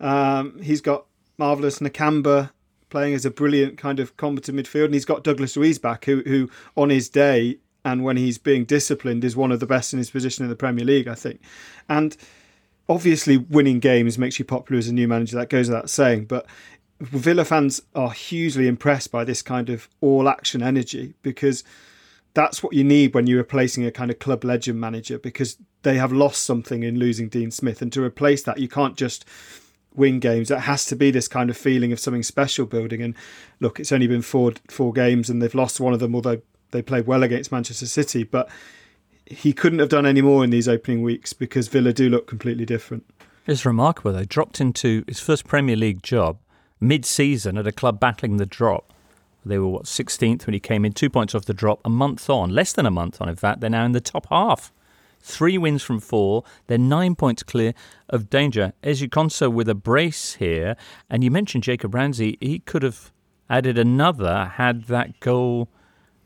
Um, 0.00 0.60
he's 0.62 0.82
got 0.82 1.06
marvelous 1.38 1.78
Nakamba 1.78 2.50
playing 2.90 3.14
as 3.14 3.24
a 3.24 3.30
brilliant 3.30 3.78
kind 3.78 3.98
of 3.98 4.18
combative 4.18 4.54
midfield, 4.54 4.84
and 4.84 4.94
he's 4.94 5.06
got 5.06 5.24
Douglas 5.24 5.56
Luiz 5.56 5.78
back, 5.78 6.04
who 6.04 6.20
who 6.26 6.50
on 6.76 6.90
his 6.90 7.08
day 7.08 7.56
and 7.86 8.04
when 8.04 8.18
he's 8.18 8.36
being 8.36 8.66
disciplined 8.66 9.24
is 9.24 9.34
one 9.34 9.50
of 9.50 9.60
the 9.60 9.66
best 9.66 9.94
in 9.94 9.98
his 9.98 10.10
position 10.10 10.44
in 10.44 10.50
the 10.50 10.56
Premier 10.56 10.84
League, 10.84 11.08
I 11.08 11.14
think. 11.14 11.40
And 11.88 12.14
obviously, 12.86 13.38
winning 13.38 13.80
games 13.80 14.18
makes 14.18 14.38
you 14.38 14.44
popular 14.44 14.78
as 14.78 14.88
a 14.88 14.92
new 14.92 15.08
manager. 15.08 15.38
That 15.38 15.48
goes 15.48 15.68
without 15.68 15.88
saying, 15.88 16.26
but 16.26 16.44
Villa 17.00 17.46
fans 17.46 17.80
are 17.94 18.10
hugely 18.10 18.68
impressed 18.68 19.10
by 19.10 19.24
this 19.24 19.40
kind 19.40 19.70
of 19.70 19.88
all 20.02 20.28
action 20.28 20.62
energy 20.62 21.14
because 21.22 21.64
that's 22.36 22.62
what 22.62 22.74
you 22.74 22.84
need 22.84 23.14
when 23.14 23.26
you're 23.26 23.38
replacing 23.38 23.86
a 23.86 23.90
kind 23.90 24.10
of 24.10 24.18
club 24.18 24.44
legend 24.44 24.78
manager 24.78 25.18
because 25.18 25.56
they 25.84 25.96
have 25.96 26.12
lost 26.12 26.42
something 26.42 26.82
in 26.82 26.98
losing 26.98 27.30
Dean 27.30 27.50
Smith. 27.50 27.80
And 27.80 27.90
to 27.94 28.02
replace 28.02 28.42
that, 28.42 28.58
you 28.58 28.68
can't 28.68 28.94
just 28.94 29.24
win 29.94 30.20
games. 30.20 30.50
It 30.50 30.60
has 30.60 30.84
to 30.86 30.96
be 30.96 31.10
this 31.10 31.28
kind 31.28 31.48
of 31.48 31.56
feeling 31.56 31.92
of 31.92 31.98
something 31.98 32.22
special 32.22 32.66
building. 32.66 33.00
And 33.00 33.14
look, 33.58 33.80
it's 33.80 33.90
only 33.90 34.06
been 34.06 34.20
four 34.20 34.52
four 34.68 34.92
games 34.92 35.30
and 35.30 35.40
they've 35.40 35.54
lost 35.54 35.80
one 35.80 35.94
of 35.94 35.98
them, 35.98 36.14
although 36.14 36.42
they 36.72 36.82
played 36.82 37.06
well 37.06 37.22
against 37.22 37.50
Manchester 37.50 37.86
City. 37.86 38.22
But 38.22 38.50
he 39.24 39.54
couldn't 39.54 39.78
have 39.78 39.88
done 39.88 40.04
any 40.04 40.20
more 40.20 40.44
in 40.44 40.50
these 40.50 40.68
opening 40.68 41.02
weeks 41.02 41.32
because 41.32 41.68
Villa 41.68 41.94
do 41.94 42.10
look 42.10 42.26
completely 42.26 42.66
different. 42.66 43.06
It's 43.46 43.64
remarkable. 43.64 44.12
They 44.12 44.26
dropped 44.26 44.60
into 44.60 45.04
his 45.08 45.20
first 45.20 45.46
Premier 45.46 45.76
League 45.76 46.02
job 46.02 46.38
mid-season 46.80 47.56
at 47.56 47.66
a 47.66 47.72
club 47.72 47.98
battling 47.98 48.36
the 48.36 48.44
drop. 48.44 48.92
They 49.46 49.58
were 49.58 49.68
what 49.68 49.84
16th 49.84 50.46
when 50.46 50.54
he 50.54 50.60
came 50.60 50.84
in, 50.84 50.92
two 50.92 51.10
points 51.10 51.34
off 51.34 51.44
the 51.44 51.54
drop. 51.54 51.80
A 51.84 51.90
month 51.90 52.28
on, 52.28 52.50
less 52.50 52.72
than 52.72 52.86
a 52.86 52.90
month 52.90 53.20
on, 53.20 53.28
in 53.28 53.36
fact, 53.36 53.60
they're 53.60 53.70
now 53.70 53.84
in 53.84 53.92
the 53.92 54.00
top 54.00 54.26
half. 54.30 54.72
Three 55.20 55.58
wins 55.58 55.82
from 55.82 56.00
four. 56.00 56.44
They're 56.66 56.78
nine 56.78 57.16
points 57.16 57.42
clear 57.42 57.74
of 58.08 58.30
danger. 58.30 58.72
Ezri 58.82 59.08
Konsa 59.08 59.52
with 59.52 59.68
a 59.68 59.74
brace 59.74 60.34
here, 60.34 60.76
and 61.10 61.24
you 61.24 61.30
mentioned 61.30 61.64
Jacob 61.64 61.94
Ramsey. 61.94 62.38
He 62.40 62.60
could 62.60 62.82
have 62.82 63.12
added 63.48 63.78
another 63.78 64.52
had 64.54 64.84
that 64.84 65.20
goal 65.20 65.68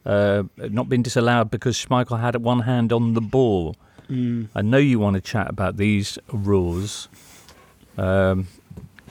uh, 0.04 0.44
not 0.56 0.88
been 0.88 1.02
disallowed 1.02 1.50
because 1.50 1.76
Schmeichel 1.76 2.20
had 2.20 2.36
one 2.36 2.60
hand 2.60 2.92
on 2.92 3.14
the 3.14 3.20
ball. 3.20 3.76
Mm. 4.08 4.48
I 4.54 4.62
know 4.62 4.78
you 4.78 4.98
want 4.98 5.14
to 5.14 5.20
chat 5.20 5.48
about 5.48 5.76
these 5.76 6.18
rules. 6.32 7.08
Um, 7.96 8.48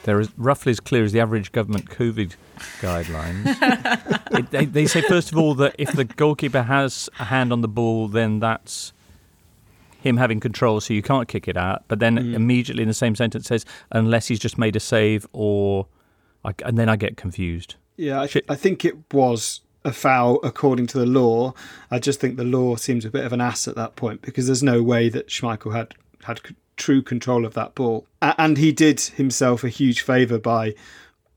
they're 0.04 0.20
as, 0.20 0.30
roughly 0.38 0.72
as 0.72 0.80
clear 0.80 1.04
as 1.04 1.12
the 1.12 1.20
average 1.20 1.52
government 1.52 1.90
COVID 1.90 2.36
guidelines. 2.80 3.58
it, 4.40 4.52
they, 4.52 4.66
they, 4.66 4.86
say, 4.86 5.02
first 5.02 5.32
of 5.32 5.38
all, 5.38 5.56
that 5.56 5.76
if 5.78 5.92
the 5.94 6.06
goalkeeper 6.06 6.64
has 6.64 7.10
a 7.20 7.26
hand 7.26 7.52
on 7.52 7.62
the 7.62 7.68
ball, 7.68 8.08
then 8.08 8.40
that's 8.40 8.94
him 10.02 10.18
having 10.18 10.40
control, 10.40 10.80
so 10.80 10.94
you 10.94 11.02
can't 11.02 11.28
kick 11.28 11.48
it 11.48 11.58
out. 11.58 11.84
But 11.88 12.00
then 12.00 12.18
mm. 12.18 12.34
immediately 12.34 12.84
in 12.84 12.88
the 12.88 12.94
same 12.94 13.16
sentence 13.16 13.48
says, 13.48 13.66
unless 13.92 14.28
he's 14.28 14.40
just 14.40 14.58
made 14.58 14.76
a 14.76 14.80
save 14.80 15.28
or. 15.34 15.88
I, 16.46 16.54
and 16.64 16.78
then 16.78 16.88
I 16.88 16.96
get 16.96 17.18
confused. 17.18 17.76
Yeah, 17.98 18.22
I, 18.22 18.28
th- 18.28 18.46
I 18.48 18.56
think 18.56 18.86
it 18.86 18.96
was 19.14 19.60
a 19.84 19.92
foul 19.92 20.40
according 20.44 20.88
to 20.88 21.00
the 21.00 21.06
law. 21.06 21.54
I 21.92 22.00
just 22.00 22.22
think 22.22 22.38
the 22.38 22.46
law 22.46 22.76
seems 22.76 23.04
a 23.04 23.10
bit 23.10 23.26
of 23.26 23.34
an 23.34 23.42
ass 23.42 23.68
at 23.68 23.76
that 23.76 23.96
point 23.96 24.22
because 24.22 24.46
there's 24.46 24.64
no 24.64 24.82
way 24.82 25.10
that 25.10 25.28
Schmeichel 25.28 25.74
had 25.74 25.96
had 26.24 26.42
true 26.80 27.04
control 27.04 27.46
of 27.46 27.54
that 27.54 27.76
ball. 27.76 28.08
And 28.22 28.58
he 28.58 28.72
did 28.72 29.00
himself 29.00 29.64
a 29.64 29.70
huge 29.70 30.02
favour 30.02 30.40
by 30.40 30.74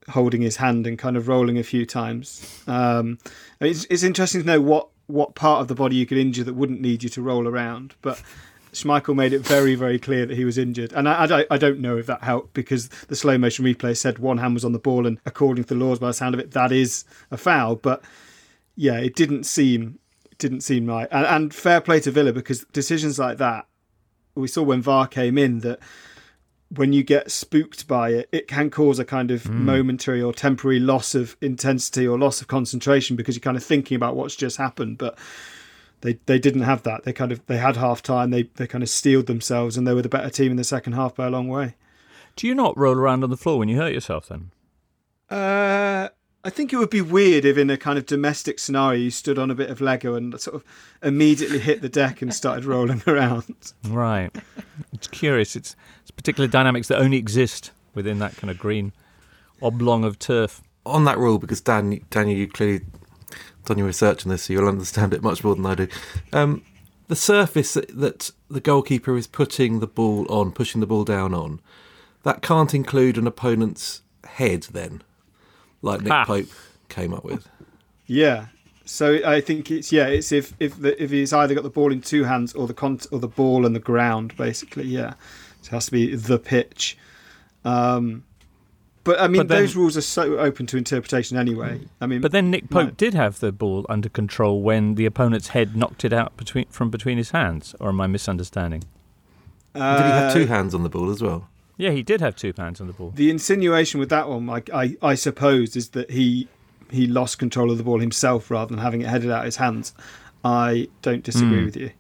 holding 0.09 0.41
his 0.41 0.57
hand 0.57 0.87
and 0.87 0.99
kind 0.99 1.17
of 1.17 1.29
rolling 1.29 1.59
a 1.59 1.63
few 1.63 1.85
times. 1.85 2.63
Um, 2.67 3.19
it's, 3.61 3.85
it's 3.91 4.03
interesting 4.03 4.41
to 4.43 4.47
know 4.47 4.61
what, 4.61 4.89
what 5.07 5.35
part 5.35 5.61
of 5.61 5.69
the 5.69 5.75
body 5.75 5.97
you 5.97 6.07
could 6.07 6.19
injure 6.19 6.45
that 6.45 6.55
wouldn't 6.55 6.81
need 6.81 7.03
you 7.03 7.09
to 7.11 7.23
roll 7.23 7.47
around. 7.47 7.95
But 8.01 8.23
Schmeichel 8.73 9.15
made 9.15 9.33
it 9.33 9.41
very, 9.41 9.75
very 9.75 9.99
clear 9.99 10.25
that 10.27 10.37
he 10.37 10.45
was 10.45 10.57
injured. 10.57 10.93
And 10.93 11.09
I, 11.09 11.41
I, 11.41 11.47
I, 11.51 11.59
don't 11.59 11.81
know 11.81 11.99
if 11.99 12.07
that 12.07 12.23
helped 12.23 12.55
because 12.55 12.89
the 13.09 13.17
slow 13.17 13.37
motion 13.37 13.65
replay 13.65 13.97
said 13.97 14.19
one 14.19 14.39
hand 14.39 14.55
was 14.55 14.65
on 14.65 14.73
the 14.73 14.79
ball. 14.79 15.07
And 15.07 15.19
according 15.27 15.65
to 15.65 15.75
the 15.75 15.85
laws, 15.85 15.99
by 15.99 16.09
the 16.09 16.15
sound 16.15 16.35
of 16.35 16.41
it, 16.41 16.53
that 16.53 16.73
is 16.73 17.05
a 17.31 17.37
foul. 17.37 17.77
But 17.77 18.03
yeah, 18.77 18.99
it 18.99 19.15
didn't 19.15 19.45
seem. 19.45 19.99
Didn't 20.39 20.63
seem 20.63 20.87
right, 20.87 21.07
and, 21.13 21.25
and 21.25 21.55
fair 21.55 21.81
play 21.81 22.01
to 22.01 22.11
Villa 22.11 22.33
because 22.33 22.65
decisions 22.73 23.17
like 23.17 23.39
that 23.39 23.67
we 24.35 24.49
saw 24.49 24.63
when 24.63 24.83
VAR 24.83 25.07
came 25.07 25.39
in 25.39 25.61
that 25.61 25.81
when 26.75 26.93
you 26.93 27.03
get 27.03 27.31
spooked 27.31 27.87
by 27.87 28.11
it, 28.11 28.29
it 28.33 28.49
can 28.49 28.71
cause 28.71 28.99
a 28.99 29.05
kind 29.05 29.31
of 29.31 29.45
mm. 29.45 29.53
momentary 29.53 30.23
or 30.23 30.33
temporary 30.33 30.81
loss 30.81 31.15
of 31.15 31.37
intensity 31.41 32.07
or 32.07 32.19
loss 32.19 32.41
of 32.41 32.49
concentration 32.49 33.15
because 33.15 33.37
you're 33.37 33.43
kind 33.43 33.57
of 33.57 33.65
thinking 33.65 33.95
about 33.95 34.17
what's 34.17 34.37
just 34.37 34.57
happened. 34.57 34.99
But 34.99 35.19
they 36.01 36.19
they 36.27 36.39
didn't 36.39 36.63
have 36.63 36.83
that. 36.85 37.05
They 37.05 37.13
kind 37.13 37.33
of 37.33 37.45
they 37.47 37.59
had 37.59 37.77
half 37.77 38.03
time. 38.03 38.31
They 38.31 38.45
they 38.55 38.67
kind 38.67 38.83
of 38.83 38.89
steeled 38.89 39.27
themselves 39.27 39.77
and 39.77 39.87
they 39.87 39.95
were 39.95 40.03
the 40.03 40.09
better 40.09 40.31
team 40.31 40.51
in 40.51 40.57
the 40.57 40.65
second 40.65 40.95
half 40.95 41.15
by 41.15 41.27
a 41.27 41.31
long 41.31 41.49
way. 41.49 41.77
Do 42.37 42.47
you 42.47 42.55
not 42.55 42.77
roll 42.79 42.97
around 42.97 43.25
on 43.25 43.31
the 43.31 43.37
floor 43.37 43.59
when 43.59 43.69
you 43.69 43.77
hurt 43.77 43.93
yourself 43.93 44.29
then? 44.29 44.51
Uh 45.29 46.09
I 46.45 46.51
think 46.51 46.73
it 46.73 46.77
would 46.77 46.91
be 46.91 47.01
weird 47.01 47.45
if, 47.45 47.57
in 47.57 47.71
a 47.71 47.77
kind 47.77 47.99
of 47.99 48.07
domestic 48.07 48.59
scenario, 48.59 48.99
you 48.99 49.11
stood 49.11 49.39
on 49.39 49.51
a 49.51 49.55
bit 49.55 49.71
of 49.71 49.81
Lego 49.81 50.17
and 50.17 50.39
sort 50.41 50.57
of 50.57 50.65
immediately 51.01 51.61
hit 51.61 51.83
the 51.83 51.89
deck 51.89 52.21
and 52.21 52.35
started 52.35 52.65
rolling 52.65 53.01
around. 53.07 53.73
Right. 53.89 54.35
It's 54.93 55.07
curious. 55.07 55.55
It's, 55.55 55.77
it's 56.01 56.11
particular 56.11 56.49
dynamics 56.49 56.89
that 56.89 56.99
only 56.99 57.17
exist 57.17 57.71
within 57.95 58.19
that 58.19 58.37
kind 58.37 58.51
of 58.51 58.59
green 58.59 58.93
oblong 59.61 60.05
of 60.05 60.19
turf. 60.19 60.63
On 60.85 61.05
that 61.05 61.17
rule, 61.17 61.39
because 61.39 61.61
Dan, 61.61 62.01
Daniel, 62.11 62.37
you've 62.37 62.53
clearly 62.53 62.81
done 63.67 63.79
your 63.79 63.87
research 63.87 64.27
on 64.27 64.31
this, 64.31 64.43
so 64.43 64.53
you'll 64.53 64.67
understand 64.67 65.15
it 65.15 65.23
much 65.23 65.45
more 65.45 65.55
than 65.55 65.65
I 65.65 65.77
do. 65.77 65.89
Um, 66.33 66.65
the 67.07 67.15
surface 67.15 67.75
that, 67.75 67.97
that 67.97 68.33
the 68.51 68.61
goalkeeper 68.61 69.17
is 69.17 69.29
putting 69.29 69.79
the 69.79 69.87
ball 69.87 70.27
on, 70.29 70.51
pushing 70.51 70.81
the 70.81 70.89
ball 70.89 71.05
down 71.05 71.35
on, 71.35 71.61
that 72.25 72.43
can't 72.43 72.75
include 72.75 73.17
an 73.17 73.29
opponent's 73.29 74.03
head 74.25 74.65
then 74.73 75.03
like 75.83 76.01
Nick 76.01 76.13
ha. 76.13 76.25
Pope 76.25 76.49
came 76.89 77.13
up 77.13 77.25
with. 77.25 77.49
Yeah. 78.07 78.47
So 78.85 79.21
I 79.25 79.41
think 79.41 79.71
it's 79.71 79.93
yeah, 79.93 80.07
it's 80.07 80.33
if 80.33 80.55
if 80.59 80.81
the, 80.81 81.01
if 81.03 81.11
he's 81.11 81.33
either 81.33 81.55
got 81.55 81.63
the 81.63 81.71
ball 81.71 81.93
in 81.93 82.01
two 82.01 82.25
hands 82.25 82.53
or 82.55 82.67
the 82.67 82.75
con- 82.75 83.01
or 83.11 83.19
the 83.19 83.29
ball 83.29 83.65
and 83.65 83.75
the 83.75 83.81
ground, 83.81 84.37
basically. 84.37 84.85
Yeah, 84.85 85.15
it 85.63 85.69
has 85.69 85.87
to 85.87 85.93
be 85.93 86.15
the 86.17 86.39
pitch. 86.39 86.97
Um, 87.65 88.25
but 89.05 89.21
I 89.21 89.27
mean, 89.27 89.41
but 89.41 89.49
then, 89.49 89.63
those 89.63 89.77
rules 89.77 89.97
are 89.97 90.03
so 90.03 90.39
open 90.39 90.67
to 90.67 90.77
interpretation 90.77 91.37
anyway. 91.37 91.81
I 92.01 92.07
mean, 92.07 92.21
but 92.21 92.33
then 92.33 92.51
Nick 92.51 92.71
Pope 92.71 92.89
no. 92.89 92.91
did 92.93 93.15
have 93.15 93.41
the 93.41 93.51
ball 93.53 93.85
under 93.89 94.09
control 94.09 94.63
when 94.63 94.95
the 94.95 95.07
opponent's 95.07 95.49
head 95.49 95.77
knocked 95.77 96.05
it 96.05 96.13
out 96.13 96.37
between 96.37 96.67
from 96.67 96.91
between 96.91 97.19
his 97.19 97.31
hands. 97.31 97.75
Or 97.81 97.89
am 97.89 98.01
I 98.01 98.07
misunderstanding? 98.07 98.85
Uh, 99.75 99.97
did 99.97 100.07
he 100.07 100.11
have 100.11 100.33
two 100.33 100.47
hands 100.47 100.75
on 100.75 100.83
the 100.83 100.89
ball 100.89 101.11
as 101.11 101.23
well? 101.23 101.49
Yeah, 101.83 101.91
he 101.91 102.05
did 102.05 102.21
have 102.21 102.37
two 102.37 102.53
pounds 102.53 102.81
on 102.81 102.87
the 102.87 102.93
ball. 102.93 103.11
The 103.13 103.29
insinuation 103.29 103.99
with 103.99 104.09
that 104.11 104.29
one, 104.29 104.49
I, 104.49 104.63
I, 104.73 104.97
I 105.03 105.15
suppose, 105.17 105.75
is 105.75 105.89
that 105.91 106.13
he 106.13 106.47
he 106.93 107.09
lost 107.09 107.41
control 107.41 107.73
of 107.73 107.79
the 107.79 107.83
ball 107.83 107.99
himself 107.99 108.53
rather 108.53 108.69
than 108.69 108.79
having 108.79 109.01
it 109.01 109.09
headed 109.09 109.33
out 109.33 109.41
of 109.41 109.47
his 109.47 109.57
hands. 109.57 109.93
I 110.45 110.89
don't 111.01 111.25
disagree 111.25 111.63
mm. 111.63 111.65
with 111.65 111.77
you. 111.77 111.91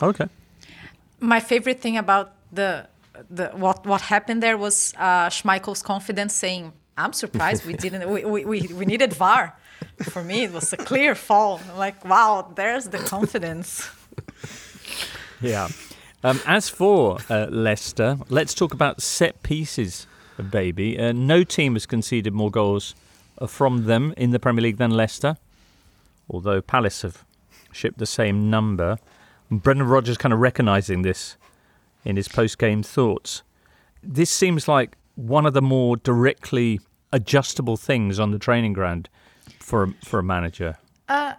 Okay. 0.00 0.28
My 1.18 1.40
favorite 1.40 1.80
thing 1.80 1.96
about 1.96 2.34
the 2.52 2.86
the 3.28 3.48
what 3.64 3.84
what 3.84 4.02
happened 4.02 4.40
there 4.40 4.56
was 4.56 4.94
uh, 4.98 5.28
Schmeichel's 5.30 5.82
confidence 5.82 6.32
saying, 6.32 6.72
"I'm 6.96 7.12
surprised 7.12 7.66
we 7.66 7.72
didn't 7.84 8.08
we, 8.08 8.24
we, 8.24 8.44
we, 8.44 8.60
we 8.68 8.84
needed 8.86 9.14
VAR." 9.14 9.56
For 10.02 10.22
me, 10.22 10.44
it 10.44 10.52
was 10.52 10.72
a 10.72 10.76
clear 10.76 11.16
fall. 11.16 11.60
Like, 11.76 12.04
wow, 12.04 12.52
there's 12.54 12.84
the 12.84 12.98
confidence. 12.98 13.90
yeah. 15.40 15.66
Um, 16.24 16.40
as 16.46 16.70
for 16.70 17.18
uh, 17.28 17.48
Leicester, 17.50 18.16
let's 18.30 18.54
talk 18.54 18.72
about 18.72 19.02
set 19.02 19.42
pieces, 19.42 20.06
baby. 20.50 20.98
Uh, 20.98 21.12
no 21.12 21.44
team 21.44 21.74
has 21.74 21.84
conceded 21.84 22.32
more 22.32 22.50
goals 22.50 22.94
uh, 23.36 23.46
from 23.46 23.84
them 23.84 24.14
in 24.16 24.30
the 24.30 24.38
Premier 24.38 24.62
League 24.62 24.78
than 24.78 24.90
Leicester, 24.90 25.36
although 26.30 26.62
Palace 26.62 27.02
have 27.02 27.26
shipped 27.72 27.98
the 27.98 28.06
same 28.06 28.48
number. 28.48 28.96
Brendan 29.50 29.86
Rodgers 29.86 30.16
kind 30.16 30.32
of 30.32 30.38
recognising 30.38 31.02
this 31.02 31.36
in 32.06 32.16
his 32.16 32.26
post-game 32.26 32.82
thoughts. 32.82 33.42
This 34.02 34.30
seems 34.30 34.66
like 34.66 34.96
one 35.16 35.44
of 35.44 35.52
the 35.52 35.60
more 35.60 35.98
directly 35.98 36.80
adjustable 37.12 37.76
things 37.76 38.18
on 38.18 38.30
the 38.30 38.38
training 38.38 38.72
ground 38.72 39.10
for 39.60 39.92
for 40.02 40.20
a 40.20 40.22
manager. 40.22 40.78
Uh, 41.06 41.34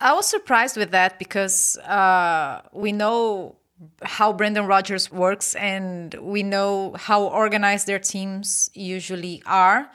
I 0.00 0.14
was 0.14 0.26
surprised 0.26 0.78
with 0.78 0.90
that 0.92 1.18
because 1.18 1.76
uh, 1.76 2.62
we 2.72 2.92
know 2.92 3.56
how 4.02 4.32
Brendan 4.32 4.66
Rodgers 4.66 5.10
works, 5.10 5.54
and 5.54 6.14
we 6.14 6.42
know 6.42 6.94
how 6.98 7.24
organized 7.24 7.86
their 7.86 7.98
teams 7.98 8.70
usually 8.74 9.42
are. 9.46 9.90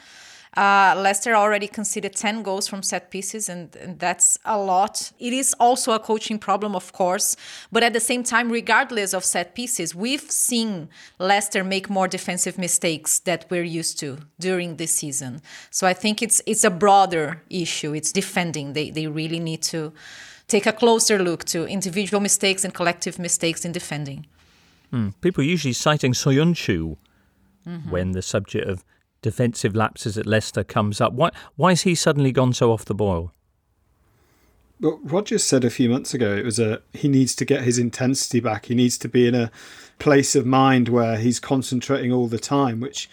Uh, 0.58 0.96
Leicester 0.98 1.36
already 1.36 1.68
conceded 1.68 2.16
10 2.16 2.42
goals 2.42 2.68
from 2.68 2.82
set 2.82 3.12
pieces, 3.12 3.48
and, 3.48 3.76
and, 3.76 4.00
that's 4.00 4.40
a 4.44 4.58
lot. 4.58 5.12
It 5.20 5.32
is 5.32 5.54
also 5.60 5.92
a 5.92 6.00
coaching 6.00 6.40
problem, 6.40 6.76
of 6.76 6.94
course, 6.94 7.36
but 7.72 7.84
at 7.84 7.94
the 7.94 8.00
same 8.00 8.24
time, 8.24 8.52
regardless 8.52 9.14
of 9.14 9.24
set 9.24 9.54
pieces, 9.54 9.94
we've 9.94 10.32
seen 10.32 10.90
Leicester 11.20 11.64
make 11.64 11.92
more 11.92 12.08
defensive 12.08 12.58
mistakes 12.58 13.20
that 13.20 13.46
we're 13.52 13.64
used 13.64 14.00
to 14.00 14.18
during 14.40 14.78
this 14.78 14.96
season. 14.96 15.44
So 15.70 15.86
I 15.86 15.94
think 15.94 16.24
it's 16.24 16.42
it's 16.48 16.64
a 16.64 16.72
broader 16.72 17.44
issue. 17.52 17.94
It's 17.94 18.12
defending. 18.12 18.74
They 18.74 18.90
they 18.90 19.06
really 19.06 19.40
need 19.40 19.62
to 19.64 19.94
take 20.48 20.66
a 20.66 20.74
closer 20.74 21.20
look 21.20 21.44
to 21.46 21.66
individual 21.66 22.22
mistakes 22.22 22.64
and 22.64 22.74
collective 22.74 23.20
mistakes 23.20 23.66
in 23.66 23.72
defending. 23.72 24.26
Mm. 24.92 25.14
People 25.22 25.44
usually 25.44 25.74
citing 25.74 26.14
Soyuncu 26.14 26.98
mm-hmm. 27.68 27.90
when 27.90 28.12
the 28.14 28.22
subject 28.22 28.68
of 28.68 28.84
defensive 29.22 29.76
lapses 29.76 30.18
at 30.18 30.26
Leicester 30.26 30.64
comes 30.64 31.02
up. 31.02 31.14
Why, 31.14 31.32
why 31.56 31.72
has 31.72 31.82
he 31.82 31.96
suddenly 31.96 32.32
gone 32.32 32.54
so 32.54 32.72
off 32.72 32.86
the 32.86 32.96
boil? 32.96 33.34
Well, 34.80 35.00
Rodgers 35.04 35.44
said 35.44 35.66
a 35.66 35.72
few 35.72 35.90
months 35.90 36.14
ago 36.14 36.36
it 36.36 36.46
was 36.46 36.60
a 36.60 36.82
he 36.94 37.08
needs 37.08 37.36
to 37.36 37.46
get 37.46 37.64
his 37.64 37.80
intensity 37.80 38.40
back. 38.40 38.68
He 38.68 38.76
needs 38.76 38.98
to 39.00 39.10
be 39.10 39.28
in 39.28 39.34
a 39.34 39.52
place 39.98 40.36
of 40.36 40.46
mind 40.46 40.88
where 40.88 41.18
he's 41.18 41.40
concentrating 41.40 42.12
all 42.12 42.28
the 42.28 42.38
time, 42.38 42.80
which 42.80 43.10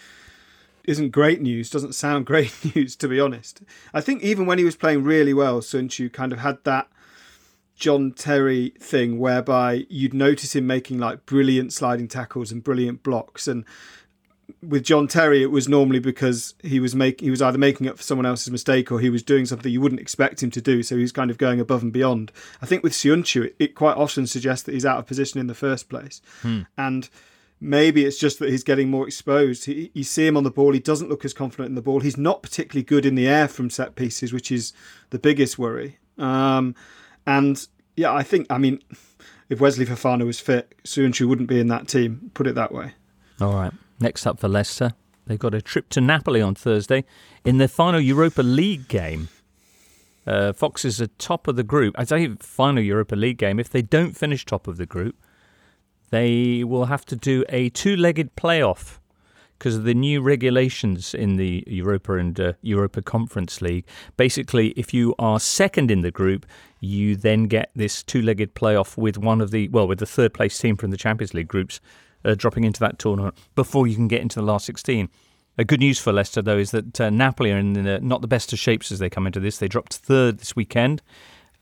isn't 0.83 1.09
great 1.09 1.41
news. 1.41 1.71
Doesn't 1.71 1.95
sound 1.95 2.25
great 2.27 2.75
news, 2.75 2.95
to 2.97 3.07
be 3.07 3.19
honest. 3.19 3.61
I 3.93 4.01
think 4.01 4.21
even 4.21 4.45
when 4.45 4.59
he 4.59 4.63
was 4.63 4.75
playing 4.75 5.03
really 5.03 5.33
well, 5.33 5.59
Soyuncu 5.59 6.13
kind 6.13 6.31
of 6.31 6.39
had 6.39 6.63
that 6.65 6.87
John 7.75 8.11
Terry 8.11 8.73
thing 8.79 9.19
whereby 9.19 9.85
you'd 9.89 10.13
notice 10.13 10.55
him 10.55 10.65
making 10.65 10.99
like 10.99 11.25
brilliant 11.25 11.73
sliding 11.73 12.07
tackles 12.07 12.51
and 12.51 12.63
brilliant 12.63 13.03
blocks 13.03 13.47
and 13.47 13.65
with 14.61 14.83
John 14.83 15.07
Terry, 15.07 15.41
it 15.41 15.51
was 15.51 15.67
normally 15.67 15.99
because 15.99 16.55
he 16.63 16.79
was 16.79 16.95
making 16.95 17.25
he 17.25 17.31
was 17.31 17.41
either 17.41 17.57
making 17.57 17.87
up 17.87 17.97
for 17.97 18.03
someone 18.03 18.25
else's 18.25 18.51
mistake 18.51 18.91
or 18.91 18.99
he 18.99 19.09
was 19.09 19.23
doing 19.23 19.45
something 19.45 19.71
you 19.71 19.81
wouldn't 19.81 20.01
expect 20.01 20.41
him 20.43 20.51
to 20.51 20.61
do. 20.61 20.83
So 20.83 20.97
he's 20.97 21.11
kind 21.11 21.31
of 21.31 21.37
going 21.37 21.59
above 21.59 21.83
and 21.83 21.91
beyond. 21.91 22.31
I 22.61 22.65
think 22.65 22.83
with 22.83 22.93
Soyuncu, 22.93 23.45
it, 23.45 23.55
it, 23.59 23.75
quite 23.75 23.97
often 23.97 24.27
suggests 24.27 24.63
that 24.65 24.73
he's 24.73 24.85
out 24.85 24.99
of 24.99 25.07
position 25.07 25.39
in 25.39 25.47
the 25.47 25.55
first 25.55 25.89
place, 25.89 26.21
hmm. 26.41 26.61
and 26.77 27.09
maybe 27.59 28.05
it's 28.05 28.19
just 28.19 28.39
that 28.39 28.49
he's 28.49 28.63
getting 28.63 28.89
more 28.89 29.07
exposed. 29.07 29.65
He, 29.65 29.91
you 29.93 30.03
see 30.03 30.27
him 30.27 30.37
on 30.37 30.43
the 30.43 30.51
ball; 30.51 30.73
he 30.73 30.79
doesn't 30.79 31.09
look 31.09 31.25
as 31.25 31.33
confident 31.33 31.69
in 31.69 31.75
the 31.75 31.81
ball. 31.81 32.01
He's 32.01 32.17
not 32.17 32.43
particularly 32.43 32.83
good 32.83 33.05
in 33.05 33.15
the 33.15 33.27
air 33.27 33.47
from 33.47 33.69
set 33.69 33.95
pieces, 33.95 34.33
which 34.33 34.51
is 34.51 34.73
the 35.09 35.19
biggest 35.19 35.57
worry. 35.57 35.97
Um, 36.17 36.75
and 37.25 37.67
yeah, 37.95 38.13
I 38.13 38.23
think 38.23 38.47
I 38.49 38.57
mean, 38.57 38.79
if 39.49 39.59
Wesley 39.59 39.85
Fofana 39.85 40.25
was 40.25 40.39
fit, 40.39 40.73
Soyuncu 40.83 41.27
wouldn't 41.27 41.49
be 41.49 41.59
in 41.59 41.67
that 41.67 41.87
team. 41.87 42.31
Put 42.33 42.47
it 42.47 42.55
that 42.55 42.71
way. 42.71 42.93
All 43.39 43.53
right. 43.53 43.73
Next 43.99 44.25
up 44.25 44.39
for 44.39 44.47
Leicester, 44.47 44.93
they've 45.25 45.39
got 45.39 45.53
a 45.53 45.61
trip 45.61 45.89
to 45.89 46.01
Napoli 46.01 46.41
on 46.41 46.55
Thursday 46.55 47.05
in 47.43 47.57
their 47.57 47.67
final 47.67 47.99
Europa 47.99 48.41
League 48.41 48.87
game. 48.87 49.29
Uh, 50.27 50.53
Foxes 50.53 50.99
are 51.01 51.07
top 51.07 51.47
of 51.47 51.55
the 51.55 51.63
group. 51.63 51.95
I 51.97 52.03
say 52.03 52.27
final 52.39 52.83
Europa 52.83 53.15
League 53.15 53.37
game. 53.37 53.59
If 53.59 53.69
they 53.69 53.81
don't 53.81 54.17
finish 54.17 54.43
top 54.43 54.67
of 54.67 54.77
the 54.77 54.85
group, 54.85 55.15
they 56.09 56.63
will 56.63 56.85
have 56.85 57.05
to 57.05 57.15
do 57.15 57.45
a 57.49 57.69
two-legged 57.69 58.35
playoff 58.35 58.97
because 59.57 59.75
of 59.75 59.83
the 59.83 59.93
new 59.93 60.21
regulations 60.21 61.13
in 61.13 61.37
the 61.37 61.63
Europa 61.67 62.13
and 62.17 62.39
uh, 62.39 62.53
Europa 62.61 63.01
Conference 63.01 63.61
League. 63.61 63.85
Basically, 64.17 64.69
if 64.69 64.93
you 64.93 65.15
are 65.19 65.39
second 65.39 65.91
in 65.91 66.01
the 66.01 66.11
group, 66.11 66.45
you 66.85 67.15
then 67.15 67.45
get 67.45 67.71
this 67.75 68.03
two-legged 68.03 68.55
playoff 68.55 68.97
with 68.97 69.17
one 69.17 69.41
of 69.41 69.51
the 69.51 69.67
well, 69.69 69.87
with 69.87 69.99
the 69.99 70.05
third 70.05 70.33
place 70.33 70.57
team 70.57 70.77
from 70.77 70.91
the 70.91 70.97
Champions 70.97 71.33
League 71.33 71.47
groups 71.47 71.79
uh, 72.23 72.35
dropping 72.35 72.63
into 72.63 72.79
that 72.79 72.99
tournament 72.99 73.35
before 73.55 73.87
you 73.87 73.95
can 73.95 74.07
get 74.07 74.21
into 74.21 74.39
the 74.39 74.45
last 74.45 74.65
16. 74.65 75.09
Uh, 75.57 75.63
good 75.63 75.79
news 75.79 75.99
for 75.99 76.11
Leicester, 76.11 76.41
though, 76.41 76.57
is 76.57 76.71
that 76.71 76.99
uh, 76.99 77.09
Napoli 77.09 77.51
are 77.51 77.57
in 77.57 77.73
the, 77.73 77.99
not 78.01 78.21
the 78.21 78.27
best 78.27 78.51
of 78.51 78.59
shapes 78.59 78.91
as 78.91 78.99
they 78.99 79.09
come 79.09 79.25
into 79.25 79.39
this. 79.39 79.57
They 79.57 79.67
dropped 79.67 79.93
third 79.93 80.39
this 80.39 80.55
weekend 80.55 81.01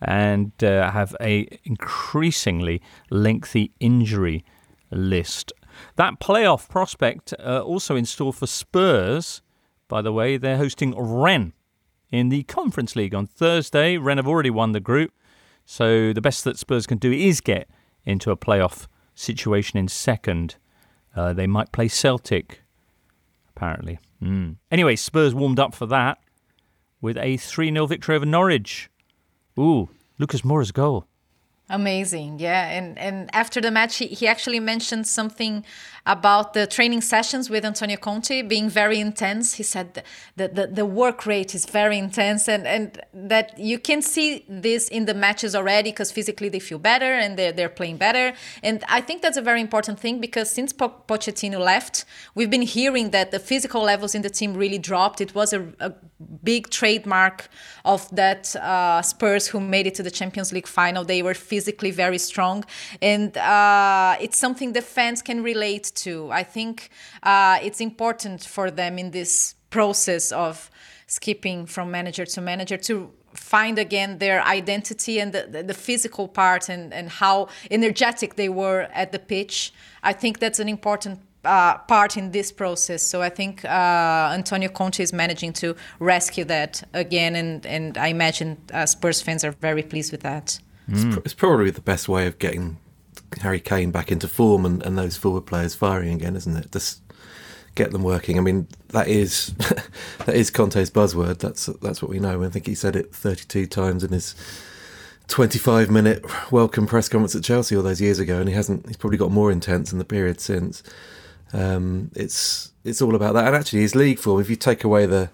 and 0.01 0.51
uh, 0.63 0.91
have 0.91 1.15
a 1.21 1.47
increasingly 1.63 2.81
lengthy 3.09 3.71
injury 3.79 4.43
list. 4.91 5.53
That 5.95 6.19
playoff 6.19 6.69
prospect 6.69 7.33
uh, 7.39 7.61
also 7.61 7.95
in 7.95 8.05
store 8.05 8.33
for 8.33 8.47
Spurs. 8.47 9.41
By 9.87 10.01
the 10.01 10.13
way, 10.13 10.37
they're 10.37 10.57
hosting 10.57 10.95
Rennes 10.97 11.53
in 12.13 12.29
the 12.29 12.43
Conference 12.43 12.95
League 12.95 13.15
on 13.15 13.25
Thursday. 13.25 13.97
Rennes 13.97 14.19
have 14.19 14.27
already 14.27 14.51
won 14.51 14.71
the 14.71 14.79
group, 14.79 15.11
so 15.65 16.13
the 16.13 16.21
best 16.21 16.43
that 16.43 16.59
Spurs 16.59 16.85
can 16.85 16.99
do 16.99 17.11
is 17.11 17.41
get 17.41 17.67
into 18.05 18.29
a 18.29 18.37
playoff 18.37 18.85
situation 19.15 19.79
in 19.79 19.87
second. 19.87 20.57
Uh, 21.15 21.33
they 21.33 21.47
might 21.47 21.71
play 21.71 21.87
Celtic, 21.87 22.61
apparently. 23.55 23.97
Mm. 24.21 24.57
Anyway, 24.69 24.95
Spurs 24.95 25.33
warmed 25.33 25.59
up 25.59 25.73
for 25.73 25.87
that 25.87 26.19
with 27.01 27.17
a 27.17 27.37
3 27.37 27.71
0 27.71 27.87
victory 27.87 28.15
over 28.15 28.27
Norwich. 28.27 28.91
Ooh, 29.57 29.89
Lucas 30.19 30.45
Moura's 30.45 30.71
goal. 30.71 31.07
Amazing, 31.73 32.37
yeah. 32.37 32.69
And 32.69 32.99
and 32.99 33.31
after 33.33 33.59
the 33.59 33.71
match, 33.71 33.97
he, 33.97 34.05
he 34.05 34.27
actually 34.27 34.59
mentioned 34.59 35.07
something 35.07 35.65
about 36.05 36.53
the 36.53 36.67
training 36.67 37.01
sessions 37.01 37.49
with 37.49 37.65
Antonio 37.65 37.97
Conte 37.97 38.43
being 38.43 38.69
very 38.69 38.99
intense. 38.99 39.55
He 39.55 39.63
said 39.63 40.03
that 40.35 40.53
the, 40.53 40.67
the 40.67 40.85
work 40.85 41.25
rate 41.25 41.55
is 41.55 41.65
very 41.65 41.97
intense, 41.97 42.47
and, 42.47 42.67
and 42.67 43.01
that 43.11 43.57
you 43.57 43.79
can 43.79 44.03
see 44.03 44.45
this 44.47 44.87
in 44.87 45.05
the 45.05 45.15
matches 45.15 45.55
already 45.55 45.89
because 45.89 46.11
physically 46.11 46.47
they 46.47 46.59
feel 46.59 46.77
better 46.77 47.11
and 47.11 47.39
they're, 47.39 47.51
they're 47.51 47.69
playing 47.69 47.97
better. 47.97 48.33
And 48.61 48.83
I 48.87 49.01
think 49.01 49.23
that's 49.23 49.37
a 49.37 49.41
very 49.41 49.61
important 49.61 49.99
thing 49.99 50.19
because 50.19 50.51
since 50.51 50.73
po- 50.73 51.01
Pochettino 51.07 51.59
left, 51.59 52.05
we've 52.35 52.51
been 52.51 52.61
hearing 52.61 53.09
that 53.11 53.31
the 53.31 53.39
physical 53.39 53.81
levels 53.81 54.13
in 54.13 54.21
the 54.21 54.29
team 54.29 54.53
really 54.53 54.77
dropped. 54.77 55.21
It 55.21 55.33
was 55.33 55.53
a, 55.53 55.73
a 55.79 55.93
big 56.43 56.69
trademark 56.69 57.49
of 57.85 58.13
that 58.15 58.55
uh, 58.55 59.01
Spurs 59.01 59.47
who 59.47 59.59
made 59.59 59.87
it 59.87 59.95
to 59.95 60.03
the 60.03 60.11
Champions 60.11 60.51
League 60.51 60.67
final. 60.67 61.03
They 61.03 61.21
were 61.21 61.33
physically 61.33 61.91
very 61.91 62.17
strong, 62.17 62.65
and 63.01 63.37
uh, 63.37 64.17
it's 64.19 64.37
something 64.37 64.73
the 64.73 64.81
fans 64.81 65.21
can 65.21 65.43
relate 65.43 65.91
to. 65.95 66.31
I 66.31 66.43
think 66.43 66.89
uh, 67.23 67.59
it's 67.61 67.81
important 67.81 68.43
for 68.43 68.71
them 68.71 68.97
in 68.97 69.11
this 69.11 69.55
process 69.69 70.31
of 70.31 70.69
skipping 71.07 71.65
from 71.65 71.91
manager 71.91 72.25
to 72.25 72.41
manager 72.41 72.77
to 72.77 73.11
find 73.33 73.79
again 73.79 74.19
their 74.19 74.43
identity 74.43 75.19
and 75.19 75.33
the, 75.33 75.63
the, 75.63 75.73
physical 75.73 76.27
part 76.27 76.69
and, 76.69 76.93
and 76.93 77.09
how 77.09 77.47
energetic 77.71 78.35
they 78.35 78.49
were 78.49 78.87
at 78.93 79.11
the 79.11 79.19
pitch. 79.19 79.73
I 80.03 80.13
think 80.13 80.39
that's 80.39 80.59
an 80.59 80.69
important 80.69 81.19
uh, 81.45 81.77
part 81.79 82.17
in 82.17 82.31
this 82.31 82.51
process. 82.51 83.03
So 83.03 83.21
I 83.21 83.29
think 83.29 83.65
uh, 83.65 84.31
Antonio 84.33 84.69
Conte 84.69 85.01
is 85.01 85.13
managing 85.13 85.53
to 85.53 85.75
rescue 85.99 86.45
that 86.45 86.83
again, 86.93 87.35
and, 87.35 87.65
and 87.65 87.97
I 87.97 88.07
imagine 88.07 88.57
uh, 88.73 88.85
Spurs 88.85 89.21
fans 89.21 89.43
are 89.43 89.51
very 89.51 89.83
pleased 89.83 90.11
with 90.11 90.21
that. 90.21 90.59
Mm. 90.89 91.17
It's, 91.17 91.25
it's, 91.25 91.33
probably 91.33 91.71
the 91.71 91.81
best 91.81 92.09
way 92.09 92.27
of 92.27 92.39
getting 92.39 92.77
Harry 93.41 93.59
Kane 93.59 93.91
back 93.91 94.11
into 94.11 94.27
form 94.27 94.65
and, 94.65 94.83
and 94.83 94.97
those 94.97 95.17
forward 95.17 95.45
players 95.45 95.75
firing 95.75 96.13
again, 96.13 96.35
isn't 96.35 96.55
it? 96.55 96.71
Just 96.71 97.01
get 97.75 97.91
them 97.91 98.03
working. 98.03 98.37
I 98.37 98.41
mean, 98.41 98.67
that 98.89 99.07
is 99.07 99.53
that 100.25 100.35
is 100.35 100.49
Conte's 100.49 100.91
buzzword. 100.91 101.39
That's 101.39 101.67
that's 101.81 102.01
what 102.01 102.09
we 102.09 102.19
know. 102.19 102.43
I 102.43 102.49
think 102.49 102.67
he 102.67 102.75
said 102.75 102.95
it 102.95 103.13
32 103.13 103.67
times 103.67 104.03
in 104.03 104.11
his 104.11 104.35
25 105.27 105.89
minute 105.89 106.25
welcome 106.51 106.85
press 106.85 107.09
conference 107.09 107.35
at 107.35 107.43
Chelsea 107.43 107.75
all 107.75 107.83
those 107.83 108.01
years 108.01 108.19
ago, 108.19 108.39
and 108.39 108.49
he 108.49 108.55
hasn't. 108.55 108.85
He's 108.87 108.97
probably 108.97 109.17
got 109.17 109.31
more 109.31 109.51
intense 109.51 109.91
in 109.91 109.99
the 109.99 110.05
period 110.05 110.39
since. 110.39 110.83
Um, 111.53 112.11
it's 112.15 112.71
it's 112.83 113.01
all 113.01 113.15
about 113.15 113.33
that, 113.33 113.45
and 113.45 113.55
actually, 113.55 113.81
his 113.81 113.95
league 113.95 114.19
form. 114.19 114.41
If 114.41 114.49
you 114.49 114.55
take 114.55 114.83
away 114.83 115.05
the 115.05 115.29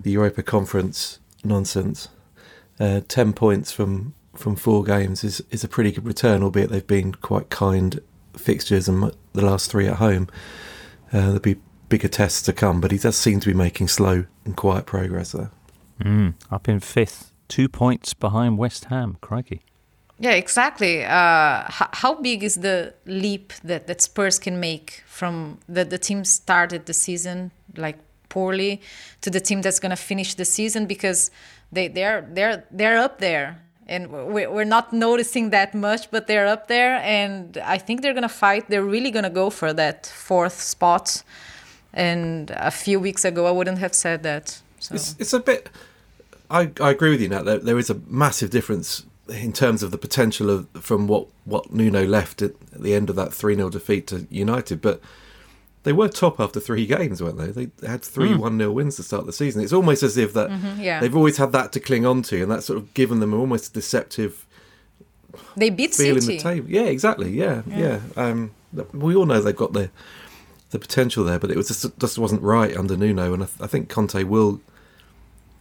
the 0.00 0.12
Europa 0.12 0.42
Conference 0.42 1.18
nonsense, 1.44 2.08
uh, 2.80 3.00
ten 3.08 3.32
points 3.32 3.72
from 3.72 4.14
from 4.34 4.56
four 4.56 4.84
games 4.84 5.24
is 5.24 5.42
is 5.50 5.64
a 5.64 5.68
pretty 5.68 5.92
good 5.92 6.06
return, 6.06 6.42
albeit 6.42 6.70
they've 6.70 6.86
been 6.86 7.12
quite 7.12 7.50
kind 7.50 8.00
fixtures 8.36 8.88
and 8.88 9.12
the 9.32 9.44
last 9.44 9.70
three 9.70 9.86
at 9.86 9.96
home. 9.96 10.28
Uh, 11.12 11.20
there'll 11.20 11.40
be 11.40 11.56
bigger 11.88 12.08
tests 12.08 12.42
to 12.42 12.52
come, 12.52 12.80
but 12.80 12.92
he 12.92 12.98
does 12.98 13.16
seem 13.16 13.40
to 13.40 13.48
be 13.48 13.54
making 13.54 13.88
slow 13.88 14.24
and 14.44 14.56
quiet 14.56 14.86
progress 14.86 15.32
there. 15.32 15.50
Mm, 16.00 16.34
up 16.50 16.68
in 16.68 16.80
fifth, 16.80 17.32
two 17.48 17.68
points 17.68 18.14
behind 18.14 18.58
West 18.58 18.86
Ham. 18.86 19.16
Crikey. 19.20 19.62
Yeah, 20.20 20.32
exactly. 20.32 21.04
Uh, 21.04 21.64
how 21.68 22.14
big 22.14 22.42
is 22.42 22.56
the 22.56 22.94
leap 23.06 23.52
that, 23.62 23.86
that 23.86 24.00
Spurs 24.02 24.38
can 24.38 24.58
make 24.58 25.04
from 25.06 25.58
the, 25.68 25.84
the 25.84 25.98
team 25.98 26.24
started 26.24 26.86
the 26.86 26.92
season 26.92 27.52
like 27.76 27.98
poorly 28.28 28.80
to 29.20 29.30
the 29.30 29.40
team 29.40 29.62
that's 29.62 29.78
going 29.78 29.90
to 29.90 29.96
finish 29.96 30.34
the 30.34 30.44
season? 30.44 30.86
Because 30.86 31.30
they 31.70 31.86
they're 31.88 32.28
they're 32.32 32.64
they're 32.70 32.98
up 32.98 33.18
there. 33.18 33.62
And 33.90 34.10
we're 34.10 34.64
not 34.64 34.92
noticing 34.92 35.48
that 35.50 35.74
much 35.74 36.10
but 36.10 36.26
they're 36.26 36.46
up 36.46 36.66
there. 36.66 36.96
And 36.96 37.56
i 37.58 37.78
think 37.78 38.02
they're 38.02 38.12
going 38.12 38.22
to 38.22 38.28
fight. 38.28 38.68
They're 38.68 38.84
really 38.84 39.10
going 39.10 39.22
to 39.22 39.30
go 39.30 39.50
for 39.50 39.72
that 39.72 40.06
fourth 40.06 40.60
spot. 40.60 41.22
And 41.94 42.50
a 42.56 42.70
few 42.70 42.98
weeks 43.00 43.24
ago 43.24 43.46
i 43.46 43.50
wouldn't 43.50 43.78
have 43.78 43.94
said 43.94 44.22
that 44.24 44.60
so. 44.78 44.94
It's, 44.94 45.16
it's 45.18 45.32
a 45.32 45.40
bit 45.40 45.70
I, 46.50 46.70
I 46.80 46.90
agree 46.90 47.10
with 47.10 47.20
you 47.20 47.28
now 47.28 47.42
there, 47.42 47.58
there 47.58 47.78
is 47.78 47.88
a 47.88 47.94
massive 48.06 48.50
difference 48.50 49.04
in 49.28 49.52
terms 49.52 49.82
of 49.82 49.90
the 49.90 49.98
potential 49.98 50.50
of 50.50 50.68
from 50.80 51.06
what 51.06 51.26
what 51.44 51.72
Nuno 51.72 52.04
left 52.06 52.42
at, 52.42 52.52
at 52.74 52.82
the 52.82 52.94
end 52.94 53.10
of 53.10 53.16
that 53.16 53.32
three 53.32 53.54
0 53.54 53.70
defeat 53.70 54.06
to 54.08 54.26
United, 54.30 54.80
but. 54.80 55.00
They 55.84 55.92
were 55.92 56.08
top 56.08 56.38
after 56.40 56.60
three 56.60 56.84
games, 56.86 57.22
weren't 57.22 57.38
they? 57.38 57.66
They 57.66 57.86
had 57.88 58.02
three 58.02 58.32
Hmm. 58.32 58.40
one 58.40 58.58
0 58.58 58.72
wins 58.72 58.96
to 58.96 59.02
start 59.02 59.24
the 59.26 59.32
season. 59.32 59.62
It's 59.62 59.72
almost 59.72 60.02
as 60.02 60.18
if 60.18 60.34
that 60.34 60.50
Mm-hmm, 60.50 60.80
yeah. 60.82 61.00
they've 61.00 61.16
always 61.16 61.38
had 61.38 61.52
that 61.52 61.72
to 61.72 61.80
cling 61.80 62.04
on 62.04 62.20
to, 62.22 62.42
and 62.42 62.50
that's 62.50 62.66
sort 62.66 62.78
of 62.78 62.92
given 62.94 63.20
them 63.20 63.32
almost 63.32 63.70
a 63.70 63.72
deceptive 63.74 64.44
They 65.56 65.70
beat 65.70 65.94
feel 65.94 66.16
in 66.16 66.20
City. 66.20 66.36
the 66.38 66.42
table. 66.42 66.68
Yeah, 66.68 66.82
exactly. 66.82 67.30
Yeah, 67.30 67.62
yeah. 67.66 68.00
Um, 68.16 68.50
we 68.92 69.14
all 69.14 69.24
know 69.24 69.40
they've 69.40 69.54
got 69.56 69.72
the 69.72 69.88
the 70.70 70.78
potential 70.80 71.24
there, 71.24 71.38
but 71.38 71.50
it 71.50 71.56
was 71.56 71.68
just, 71.68 71.98
just 71.98 72.18
wasn't 72.18 72.42
right 72.42 72.76
under 72.76 72.96
Nuno, 72.96 73.32
and 73.32 73.44
I, 73.44 73.46
th- 73.46 73.60
I 73.62 73.66
think 73.68 73.88
Conte 73.88 74.22
will. 74.24 74.60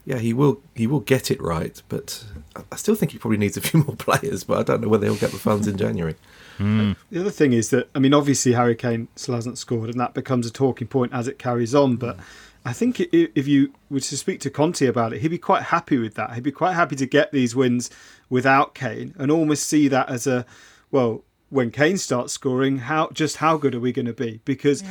Yeah, 0.07 0.19
he 0.19 0.31
will. 0.33 0.61
He 0.73 0.87
will 0.87 1.01
get 1.01 1.29
it 1.29 1.41
right, 1.41 1.83
but 1.89 2.23
I- 2.55 2.63
I 2.71 2.75
still 2.77 2.95
think 2.95 3.11
he 3.11 3.17
probably 3.17 3.37
needs 3.37 3.57
a 3.57 3.61
few 3.67 3.83
more 3.83 3.95
players. 3.97 4.45
But 4.45 4.59
I 4.59 4.63
don't 4.63 4.81
know 4.81 4.87
whether 4.87 5.05
he'll 5.05 5.17
get 5.17 5.31
the 5.31 5.37
funds 5.37 5.67
in 5.67 5.75
January. 5.77 6.15
Hmm. 6.57 6.93
The 7.11 7.19
other 7.19 7.29
thing 7.29 7.51
is 7.51 7.69
that 7.71 7.89
I 7.93 7.99
mean, 7.99 8.13
obviously 8.13 8.53
Harry 8.53 8.73
Kane 8.75 9.09
still 9.17 9.35
hasn't 9.35 9.57
scored, 9.57 9.89
and 9.89 9.99
that 9.99 10.13
becomes 10.13 10.47
a 10.47 10.51
talking 10.51 10.87
point 10.87 11.11
as 11.13 11.27
it 11.27 11.37
carries 11.37 11.75
on. 11.75 11.97
But 11.97 12.17
I 12.63 12.71
think 12.71 13.01
if 13.01 13.47
you 13.49 13.73
were 13.89 13.99
to 13.99 14.17
speak 14.17 14.39
to 14.41 14.49
Conte 14.49 14.81
about 14.85 15.11
it, 15.11 15.19
he'd 15.21 15.27
be 15.27 15.37
quite 15.37 15.63
happy 15.63 15.97
with 15.97 16.13
that. 16.15 16.33
He'd 16.35 16.43
be 16.43 16.51
quite 16.53 16.73
happy 16.73 16.95
to 16.95 17.05
get 17.05 17.33
these 17.33 17.53
wins 17.53 17.89
without 18.29 18.73
Kane, 18.75 19.13
and 19.19 19.29
almost 19.29 19.63
see 19.67 19.89
that 19.89 20.07
as 20.09 20.25
a 20.25 20.45
well. 20.89 21.23
When 21.49 21.71
Kane 21.71 21.97
starts 21.97 22.33
scoring, 22.33 22.79
how 22.79 23.10
just 23.13 23.38
how 23.38 23.55
good 23.57 23.73
are 23.73 23.79
we 23.79 23.93
going 23.93 24.05
to 24.05 24.13
be? 24.13 24.41
Because 24.43 24.83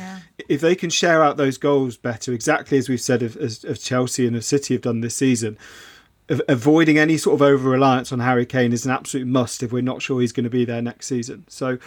if 0.49 0.59
they 0.59 0.75
can 0.75 0.89
share 0.89 1.23
out 1.23 1.37
those 1.37 1.57
goals 1.57 1.97
better, 1.97 2.33
exactly 2.33 2.79
as 2.79 2.89
we've 2.89 2.99
said 2.99 3.21
of, 3.21 3.37
as, 3.37 3.63
of 3.63 3.79
Chelsea 3.79 4.25
and 4.25 4.35
of 4.35 4.43
City 4.43 4.73
have 4.73 4.81
done 4.81 5.01
this 5.01 5.15
season, 5.15 5.55
av- 6.31 6.41
avoiding 6.49 6.97
any 6.97 7.15
sort 7.17 7.35
of 7.35 7.43
over 7.43 7.69
reliance 7.69 8.11
on 8.11 8.21
Harry 8.21 8.45
Kane 8.45 8.73
is 8.73 8.85
an 8.85 8.91
absolute 8.91 9.27
must 9.27 9.61
if 9.61 9.71
we're 9.71 9.83
not 9.83 10.01
sure 10.01 10.19
he's 10.19 10.31
going 10.31 10.45
to 10.45 10.49
be 10.49 10.65
there 10.65 10.81
next 10.81 11.05
season. 11.05 11.45
So, 11.47 11.77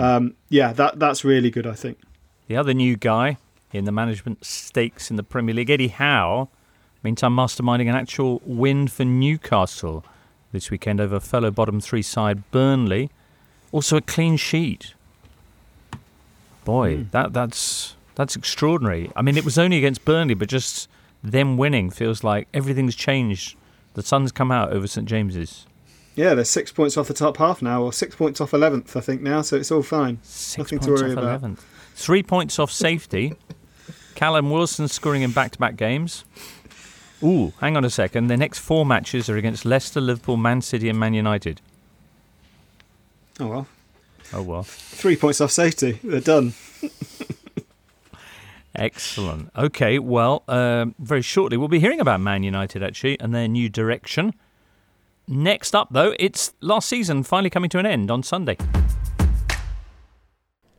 um, 0.00 0.34
yeah, 0.48 0.72
that 0.72 0.98
that's 0.98 1.24
really 1.24 1.50
good. 1.50 1.66
I 1.66 1.74
think. 1.74 2.00
The 2.48 2.56
other 2.56 2.74
new 2.74 2.96
guy 2.96 3.36
in 3.72 3.84
the 3.84 3.92
management 3.92 4.44
stakes 4.44 5.10
in 5.10 5.16
the 5.16 5.22
Premier 5.22 5.54
League, 5.54 5.70
Eddie 5.70 5.88
Howe, 5.88 6.48
meantime 7.04 7.36
masterminding 7.36 7.88
an 7.88 7.94
actual 7.94 8.42
win 8.44 8.88
for 8.88 9.04
Newcastle 9.04 10.04
this 10.50 10.70
weekend 10.70 11.00
over 11.00 11.20
fellow 11.20 11.50
bottom 11.52 11.80
three 11.80 12.02
side 12.02 12.50
Burnley. 12.50 13.10
Also 13.72 13.96
a 13.96 14.00
clean 14.00 14.36
sheet. 14.36 14.94
Boy, 16.64 16.96
hmm. 16.96 17.02
that 17.10 17.32
that's 17.32 17.94
that's 18.14 18.36
extraordinary. 18.36 19.10
I 19.14 19.22
mean, 19.22 19.36
it 19.36 19.44
was 19.44 19.58
only 19.58 19.78
against 19.78 20.04
Burnley, 20.04 20.34
but 20.34 20.48
just 20.48 20.88
them 21.22 21.56
winning 21.56 21.90
feels 21.90 22.24
like 22.24 22.48
everything's 22.52 22.94
changed. 22.94 23.56
The 23.94 24.02
sun's 24.02 24.32
come 24.32 24.50
out 24.50 24.72
over 24.72 24.86
St 24.86 25.08
James's. 25.08 25.66
Yeah, 26.14 26.34
they're 26.34 26.44
six 26.44 26.72
points 26.72 26.96
off 26.96 27.06
the 27.08 27.14
top 27.14 27.36
half 27.36 27.62
now, 27.62 27.82
or 27.82 27.92
six 27.92 28.16
points 28.16 28.40
off 28.40 28.52
eleventh, 28.52 28.96
I 28.96 29.00
think 29.00 29.22
now. 29.22 29.42
So 29.42 29.56
it's 29.56 29.70
all 29.70 29.82
fine. 29.82 30.18
Six 30.22 30.72
Nothing 30.72 30.78
to 30.80 30.90
worry 30.90 31.12
off 31.12 31.18
about. 31.18 31.42
11th. 31.42 31.58
Three 31.94 32.22
points 32.22 32.58
off 32.58 32.70
safety. 32.70 33.34
Callum 34.14 34.50
Wilson 34.50 34.88
scoring 34.88 35.22
in 35.22 35.30
back 35.30 35.52
to 35.52 35.58
back 35.58 35.76
games. 35.76 36.24
Ooh, 37.22 37.52
hang 37.60 37.76
on 37.76 37.84
a 37.84 37.90
second. 37.90 38.26
Their 38.26 38.36
next 38.36 38.58
four 38.58 38.84
matches 38.84 39.28
are 39.28 39.36
against 39.36 39.64
Leicester, 39.64 40.00
Liverpool, 40.00 40.36
Man 40.36 40.60
City, 40.60 40.88
and 40.88 40.98
Man 40.98 41.14
United. 41.14 41.60
Oh 43.40 43.46
well, 43.46 43.66
Oh, 44.32 44.42
well. 44.42 44.62
three 44.64 45.16
points 45.16 45.40
off 45.40 45.50
safety. 45.50 45.98
They're 46.04 46.20
done. 46.20 46.54
Excellent. 48.74 49.50
Okay, 49.56 49.98
well, 49.98 50.44
um, 50.46 50.94
very 50.98 51.22
shortly 51.22 51.56
we'll 51.56 51.68
be 51.68 51.80
hearing 51.80 52.00
about 52.00 52.20
Man 52.20 52.42
United 52.42 52.82
actually 52.82 53.18
and 53.20 53.34
their 53.34 53.48
new 53.48 53.68
direction. 53.68 54.34
Next 55.26 55.74
up, 55.74 55.88
though, 55.90 56.14
it's 56.18 56.52
last 56.60 56.88
season 56.88 57.22
finally 57.22 57.50
coming 57.50 57.70
to 57.70 57.78
an 57.78 57.86
end 57.86 58.10
on 58.10 58.22
Sunday. 58.22 58.56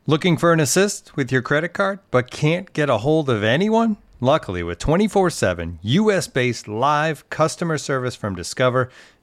Looking 0.07 0.37
for 0.37 0.53
an 0.53 0.59
assist 0.59 1.15
with 1.15 1.31
your 1.31 1.41
credit 1.41 1.69
card 1.73 1.99
but 2.09 2.31
can't 2.31 2.71
get 2.73 2.89
a 2.89 2.97
hold 2.99 3.29
of 3.29 3.43
anyone? 3.43 3.97
Luckily, 4.21 4.63
with 4.63 4.79
24 4.79 5.29
7 5.29 5.79
US 5.81 6.27
based 6.27 6.67
live 6.67 7.29
customer 7.29 7.77
service 7.77 8.15
from 8.15 8.35
Discover, 8.35 8.89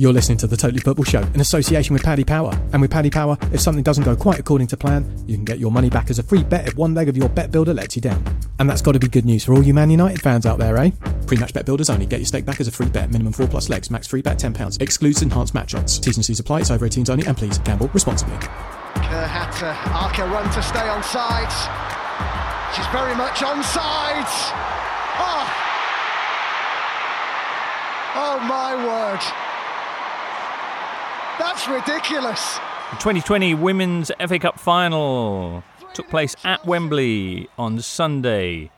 You're 0.00 0.14
listening 0.14 0.38
to 0.38 0.46
the 0.46 0.56
Totally 0.56 0.80
Football 0.80 1.04
Show 1.04 1.20
in 1.20 1.42
association 1.42 1.92
with 1.92 2.02
Paddy 2.02 2.24
Power. 2.24 2.58
And 2.72 2.80
with 2.80 2.90
Paddy 2.90 3.10
Power, 3.10 3.36
if 3.52 3.60
something 3.60 3.84
doesn't 3.84 4.04
go 4.04 4.16
quite 4.16 4.38
according 4.38 4.68
to 4.68 4.76
plan, 4.78 5.04
you 5.26 5.36
can 5.36 5.44
get 5.44 5.58
your 5.58 5.70
money 5.70 5.90
back 5.90 6.08
as 6.08 6.18
a 6.18 6.22
free 6.22 6.42
bet 6.42 6.66
if 6.66 6.74
one 6.74 6.94
leg 6.94 7.10
of 7.10 7.18
your 7.18 7.28
bet 7.28 7.50
builder 7.50 7.74
lets 7.74 7.96
you 7.96 8.00
down. 8.00 8.24
And 8.58 8.70
that's 8.70 8.80
got 8.80 8.92
to 8.92 8.98
be 8.98 9.08
good 9.08 9.26
news 9.26 9.44
for 9.44 9.52
all 9.52 9.62
you 9.62 9.74
Man 9.74 9.90
United 9.90 10.22
fans 10.22 10.46
out 10.46 10.58
there, 10.58 10.74
eh? 10.78 10.92
Pre-match 11.26 11.52
bet 11.52 11.66
builders 11.66 11.90
only. 11.90 12.06
Get 12.06 12.20
your 12.20 12.24
stake 12.24 12.46
back 12.46 12.62
as 12.62 12.66
a 12.66 12.70
free 12.70 12.88
bet. 12.88 13.10
Minimum 13.10 13.34
four 13.34 13.46
plus 13.46 13.68
legs. 13.68 13.90
Max 13.90 14.06
free 14.06 14.22
bet 14.22 14.38
£10. 14.38 14.80
Excludes 14.80 15.20
enhanced 15.20 15.52
match 15.52 15.74
odds. 15.74 15.98
T's 15.98 16.16
and 16.16 16.24
C's 16.24 16.40
apply. 16.40 16.60
It's 16.60 16.70
over 16.70 16.88
18s 16.88 17.10
only. 17.10 17.26
And 17.26 17.36
please, 17.36 17.58
gamble 17.58 17.88
responsibly. 17.88 18.38
Kerr 18.38 19.26
had 19.26 19.50
to 19.58 19.66
arc 19.92 20.16
a 20.16 20.24
run 20.24 20.50
to 20.50 20.62
stay 20.62 20.88
on 20.88 21.02
side. 21.02 21.52
She's 22.74 22.86
very 22.86 23.14
much 23.14 23.42
on 23.42 23.62
side. 23.62 24.24
Oh. 25.20 25.44
oh 28.16 28.40
my 28.48 28.76
word. 28.82 29.49
That's 31.38 31.68
ridiculous. 31.68 32.58
The 32.90 32.96
2020 32.96 33.54
Women's 33.54 34.10
FA 34.26 34.38
Cup 34.38 34.58
final 34.58 35.62
took 35.94 36.08
place 36.08 36.34
at 36.44 36.64
Wembley 36.66 37.48
on 37.58 37.80
Sunday. 37.80 38.70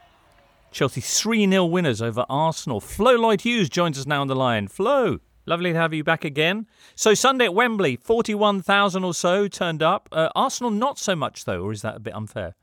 Chelsea 0.71 1.01
3 1.01 1.49
0 1.49 1.65
winners 1.67 2.01
over 2.01 2.25
Arsenal. 2.29 2.81
Flo 2.81 3.15
Lloyd 3.17 3.43
Hughes 3.43 3.69
joins 3.69 3.99
us 3.99 4.07
now 4.07 4.21
on 4.21 4.29
the 4.29 4.37
line. 4.37 4.69
Flo, 4.69 5.19
lovely 5.45 5.73
to 5.73 5.79
have 5.79 5.93
you 5.93 6.03
back 6.05 6.25
again. 6.25 6.67
So, 6.95 7.15
Sunday 7.15 7.47
at 7.47 7.55
Wembley, 7.55 7.97
41,000 7.97 9.05
or 9.05 9.15
so 9.15 9.49
turned 9.49 9.83
up. 9.83 10.09
Uh, 10.13 10.31
Arsenal, 10.35 10.71
not 10.71 10.99
so 10.99 11.15
much, 11.15 11.45
though, 11.45 11.63
or 11.63 11.73
is 11.73 11.83
that 11.83 11.97
a 11.97 12.01
bit 12.01 12.15
unfair? 12.15 12.55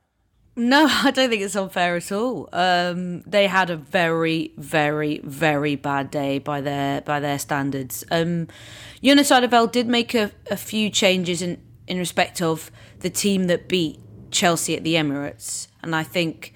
No, 0.59 0.87
I 0.89 1.11
don't 1.11 1.29
think 1.29 1.41
it's 1.41 1.55
unfair 1.55 1.95
at 1.95 2.11
all. 2.11 2.49
Um, 2.51 3.21
they 3.21 3.47
had 3.47 3.69
a 3.69 3.77
very, 3.77 4.51
very, 4.57 5.21
very 5.23 5.75
bad 5.75 6.11
day 6.11 6.39
by 6.39 6.61
their 6.61 7.01
by 7.01 7.19
their 7.19 7.39
standards. 7.39 8.03
Um, 8.11 8.47
Jonas 9.01 9.31
Eidevall 9.31 9.71
did 9.71 9.87
make 9.87 10.13
a, 10.13 10.31
a 10.51 10.57
few 10.57 10.89
changes 10.89 11.41
in 11.41 11.61
in 11.87 11.97
respect 11.97 12.41
of 12.41 12.71
the 12.99 13.09
team 13.09 13.47
that 13.47 13.69
beat 13.69 13.99
Chelsea 14.31 14.75
at 14.75 14.83
the 14.83 14.95
Emirates, 14.95 15.67
and 15.81 15.95
I 15.95 16.03
think 16.03 16.53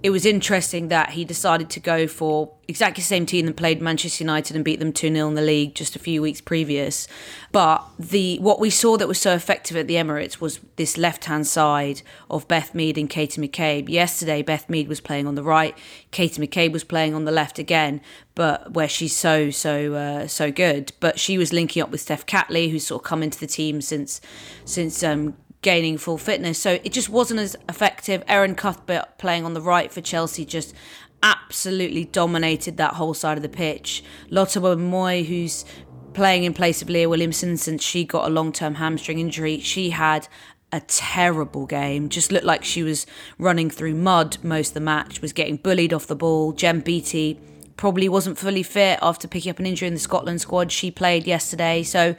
it 0.00 0.10
was 0.10 0.24
interesting 0.24 0.88
that 0.88 1.10
he 1.10 1.24
decided 1.24 1.68
to 1.70 1.80
go 1.80 2.06
for 2.06 2.52
exactly 2.68 3.00
the 3.00 3.06
same 3.06 3.26
team 3.26 3.46
that 3.46 3.56
played 3.56 3.82
Manchester 3.82 4.22
United 4.22 4.54
and 4.54 4.64
beat 4.64 4.78
them 4.78 4.92
2 4.92 5.12
0 5.12 5.28
in 5.28 5.34
the 5.34 5.42
league 5.42 5.74
just 5.74 5.96
a 5.96 5.98
few 5.98 6.22
weeks 6.22 6.40
previous. 6.40 7.08
But 7.50 7.84
the 7.98 8.38
what 8.38 8.60
we 8.60 8.70
saw 8.70 8.96
that 8.96 9.08
was 9.08 9.18
so 9.18 9.34
effective 9.34 9.76
at 9.76 9.88
the 9.88 9.94
Emirates 9.94 10.40
was 10.40 10.60
this 10.76 10.96
left 10.96 11.24
hand 11.24 11.48
side 11.48 12.02
of 12.30 12.46
Beth 12.46 12.76
Mead 12.76 12.96
and 12.96 13.10
Katie 13.10 13.40
McCabe. 13.40 13.88
Yesterday, 13.88 14.42
Beth 14.42 14.68
Mead 14.70 14.86
was 14.86 15.00
playing 15.00 15.26
on 15.26 15.34
the 15.34 15.42
right, 15.42 15.76
Katie 16.12 16.46
McCabe 16.46 16.72
was 16.72 16.84
playing 16.84 17.14
on 17.14 17.24
the 17.24 17.32
left 17.32 17.58
again, 17.58 18.00
but 18.36 18.74
where 18.74 18.88
she's 18.88 19.16
so, 19.16 19.50
so, 19.50 19.94
uh, 19.94 20.26
so 20.28 20.52
good. 20.52 20.92
But 21.00 21.18
she 21.18 21.38
was 21.38 21.52
linking 21.52 21.82
up 21.82 21.90
with 21.90 22.00
Steph 22.00 22.24
Catley, 22.24 22.70
who's 22.70 22.86
sort 22.86 23.02
of 23.02 23.08
come 23.08 23.24
into 23.24 23.40
the 23.40 23.48
team 23.48 23.80
since, 23.80 24.20
since, 24.64 25.02
um, 25.02 25.36
gaining 25.62 25.98
full 25.98 26.18
fitness. 26.18 26.58
So 26.58 26.72
it 26.84 26.92
just 26.92 27.08
wasn't 27.08 27.40
as 27.40 27.56
effective. 27.68 28.22
Erin 28.28 28.54
Cuthbert 28.54 29.18
playing 29.18 29.44
on 29.44 29.54
the 29.54 29.60
right 29.60 29.92
for 29.92 30.00
Chelsea 30.00 30.44
just 30.44 30.74
absolutely 31.22 32.04
dominated 32.04 32.76
that 32.76 32.94
whole 32.94 33.14
side 33.14 33.36
of 33.36 33.42
the 33.42 33.48
pitch. 33.48 34.04
Lotta 34.30 34.60
Moy, 34.76 35.24
who's 35.24 35.64
playing 36.12 36.44
in 36.44 36.54
place 36.54 36.82
of 36.82 36.88
Leah 36.88 37.08
Williamson 37.08 37.56
since 37.56 37.82
she 37.82 38.04
got 38.04 38.26
a 38.26 38.32
long 38.32 38.52
term 38.52 38.76
hamstring 38.76 39.18
injury, 39.18 39.60
she 39.60 39.90
had 39.90 40.28
a 40.72 40.80
terrible 40.80 41.66
game. 41.66 42.08
Just 42.08 42.30
looked 42.30 42.44
like 42.44 42.64
she 42.64 42.82
was 42.82 43.06
running 43.38 43.70
through 43.70 43.94
mud 43.94 44.38
most 44.42 44.68
of 44.68 44.74
the 44.74 44.80
match, 44.80 45.20
was 45.20 45.32
getting 45.32 45.56
bullied 45.56 45.92
off 45.92 46.06
the 46.06 46.16
ball. 46.16 46.52
Jen 46.52 46.80
Beattie 46.80 47.40
probably 47.78 48.10
wasn't 48.10 48.36
fully 48.36 48.62
fit 48.62 48.98
after 49.00 49.26
picking 49.26 49.48
up 49.48 49.58
an 49.58 49.64
injury 49.64 49.88
in 49.88 49.94
the 49.94 50.00
Scotland 50.00 50.42
squad. 50.42 50.70
She 50.70 50.90
played 50.90 51.26
yesterday, 51.26 51.82
so 51.82 52.14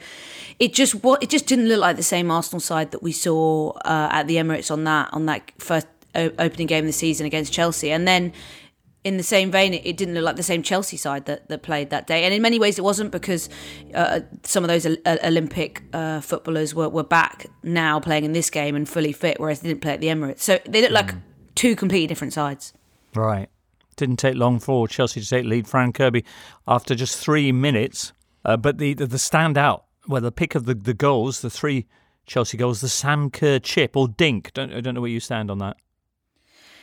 it 0.58 0.74
just 0.74 0.96
it 1.22 1.30
just 1.30 1.46
didn't 1.46 1.68
look 1.68 1.80
like 1.80 1.96
the 1.96 2.02
same 2.02 2.32
Arsenal 2.32 2.58
side 2.58 2.90
that 2.90 3.02
we 3.02 3.12
saw 3.12 3.70
uh, 3.84 4.08
at 4.10 4.26
the 4.26 4.36
Emirates 4.36 4.72
on 4.72 4.82
that 4.84 5.08
on 5.12 5.26
that 5.26 5.52
first 5.58 5.86
opening 6.14 6.66
game 6.66 6.84
of 6.84 6.88
the 6.88 6.92
season 6.92 7.26
against 7.26 7.52
Chelsea, 7.52 7.92
and 7.92 8.08
then. 8.08 8.32
In 9.02 9.16
the 9.16 9.22
same 9.22 9.50
vein, 9.50 9.72
it, 9.72 9.80
it 9.86 9.96
didn't 9.96 10.12
look 10.12 10.24
like 10.24 10.36
the 10.36 10.42
same 10.42 10.62
Chelsea 10.62 10.98
side 10.98 11.24
that, 11.24 11.48
that 11.48 11.62
played 11.62 11.88
that 11.88 12.06
day, 12.06 12.24
and 12.24 12.34
in 12.34 12.42
many 12.42 12.58
ways, 12.58 12.78
it 12.78 12.82
wasn't 12.82 13.10
because 13.10 13.48
uh, 13.94 14.20
some 14.42 14.62
of 14.62 14.68
those 14.68 14.84
o- 14.84 14.98
Olympic 15.24 15.82
uh, 15.94 16.20
footballers 16.20 16.74
were, 16.74 16.90
were 16.90 17.02
back 17.02 17.46
now 17.62 17.98
playing 17.98 18.26
in 18.26 18.34
this 18.34 18.50
game 18.50 18.76
and 18.76 18.86
fully 18.86 19.12
fit, 19.12 19.40
whereas 19.40 19.60
they 19.60 19.68
didn't 19.70 19.80
play 19.80 19.94
at 19.94 20.02
the 20.02 20.08
Emirates. 20.08 20.40
So 20.40 20.58
they 20.66 20.82
look 20.82 20.90
like 20.90 21.14
two 21.54 21.76
completely 21.76 22.08
different 22.08 22.34
sides. 22.34 22.74
Right. 23.14 23.48
Didn't 24.00 24.16
take 24.16 24.34
long 24.34 24.58
for 24.58 24.88
Chelsea 24.88 25.20
to 25.20 25.28
take 25.28 25.44
lead. 25.44 25.68
Fran 25.68 25.92
Kirby 25.92 26.24
after 26.66 26.94
just 26.94 27.18
three 27.18 27.52
minutes. 27.52 28.14
Uh, 28.46 28.56
but 28.56 28.78
the, 28.78 28.94
the, 28.94 29.06
the 29.06 29.18
standout, 29.18 29.82
well, 30.08 30.22
the 30.22 30.32
pick 30.32 30.54
of 30.54 30.64
the, 30.64 30.74
the 30.74 30.94
goals, 30.94 31.42
the 31.42 31.50
three 31.50 31.86
Chelsea 32.24 32.56
goals, 32.56 32.80
the 32.80 32.88
Sam 32.88 33.30
Kerr 33.30 33.58
chip 33.58 33.94
or 33.94 34.08
dink. 34.08 34.54
Don't, 34.54 34.72
I 34.72 34.80
don't 34.80 34.94
know 34.94 35.02
where 35.02 35.10
you 35.10 35.20
stand 35.20 35.50
on 35.50 35.58
that. 35.58 35.76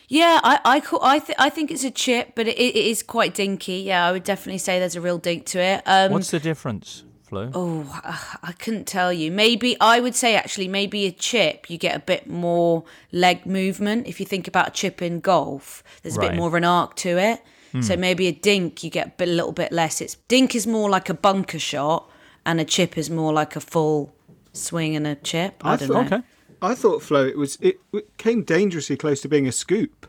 Yeah, 0.07 0.39
I 0.43 0.59
I 0.63 0.79
call, 0.79 1.03
I, 1.03 1.17
th- 1.17 1.35
I 1.39 1.49
think 1.49 1.71
it's 1.71 1.83
a 1.83 1.89
chip, 1.89 2.33
but 2.35 2.47
it, 2.47 2.59
it 2.59 2.75
is 2.75 3.01
quite 3.01 3.33
dinky. 3.33 3.77
Yeah, 3.77 4.05
I 4.05 4.11
would 4.11 4.23
definitely 4.23 4.59
say 4.59 4.77
there's 4.77 4.95
a 4.95 5.01
real 5.01 5.17
dink 5.17 5.47
to 5.47 5.59
it. 5.59 5.81
Um, 5.87 6.11
What's 6.11 6.29
the 6.29 6.39
difference, 6.39 7.03
Flo? 7.27 7.51
Oh, 7.53 7.99
I 8.41 8.53
couldn't 8.53 8.87
tell 8.87 9.11
you. 9.11 9.31
Maybe 9.31 9.75
I 9.81 9.99
would 9.99 10.15
say 10.15 10.35
actually 10.35 10.67
maybe 10.67 11.05
a 11.05 11.11
chip 11.11 11.69
you 11.69 11.77
get 11.77 11.95
a 11.95 11.99
bit 11.99 12.27
more 12.27 12.83
leg 13.11 13.45
movement. 13.45 14.07
If 14.07 14.19
you 14.19 14.25
think 14.25 14.47
about 14.47 14.69
a 14.69 14.71
chip 14.71 15.01
in 15.01 15.19
golf, 15.19 15.83
there's 16.01 16.15
a 16.15 16.19
Right. 16.19 16.31
bit 16.31 16.37
more 16.37 16.47
of 16.47 16.53
an 16.53 16.63
arc 16.63 16.95
to 16.97 17.17
it. 17.17 17.41
So 17.81 17.95
Hmm. 17.95 18.01
maybe 18.01 18.27
a 18.27 18.31
dink 18.31 18.81
you 18.83 18.89
get 18.89 19.07
a 19.07 19.09
bit, 19.17 19.27
a 19.27 19.31
little 19.31 19.51
bit 19.51 19.71
less. 19.73 19.99
It's 20.01 20.15
dink 20.29 20.55
is 20.55 20.65
more 20.65 20.89
like 20.89 21.09
a 21.09 21.13
bunker 21.13 21.59
shot, 21.59 22.09
and 22.45 22.61
a 22.61 22.65
chip 22.65 22.97
is 22.97 23.09
more 23.09 23.33
like 23.33 23.55
a 23.57 23.59
full 23.59 24.13
swing 24.53 24.95
and 24.95 25.05
a 25.05 25.15
chip. 25.15 25.61
I, 25.65 25.75
don't 25.75 25.87
thought, 25.89 26.09
know. 26.09 26.23
I 26.61 26.73
thought 26.75 27.03
Flo 27.03 27.25
it 27.27 27.37
was 27.37 27.57
it, 27.61 27.79
it 27.93 28.17
came 28.17 28.43
dangerously 28.43 28.95
close 28.95 29.19
to 29.21 29.27
being 29.27 29.47
a 29.47 29.51
scoop. 29.51 30.07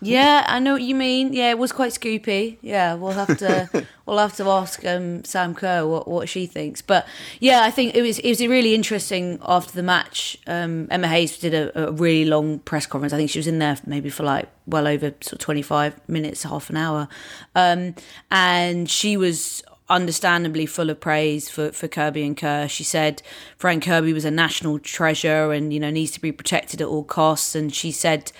Yeah, 0.00 0.44
I 0.46 0.60
know 0.60 0.74
what 0.74 0.82
you 0.82 0.94
mean. 0.94 1.32
Yeah, 1.32 1.50
it 1.50 1.58
was 1.58 1.72
quite 1.72 1.92
scoopy. 1.92 2.58
Yeah, 2.60 2.94
we'll 2.94 3.12
have 3.12 3.36
to 3.38 3.86
we'll 4.06 4.18
have 4.18 4.36
to 4.36 4.48
ask 4.48 4.84
um, 4.84 5.24
Sam 5.24 5.54
Kerr 5.54 5.86
what, 5.86 6.06
what 6.06 6.28
she 6.28 6.46
thinks. 6.46 6.80
But 6.82 7.06
yeah, 7.40 7.62
I 7.64 7.70
think 7.72 7.96
it 7.96 8.02
was 8.02 8.20
it 8.20 8.28
was 8.28 8.40
really 8.46 8.74
interesting 8.74 9.40
after 9.42 9.72
the 9.72 9.82
match. 9.82 10.38
Um, 10.46 10.86
Emma 10.90 11.08
Hayes 11.08 11.38
did 11.38 11.52
a, 11.52 11.88
a 11.88 11.92
really 11.92 12.24
long 12.24 12.60
press 12.60 12.86
conference. 12.86 13.12
I 13.12 13.16
think 13.16 13.30
she 13.30 13.40
was 13.40 13.48
in 13.48 13.58
there 13.58 13.76
maybe 13.86 14.08
for 14.08 14.22
like 14.22 14.48
well 14.66 14.86
over 14.86 15.14
sort 15.20 15.32
of 15.32 15.38
twenty 15.40 15.62
five 15.62 15.96
minutes, 16.08 16.44
half 16.44 16.70
an 16.70 16.76
hour, 16.76 17.08
um, 17.56 17.96
and 18.30 18.88
she 18.88 19.16
was 19.16 19.64
understandably 19.90 20.66
full 20.66 20.90
of 20.90 21.00
praise 21.00 21.48
for, 21.48 21.72
for 21.72 21.88
Kirby 21.88 22.22
and 22.22 22.36
Kerr. 22.36 22.68
She 22.68 22.84
said 22.84 23.22
Fran 23.56 23.80
Kirby 23.80 24.12
was 24.12 24.24
a 24.24 24.30
national 24.30 24.78
treasure 24.78 25.50
and 25.50 25.72
you 25.72 25.80
know 25.80 25.90
needs 25.90 26.12
to 26.12 26.20
be 26.20 26.30
protected 26.30 26.80
at 26.80 26.86
all 26.86 27.04
costs. 27.04 27.54
And 27.54 27.74
she 27.74 27.90
said 27.90 28.30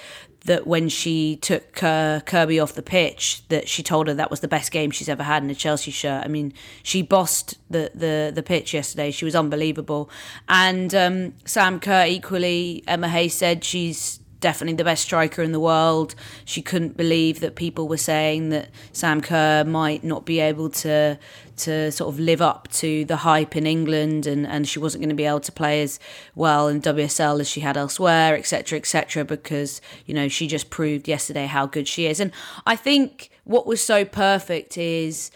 that 0.44 0.66
when 0.66 0.88
she 0.88 1.36
took 1.36 1.82
uh, 1.82 2.20
Kirby 2.20 2.60
off 2.60 2.74
the 2.74 2.82
pitch, 2.82 3.42
that 3.48 3.68
she 3.68 3.82
told 3.82 4.08
her 4.08 4.14
that 4.14 4.30
was 4.30 4.40
the 4.40 4.48
best 4.48 4.70
game 4.70 4.90
she's 4.90 5.08
ever 5.08 5.22
had 5.22 5.42
in 5.42 5.50
a 5.50 5.54
Chelsea 5.54 5.90
shirt. 5.90 6.24
I 6.24 6.28
mean, 6.28 6.52
she 6.82 7.02
bossed 7.02 7.56
the 7.70 7.90
the, 7.94 8.32
the 8.34 8.42
pitch 8.42 8.72
yesterday. 8.72 9.10
She 9.10 9.24
was 9.24 9.34
unbelievable. 9.34 10.10
And 10.48 10.94
um, 10.94 11.34
Sam 11.44 11.80
Kerr 11.80 12.06
equally, 12.06 12.84
Emma 12.86 13.08
Hayes 13.08 13.34
said 13.34 13.64
she's 13.64 14.20
definitely 14.40 14.76
the 14.76 14.84
best 14.84 15.02
striker 15.02 15.42
in 15.42 15.52
the 15.52 15.60
world. 15.60 16.14
She 16.44 16.62
couldn't 16.62 16.96
believe 16.96 17.40
that 17.40 17.56
people 17.56 17.88
were 17.88 17.96
saying 17.96 18.50
that 18.50 18.70
Sam 18.92 19.20
Kerr 19.20 19.64
might 19.64 20.04
not 20.04 20.24
be 20.24 20.40
able 20.40 20.70
to 20.70 21.18
to 21.58 21.90
sort 21.90 22.14
of 22.14 22.20
live 22.20 22.40
up 22.40 22.68
to 22.68 23.04
the 23.04 23.16
hype 23.16 23.56
in 23.56 23.66
England 23.66 24.26
and, 24.26 24.46
and 24.46 24.68
she 24.68 24.78
wasn't 24.78 25.02
going 25.02 25.08
to 25.08 25.14
be 25.14 25.24
able 25.24 25.40
to 25.40 25.50
play 25.50 25.82
as 25.82 25.98
well 26.36 26.68
in 26.68 26.80
WSL 26.80 27.40
as 27.40 27.48
she 27.48 27.60
had 27.60 27.76
elsewhere, 27.76 28.36
etc., 28.36 28.78
etc., 28.78 29.24
because, 29.24 29.80
you 30.06 30.14
know, 30.14 30.28
she 30.28 30.46
just 30.46 30.70
proved 30.70 31.08
yesterday 31.08 31.46
how 31.46 31.66
good 31.66 31.88
she 31.88 32.06
is. 32.06 32.20
And 32.20 32.30
I 32.64 32.76
think 32.76 33.30
what 33.42 33.66
was 33.66 33.82
so 33.82 34.04
perfect 34.04 34.78
is 34.78 35.32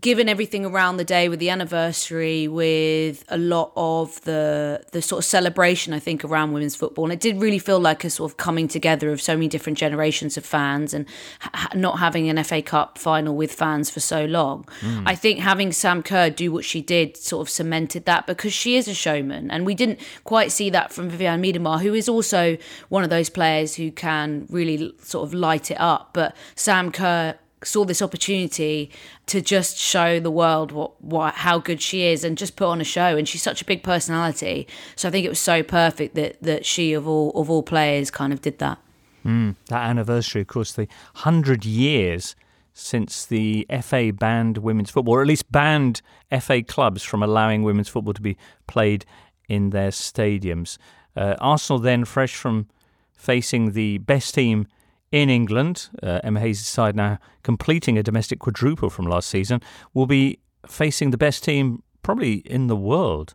given 0.00 0.28
everything 0.28 0.64
around 0.64 0.96
the 0.96 1.04
day 1.04 1.28
with 1.28 1.40
the 1.40 1.50
anniversary 1.50 2.48
with 2.48 3.24
a 3.28 3.36
lot 3.36 3.72
of 3.76 4.20
the 4.22 4.82
the 4.92 5.02
sort 5.02 5.18
of 5.18 5.24
celebration 5.24 5.92
I 5.92 5.98
think 5.98 6.24
around 6.24 6.52
women's 6.52 6.76
football. 6.76 7.04
And 7.04 7.12
it 7.12 7.20
did 7.20 7.40
really 7.40 7.58
feel 7.58 7.80
like 7.80 8.04
a 8.04 8.10
sort 8.10 8.30
of 8.30 8.36
coming 8.36 8.68
together 8.68 9.10
of 9.10 9.20
so 9.20 9.34
many 9.34 9.48
different 9.48 9.78
generations 9.78 10.36
of 10.36 10.44
fans 10.44 10.94
and 10.94 11.06
ha- 11.40 11.70
not 11.74 11.98
having 11.98 12.28
an 12.28 12.42
FA 12.44 12.62
Cup 12.62 12.98
final 12.98 13.36
with 13.36 13.52
fans 13.52 13.90
for 13.90 14.00
so 14.00 14.24
long. 14.24 14.64
Mm. 14.80 15.02
I 15.06 15.14
think 15.14 15.40
having 15.40 15.72
Sam 15.72 16.02
Kerr 16.02 16.30
do 16.30 16.52
what 16.52 16.64
she 16.64 16.80
did 16.80 17.16
sort 17.16 17.46
of 17.46 17.50
cemented 17.50 18.04
that 18.06 18.26
because 18.26 18.52
she 18.52 18.76
is 18.76 18.88
a 18.88 18.94
showman. 18.94 19.50
And 19.50 19.66
we 19.66 19.74
didn't 19.74 20.00
quite 20.24 20.52
see 20.52 20.70
that 20.70 20.92
from 20.92 21.10
Vivianne 21.10 21.44
Miedema 21.44 21.80
who 21.80 21.94
is 21.94 22.08
also 22.08 22.56
one 22.88 23.04
of 23.04 23.10
those 23.10 23.28
players 23.28 23.74
who 23.74 23.90
can 23.90 24.46
really 24.50 24.92
sort 25.02 25.26
of 25.26 25.34
light 25.34 25.70
it 25.70 25.80
up. 25.80 26.10
But 26.12 26.36
Sam 26.54 26.92
Kerr 26.92 27.36
saw 27.62 27.84
this 27.84 28.00
opportunity 28.00 28.90
to 29.26 29.40
just 29.40 29.76
show 29.76 30.18
the 30.18 30.30
world 30.30 30.72
what, 30.72 31.02
what 31.02 31.34
how 31.34 31.58
good 31.58 31.80
she 31.82 32.04
is 32.04 32.24
and 32.24 32.38
just 32.38 32.56
put 32.56 32.66
on 32.66 32.80
a 32.80 32.84
show. 32.84 33.16
And 33.16 33.28
she's 33.28 33.42
such 33.42 33.62
a 33.62 33.64
big 33.64 33.82
personality. 33.82 34.66
So 34.96 35.08
i 35.08 35.10
think 35.10 35.26
it 35.26 35.28
was 35.28 35.40
so 35.40 35.62
perfect 35.62 36.14
that 36.14 36.42
that 36.42 36.64
she 36.64 36.92
of 36.92 37.06
all 37.06 37.30
of 37.32 37.50
all 37.50 37.62
players 37.62 38.10
kind 38.10 38.32
of 38.32 38.40
did 38.40 38.58
that. 38.58 38.78
Mm, 39.24 39.56
that 39.68 39.88
anniversary, 39.88 40.42
of 40.42 40.48
course, 40.48 40.72
the 40.72 40.88
100 41.12 41.66
years 41.66 42.34
since 42.72 43.26
the 43.26 43.66
FA 43.82 44.12
banned 44.12 44.58
women's 44.58 44.90
football, 44.90 45.14
or 45.14 45.20
at 45.20 45.26
least 45.26 45.50
banned 45.52 46.00
FA 46.40 46.62
clubs 46.62 47.02
from 47.02 47.22
allowing 47.22 47.62
women's 47.62 47.88
football 47.88 48.14
to 48.14 48.22
be 48.22 48.38
played 48.66 49.04
in 49.48 49.70
their 49.70 49.90
stadiums. 49.90 50.78
Uh, 51.16 51.34
Arsenal 51.40 51.78
then, 51.78 52.04
fresh 52.04 52.34
from 52.34 52.68
facing 53.12 53.72
the 53.72 53.98
best 53.98 54.34
team 54.34 54.66
in 55.12 55.28
England, 55.28 55.88
uh, 56.02 56.20
Emma 56.22 56.40
Hayes' 56.40 56.64
side 56.64 56.94
now 56.94 57.18
completing 57.42 57.98
a 57.98 58.02
domestic 58.02 58.38
quadruple 58.38 58.90
from 58.90 59.06
last 59.06 59.28
season, 59.28 59.60
will 59.92 60.06
be 60.06 60.38
facing 60.66 61.10
the 61.10 61.18
best 61.18 61.42
team 61.42 61.82
probably 62.02 62.34
in 62.34 62.68
the 62.68 62.76
world 62.76 63.34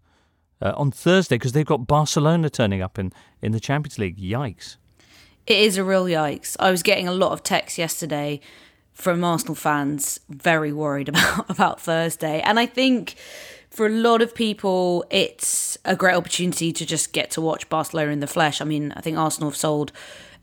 uh, 0.61 0.73
on 0.75 0.91
Thursday 0.91 1.35
because 1.35 1.51
they've 1.51 1.65
got 1.65 1.87
Barcelona 1.87 2.49
turning 2.49 2.81
up 2.81 2.97
in, 2.97 3.11
in 3.41 3.51
the 3.51 3.59
Champions 3.59 3.99
League. 3.99 4.17
Yikes. 4.17 4.77
it 5.47 5.59
is 5.59 5.77
a 5.77 5.83
real 5.83 6.05
yikes 6.05 6.55
i 6.59 6.71
was 6.71 6.81
getting 6.81 7.07
a 7.07 7.11
lot 7.11 7.31
of 7.31 7.43
texts 7.43 7.77
yesterday 7.77 8.39
from 8.93 9.23
arsenal 9.23 9.53
fans 9.53 10.19
very 10.29 10.73
worried 10.73 11.09
about 11.13 11.49
about 11.49 11.79
thursday 11.79 12.41
and 12.41 12.59
i 12.59 12.65
think 12.65 13.15
for 13.75 13.87
a 13.87 13.89
lot 13.89 14.21
of 14.21 14.33
people, 14.33 15.03
it's 15.09 15.77
a 15.83 15.97
great 15.97 16.15
opportunity 16.15 16.71
to 16.71 16.85
just 16.85 17.11
get 17.11 17.29
to 17.31 17.41
watch 17.41 17.67
Barcelona 17.67 18.11
in 18.11 18.21
the 18.21 18.27
flesh. 18.27 18.61
I 18.61 18.65
mean, 18.65 18.93
I 18.95 19.01
think 19.01 19.17
Arsenal 19.17 19.49
have 19.49 19.57
sold 19.57 19.91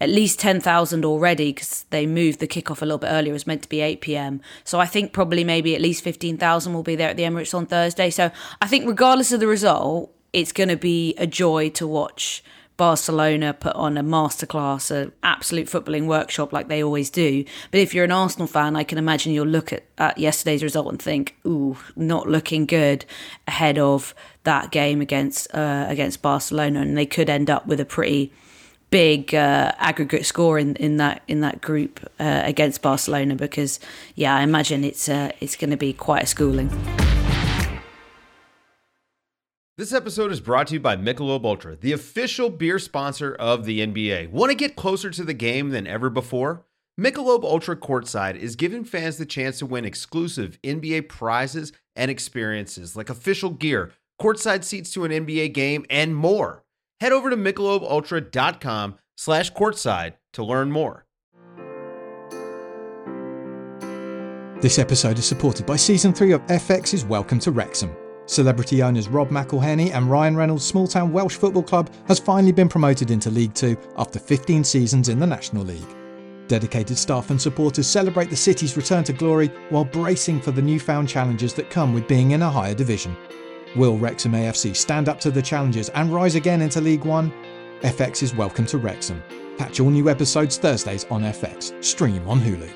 at 0.02 0.10
least 0.10 0.40
10,000 0.40 1.04
already 1.04 1.52
because 1.52 1.84
they 1.90 2.06
moved 2.06 2.40
the 2.40 2.48
kickoff 2.48 2.82
a 2.82 2.84
little 2.84 2.98
bit 2.98 3.06
earlier. 3.06 3.30
It 3.30 3.34
was 3.34 3.46
meant 3.46 3.62
to 3.62 3.68
be 3.68 3.80
8 3.80 4.00
pm. 4.00 4.40
So 4.64 4.80
I 4.80 4.86
think 4.86 5.12
probably 5.12 5.44
maybe 5.44 5.76
at 5.76 5.80
least 5.80 6.02
15,000 6.02 6.74
will 6.74 6.82
be 6.82 6.96
there 6.96 7.08
at 7.08 7.16
the 7.16 7.22
Emirates 7.22 7.54
on 7.54 7.66
Thursday. 7.66 8.10
So 8.10 8.32
I 8.60 8.66
think 8.66 8.86
regardless 8.88 9.30
of 9.30 9.38
the 9.38 9.46
result, 9.46 10.12
it's 10.32 10.50
going 10.50 10.70
to 10.70 10.76
be 10.76 11.14
a 11.18 11.26
joy 11.26 11.70
to 11.70 11.86
watch 11.86 12.42
Barcelona 12.76 13.54
put 13.54 13.76
on 13.76 13.96
a 13.96 14.02
masterclass, 14.02 14.90
an 14.90 15.12
absolute 15.22 15.68
footballing 15.68 16.06
workshop 16.06 16.52
like 16.52 16.66
they 16.66 16.82
always 16.82 17.10
do. 17.10 17.44
But 17.70 17.78
if 17.78 17.94
you're 17.94 18.04
an 18.04 18.10
Arsenal 18.10 18.48
fan, 18.48 18.74
I 18.74 18.82
can 18.82 18.98
imagine 18.98 19.32
you'll 19.32 19.46
look 19.46 19.72
at, 19.72 19.84
at 19.98 20.18
yesterday's 20.18 20.64
result 20.64 20.88
and 20.88 21.00
think, 21.00 21.36
"Ooh, 21.46 21.76
not 21.94 22.28
looking 22.28 22.66
good." 22.66 23.04
Ahead 23.46 23.78
of 23.78 24.16
that 24.42 24.72
game 24.72 25.00
against 25.00 25.54
uh, 25.54 25.86
against 25.88 26.22
Barcelona, 26.22 26.80
and 26.80 26.98
they 26.98 27.06
could 27.06 27.30
end 27.30 27.48
up 27.50 27.66
with 27.66 27.78
a 27.78 27.84
pretty 27.84 28.32
big 28.92 29.34
uh, 29.34 29.72
aggregate 29.78 30.26
score 30.26 30.58
in, 30.58 30.76
in 30.76 30.98
that 30.98 31.22
in 31.26 31.40
that 31.40 31.60
group 31.60 31.98
uh, 32.20 32.42
against 32.44 32.82
Barcelona. 32.82 33.34
Because 33.34 33.80
yeah, 34.14 34.36
I 34.36 34.42
imagine 34.42 34.84
it's 34.84 35.08
uh, 35.08 35.32
it's 35.40 35.56
going 35.56 35.70
to 35.70 35.76
be 35.76 35.92
quite 35.92 36.22
a 36.22 36.26
schooling. 36.26 36.70
This 39.78 39.92
episode 39.92 40.30
is 40.30 40.38
brought 40.38 40.68
to 40.68 40.74
you 40.74 40.80
by 40.80 40.96
Michelob 40.96 41.44
Ultra, 41.44 41.76
the 41.76 41.92
official 41.92 42.50
beer 42.50 42.78
sponsor 42.78 43.34
of 43.34 43.64
the 43.64 43.80
NBA. 43.80 44.30
Want 44.30 44.50
to 44.50 44.54
get 44.54 44.76
closer 44.76 45.10
to 45.10 45.24
the 45.24 45.34
game 45.34 45.70
than 45.70 45.86
ever 45.86 46.10
before? 46.10 46.64
Michelob 47.00 47.42
Ultra 47.42 47.74
Courtside 47.74 48.36
is 48.36 48.54
giving 48.54 48.84
fans 48.84 49.16
the 49.16 49.24
chance 49.24 49.58
to 49.58 49.66
win 49.66 49.86
exclusive 49.86 50.60
NBA 50.62 51.08
prizes 51.08 51.72
and 51.96 52.10
experiences 52.10 52.94
like 52.96 53.08
official 53.08 53.48
gear, 53.48 53.92
courtside 54.20 54.62
seats 54.62 54.92
to 54.92 55.04
an 55.04 55.10
NBA 55.10 55.54
game, 55.54 55.86
and 55.88 56.14
more. 56.14 56.61
Head 57.02 57.10
over 57.10 57.30
to 57.30 57.36
michelobultra.com 57.36 58.94
slash 59.16 59.52
courtside 59.54 60.12
to 60.34 60.44
learn 60.44 60.70
more. 60.70 61.04
This 64.60 64.78
episode 64.78 65.18
is 65.18 65.24
supported 65.24 65.66
by 65.66 65.74
Season 65.74 66.12
3 66.12 66.30
of 66.30 66.46
FX's 66.46 67.04
Welcome 67.04 67.40
to 67.40 67.50
Wrexham. 67.50 67.90
Celebrity 68.26 68.84
owners 68.84 69.08
Rob 69.08 69.30
McElhenney 69.30 69.92
and 69.92 70.08
Ryan 70.08 70.36
Reynolds' 70.36 70.64
small 70.64 70.86
town 70.86 71.10
Welsh 71.10 71.34
football 71.34 71.64
club 71.64 71.90
has 72.06 72.20
finally 72.20 72.52
been 72.52 72.68
promoted 72.68 73.10
into 73.10 73.32
League 73.32 73.54
Two 73.54 73.76
after 73.96 74.20
15 74.20 74.62
seasons 74.62 75.08
in 75.08 75.18
the 75.18 75.26
National 75.26 75.64
League. 75.64 75.96
Dedicated 76.46 76.96
staff 76.96 77.30
and 77.30 77.42
supporters 77.42 77.88
celebrate 77.88 78.30
the 78.30 78.36
city's 78.36 78.76
return 78.76 79.02
to 79.02 79.12
glory 79.12 79.48
while 79.70 79.84
bracing 79.84 80.40
for 80.40 80.52
the 80.52 80.62
newfound 80.62 81.08
challenges 81.08 81.52
that 81.54 81.68
come 81.68 81.94
with 81.94 82.06
being 82.06 82.30
in 82.30 82.42
a 82.42 82.48
higher 82.48 82.74
division. 82.74 83.16
Will 83.74 83.96
Wrexham 83.96 84.32
AFC 84.32 84.76
stand 84.76 85.08
up 85.08 85.18
to 85.20 85.30
the 85.30 85.40
challenges 85.40 85.88
and 85.90 86.12
rise 86.12 86.34
again 86.34 86.60
into 86.60 86.78
League 86.80 87.06
One? 87.06 87.32
FX 87.80 88.22
is 88.22 88.34
Welcome 88.34 88.66
to 88.66 88.76
Wrexham. 88.76 89.22
Catch 89.56 89.80
all 89.80 89.88
new 89.88 90.10
episodes 90.10 90.58
Thursdays 90.58 91.06
on 91.10 91.22
FX. 91.22 91.82
Stream 91.82 92.28
on 92.28 92.38
Hulu. 92.38 92.70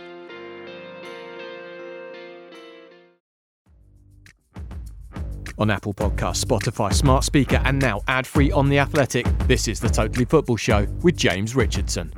On 5.58 5.70
Apple 5.70 5.92
Podcasts, 5.92 6.42
Spotify, 6.42 6.92
Smart 6.92 7.24
Speaker, 7.24 7.60
and 7.64 7.78
now 7.78 8.00
ad 8.08 8.26
free 8.26 8.50
on 8.50 8.70
The 8.70 8.78
Athletic, 8.78 9.26
this 9.46 9.68
is 9.68 9.80
the 9.80 9.88
Totally 9.88 10.24
Football 10.24 10.56
Show 10.56 10.86
with 11.02 11.16
James 11.16 11.54
Richardson. 11.54 12.10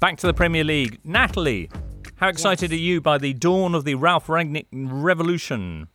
Back 0.00 0.16
to 0.18 0.26
the 0.26 0.34
Premier 0.34 0.64
League. 0.64 1.00
Natalie, 1.04 1.70
how 2.16 2.28
excited 2.28 2.72
are 2.72 2.76
you 2.76 3.02
by 3.02 3.18
the 3.18 3.34
dawn 3.34 3.74
of 3.74 3.84
the 3.84 3.94
Ralf 3.94 4.26
Rangnick 4.28 4.66
revolution? 4.72 5.88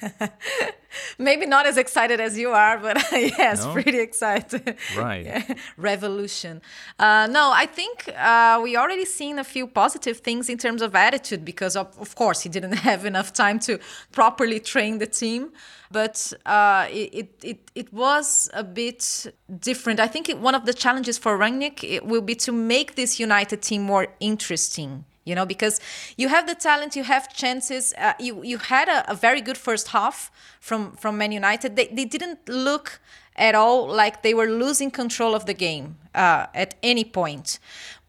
Maybe 1.18 1.46
not 1.46 1.66
as 1.66 1.76
excited 1.76 2.20
as 2.20 2.38
you 2.38 2.50
are, 2.50 2.78
but 2.78 2.96
yes, 3.12 3.64
No? 3.64 3.72
pretty 3.72 4.00
excited. 4.00 4.76
Right. 4.96 5.24
Yeah, 5.26 5.54
Revolution. 5.76 6.62
Uh, 6.98 7.26
no, 7.30 7.50
I 7.52 7.66
think 7.66 8.08
uh, 8.16 8.60
we 8.62 8.76
already 8.76 9.04
seen 9.04 9.38
a 9.38 9.44
few 9.44 9.66
positive 9.66 10.18
things 10.18 10.48
in 10.48 10.58
terms 10.58 10.82
of 10.82 10.94
attitude 10.94 11.44
because, 11.44 11.74
of, 11.76 11.98
of 11.98 12.14
course, 12.14 12.42
he 12.42 12.48
didn't 12.48 12.72
have 12.90 13.04
enough 13.04 13.32
time 13.32 13.58
to 13.60 13.78
properly 14.12 14.60
train 14.60 14.98
the 14.98 15.06
team. 15.06 15.52
But 15.90 16.32
uh, 16.46 16.86
it, 16.90 17.30
it, 17.42 17.70
it, 17.74 17.92
was 17.92 18.50
a 18.52 18.64
bit 18.64 19.26
different. 19.60 20.00
I 20.00 20.08
think 20.08 20.28
it, 20.28 20.38
one 20.38 20.54
of 20.54 20.64
the 20.66 20.74
challenges 20.74 21.18
for 21.18 21.38
Rangnick 21.38 21.84
it 21.84 22.04
will 22.04 22.22
be 22.22 22.34
to 22.36 22.52
make 22.52 22.96
this 22.96 23.20
United 23.20 23.62
team 23.62 23.82
more 23.82 24.08
interesting 24.18 25.04
you 25.24 25.34
know 25.34 25.46
because 25.46 25.80
you 26.16 26.28
have 26.28 26.46
the 26.46 26.54
talent 26.54 26.94
you 26.96 27.04
have 27.04 27.32
chances 27.32 27.94
uh, 27.98 28.12
you 28.18 28.42
you 28.42 28.58
had 28.58 28.88
a, 28.88 29.10
a, 29.10 29.14
very 29.14 29.40
good 29.40 29.58
first 29.58 29.88
half 29.88 30.30
from 30.60 30.92
from 30.96 31.18
man 31.18 31.32
united. 31.32 31.76
They, 31.76 31.88
they 31.88 32.04
didn't 32.04 32.48
look 32.48 33.00
at 33.36 33.54
all 33.54 33.86
like 33.86 34.22
they 34.22 34.34
were 34.34 34.46
losing 34.46 34.90
control 34.90 35.34
of 35.34 35.44
the 35.46 35.54
game 35.54 35.96
uh, 36.14 36.46
at 36.54 36.74
any 36.82 37.04
point. 37.04 37.58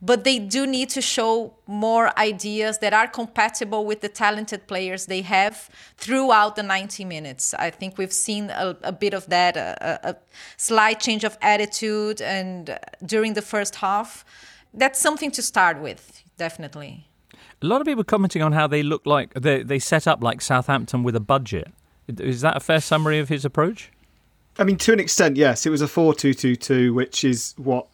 But 0.02 0.24
they 0.24 0.38
do 0.40 0.68
need 0.68 0.90
to 0.90 1.02
show 1.02 1.56
more 1.66 2.18
ideas 2.20 2.78
that 2.80 2.94
are 2.94 3.08
compatible 3.08 3.86
with 3.86 4.02
the 4.02 4.10
talented 4.10 4.68
players 4.68 5.08
they 5.08 5.22
have 5.22 5.70
throughout 5.98 6.56
the 6.56 6.64
90 6.64 7.06
minutes. 7.06 7.56
I 7.56 7.72
think 7.72 7.98
we've 7.98 8.14
seen 8.14 8.52
a, 8.52 8.78
a 8.84 8.92
bit 8.92 9.14
of 9.16 9.26
that 9.28 9.58
a, 9.58 10.10
a 10.10 10.16
slight 10.58 11.00
change 11.00 11.24
of 11.24 11.38
attitude 11.42 12.22
and 12.22 12.78
during 13.04 13.34
the 13.34 13.42
first 13.42 13.76
half. 13.78 14.24
That's 14.74 15.00
something 15.00 15.32
to 15.32 15.42
start 15.42 15.82
with 15.82 16.25
definitely. 16.38 17.08
A 17.62 17.66
lot 17.66 17.82
of 17.82 17.88
people 17.88 18.04
commenting 18.04 18.42
on 18.42 18.52
how 18.52 18.68
they 18.68 18.84
look 18.84 19.06
like 19.06 19.34
they 19.34 19.64
they 19.64 19.80
set 19.80 20.08
up 20.08 20.24
like 20.24 20.42
Southampton 20.42 21.04
with 21.04 21.16
a 21.16 21.20
budget. 21.20 21.72
Is 22.08 22.42
that 22.42 22.58
a 22.58 22.60
fair 22.60 22.82
summary 22.82 23.20
of 23.20 23.30
his 23.30 23.46
approach? 23.46 23.92
I 24.58 24.64
mean, 24.64 24.78
to 24.78 24.94
an 24.94 25.00
extent, 25.00 25.38
yes. 25.38 25.66
It 25.66 25.70
was 25.70 25.82
a 25.82 25.88
four-two-two-two, 25.88 26.94
which 26.94 27.24
is 27.24 27.54
what 27.58 27.88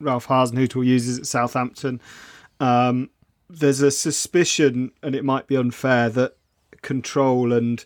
Ralph 0.00 0.26
Hasenhüttl 0.26 0.84
uses 0.84 1.18
at 1.18 1.26
Southampton. 1.26 2.00
Um, 2.60 3.10
there's 3.48 3.82
a 3.82 3.90
suspicion, 3.90 4.90
and 5.02 5.14
it 5.14 5.24
might 5.24 5.46
be 5.46 5.56
unfair, 5.56 6.08
that 6.10 6.36
control 6.82 7.52
and 7.52 7.84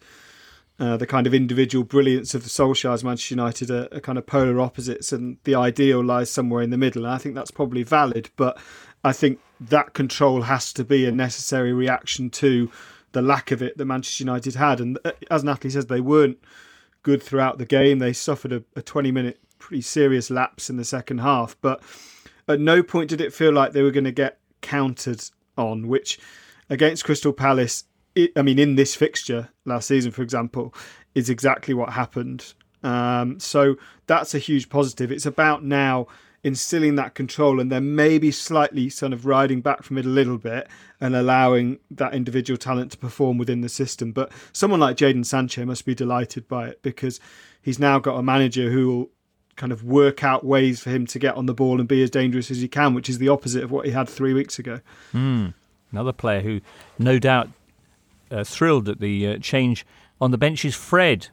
uh, 0.79 0.97
the 0.97 1.07
kind 1.07 1.27
of 1.27 1.35
individual 1.35 1.85
brilliance 1.85 2.35
of 2.35 2.43
the 2.43 2.49
Solskjaer's 2.49 3.05
Manchester 3.05 3.35
United 3.35 3.71
are, 3.71 3.89
are, 3.93 4.01
kind 4.01 4.19
of 4.19 4.27
polar 4.27 4.61
opposites, 4.61 5.13
and 5.13 5.37
the 5.45 5.55
ideal 5.55 6.03
lies 6.03 6.31
somewhere 6.31 6.63
in 6.63 6.71
the 6.71 6.79
middle. 6.79 7.05
And 7.05 7.15
I 7.15 7.19
think 7.19 7.35
that's 7.35 7.51
probably 7.51 7.83
valid, 7.83 8.31
but 8.37 8.59
I 9.05 9.13
think 9.13 9.39
that 9.69 9.95
control 9.95 10.43
has 10.43 10.73
to 10.75 10.85
be 10.85 11.07
a 11.07 11.13
necessary 11.13 11.73
reaction 11.73 12.31
to 12.31 12.71
the 13.13 13.23
lack 13.23 13.51
of 13.51 13.63
it 13.63 13.77
that 13.79 13.85
Manchester 13.85 14.25
United 14.25 14.55
had. 14.55 14.81
And 14.81 14.99
uh, 15.05 15.13
as 15.31 15.45
Natalie 15.45 15.71
says, 15.71 15.87
they 15.87 16.01
weren't 16.01 16.39
good 17.03 17.23
throughout 17.23 17.59
the 17.59 17.67
game. 17.67 17.99
They 17.99 18.13
suffered 18.13 18.53
a, 18.53 18.65
a 18.75 18.83
20 18.83 19.13
minute, 19.13 19.41
pretty 19.59 19.83
serious 19.83 20.31
lapse 20.31 20.71
in 20.71 20.77
the 20.77 20.85
second 20.85 21.19
half, 21.19 21.57
but 21.61 21.83
at 22.49 22.61
no 22.61 22.83
point 22.83 23.11
did 23.11 23.21
it 23.21 23.33
feel 23.33 23.53
like 23.53 23.73
they 23.73 23.83
were 23.83 23.91
going 23.91 24.05
to 24.05 24.13
get 24.13 24.39
countered 24.61 25.23
on, 25.57 25.89
which 25.89 26.19
against 26.71 27.05
Crystal 27.05 27.33
Palace, 27.33 27.85
it, 28.15 28.33
I 28.37 28.43
mean, 28.43 28.59
in 28.59 28.77
this 28.77 28.95
fixture 28.95 29.51
last 29.65 29.89
season, 29.89 30.11
for 30.11 30.23
example, 30.23 30.75
is 31.15 31.31
exactly 31.31 31.75
what 31.75 31.91
happened. 31.91 32.55
Um, 32.83 33.39
so 33.39 33.77
that's 34.07 34.35
a 34.35 34.39
huge 34.39 34.69
positive. 34.69 35.13
It's 35.13 35.27
about 35.27 35.65
now 35.65 36.09
instilling 36.45 36.97
that 36.97 37.15
control 37.15 37.61
and 37.61 37.71
then 37.71 37.95
maybe 37.95 38.31
slightly 38.31 38.89
sort 38.89 39.13
of 39.13 39.27
riding 39.27 39.61
back 39.61 39.83
from 39.83 39.97
it 39.97 40.05
a 40.05 40.09
little 40.09 40.39
bit 40.39 40.67
and 41.01 41.15
allowing 41.15 41.79
that 41.91 42.15
individual 42.15 42.59
talent 42.59 42.91
to 42.93 42.99
perform 42.99 43.39
within 43.39 43.61
the 43.61 43.69
system. 43.69 44.13
But 44.13 44.33
someone 44.53 44.81
like 44.81 44.97
Jadon 44.97 45.25
Sancho 45.25 45.65
must 45.65 45.85
be 45.85 45.95
delighted 45.95 46.49
by 46.49 46.69
it 46.69 46.83
because 46.83 47.21
he's 47.61 47.79
now 47.79 47.99
got 47.99 48.17
a 48.17 48.23
manager 48.23 48.71
who 48.71 48.89
will 48.89 49.11
kind 49.55 49.71
of 49.71 49.85
work 49.85 50.25
out 50.25 50.45
ways 50.45 50.81
for 50.81 50.91
him 50.91 51.07
to 51.07 51.19
get 51.19 51.37
on 51.37 51.47
the 51.47 51.55
ball 51.55 51.79
and 51.79 51.89
be 51.89 52.03
as 52.03 52.11
dangerous 52.11 52.51
as 52.51 52.61
he 52.61 52.69
can, 52.69 52.95
which 52.95 53.09
is 53.09 53.19
the 53.19 53.29
opposite 53.29 53.63
of 53.63 53.71
what 53.71 53.87
he 53.87 53.93
had 53.93 54.09
three 54.09 54.33
weeks 54.33 54.59
ago. 54.59 54.81
Mm. 55.13 55.55
Another 55.93 56.13
player 56.13 56.41
who, 56.41 56.61
no 56.99 57.19
doubt, 57.19 57.51
uh, 58.31 58.43
thrilled 58.43 58.89
at 58.89 58.99
the 58.99 59.29
uh, 59.29 59.39
change 59.39 59.87
on 60.21 60.31
the 60.31 60.39
bench 60.39 60.65
is 60.65 60.75
Fred. 60.75 61.29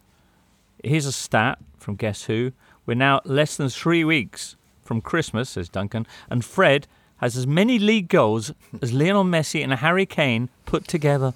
Here's 0.83 1.05
a 1.05 1.11
stat 1.11 1.59
from 1.77 1.95
Guess 1.95 2.25
Who. 2.25 2.51
We're 2.85 2.95
now 2.95 3.21
less 3.23 3.55
than 3.55 3.69
three 3.69 4.03
weeks 4.03 4.55
from 4.89 5.01
Christmas, 5.01 5.51
says 5.51 5.69
Duncan, 5.69 6.07
and 6.31 6.43
Fred 6.43 6.87
has 7.17 7.37
as 7.37 7.45
many 7.45 7.77
league 7.77 8.09
goals 8.09 8.51
as 8.81 8.91
Lionel 8.91 9.23
Messi 9.23 9.63
and 9.63 9.71
Harry 9.71 10.07
Kane 10.07 10.49
put 10.65 10.87
together. 10.87 11.35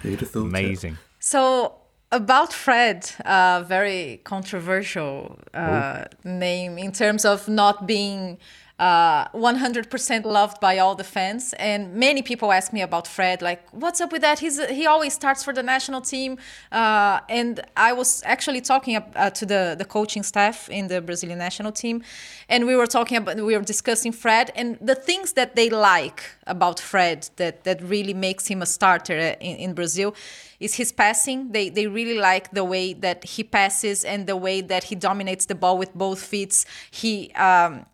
Who'd 0.00 0.20
have 0.20 0.30
thought 0.30 0.46
Amazing. 0.46 0.94
It? 0.94 0.98
So 1.18 1.74
about 2.10 2.54
Fred, 2.54 3.10
uh, 3.26 3.64
very 3.68 4.22
controversial 4.24 5.38
uh, 5.52 6.04
name 6.24 6.78
in 6.78 6.92
terms 6.92 7.26
of 7.26 7.46
not 7.46 7.86
being 7.86 8.38
uh, 8.78 9.28
100% 9.28 10.24
loved 10.24 10.60
by 10.60 10.78
all 10.78 10.96
the 10.96 11.04
fans. 11.04 11.54
And 11.58 11.94
many 11.94 12.22
people 12.22 12.50
ask 12.50 12.72
me 12.72 12.82
about 12.82 13.06
Fred, 13.06 13.40
like, 13.40 13.62
what's 13.70 14.00
up 14.00 14.10
with 14.10 14.22
that? 14.22 14.40
He's 14.40 14.64
he 14.68 14.86
always 14.86 15.14
starts 15.14 15.44
for 15.44 15.52
the 15.52 15.62
national 15.62 16.00
team. 16.00 16.38
Uh, 16.72 17.20
and 17.28 17.60
I 17.76 17.92
was 17.92 18.22
actually 18.24 18.60
talking 18.60 18.96
uh, 18.96 19.30
to 19.30 19.46
the, 19.46 19.76
the 19.78 19.84
coaching 19.84 20.24
staff 20.24 20.68
in 20.68 20.88
the 20.88 21.00
Brazilian 21.00 21.38
national 21.38 21.72
team, 21.72 22.02
and 22.48 22.66
we 22.66 22.74
were 22.74 22.86
talking 22.86 23.18
about, 23.18 23.36
we 23.36 23.56
were 23.56 23.62
discussing 23.62 24.12
Fred 24.12 24.50
and 24.56 24.76
the 24.80 24.94
things 24.94 25.34
that 25.34 25.54
they 25.54 25.70
like 25.70 26.22
about 26.46 26.80
Fred 26.80 27.28
that, 27.36 27.64
that 27.64 27.80
really 27.82 28.14
makes 28.14 28.48
him 28.48 28.60
a 28.60 28.66
starter 28.66 29.16
in, 29.40 29.56
in 29.56 29.74
Brazil 29.74 30.14
is 30.60 30.74
his 30.74 30.92
passing. 30.92 31.52
They 31.52 31.68
they 31.68 31.86
really 31.86 32.18
like 32.18 32.50
the 32.52 32.64
way 32.64 32.92
that 32.94 33.24
he 33.24 33.44
passes 33.44 34.04
and 34.04 34.26
the 34.26 34.36
way 34.36 34.60
that 34.60 34.84
he 34.84 34.94
dominates 34.94 35.46
the 35.46 35.54
ball 35.54 35.78
with 35.78 35.94
both 35.94 36.20
feet. 36.22 36.64
He 36.90 37.32
um, 37.32 37.86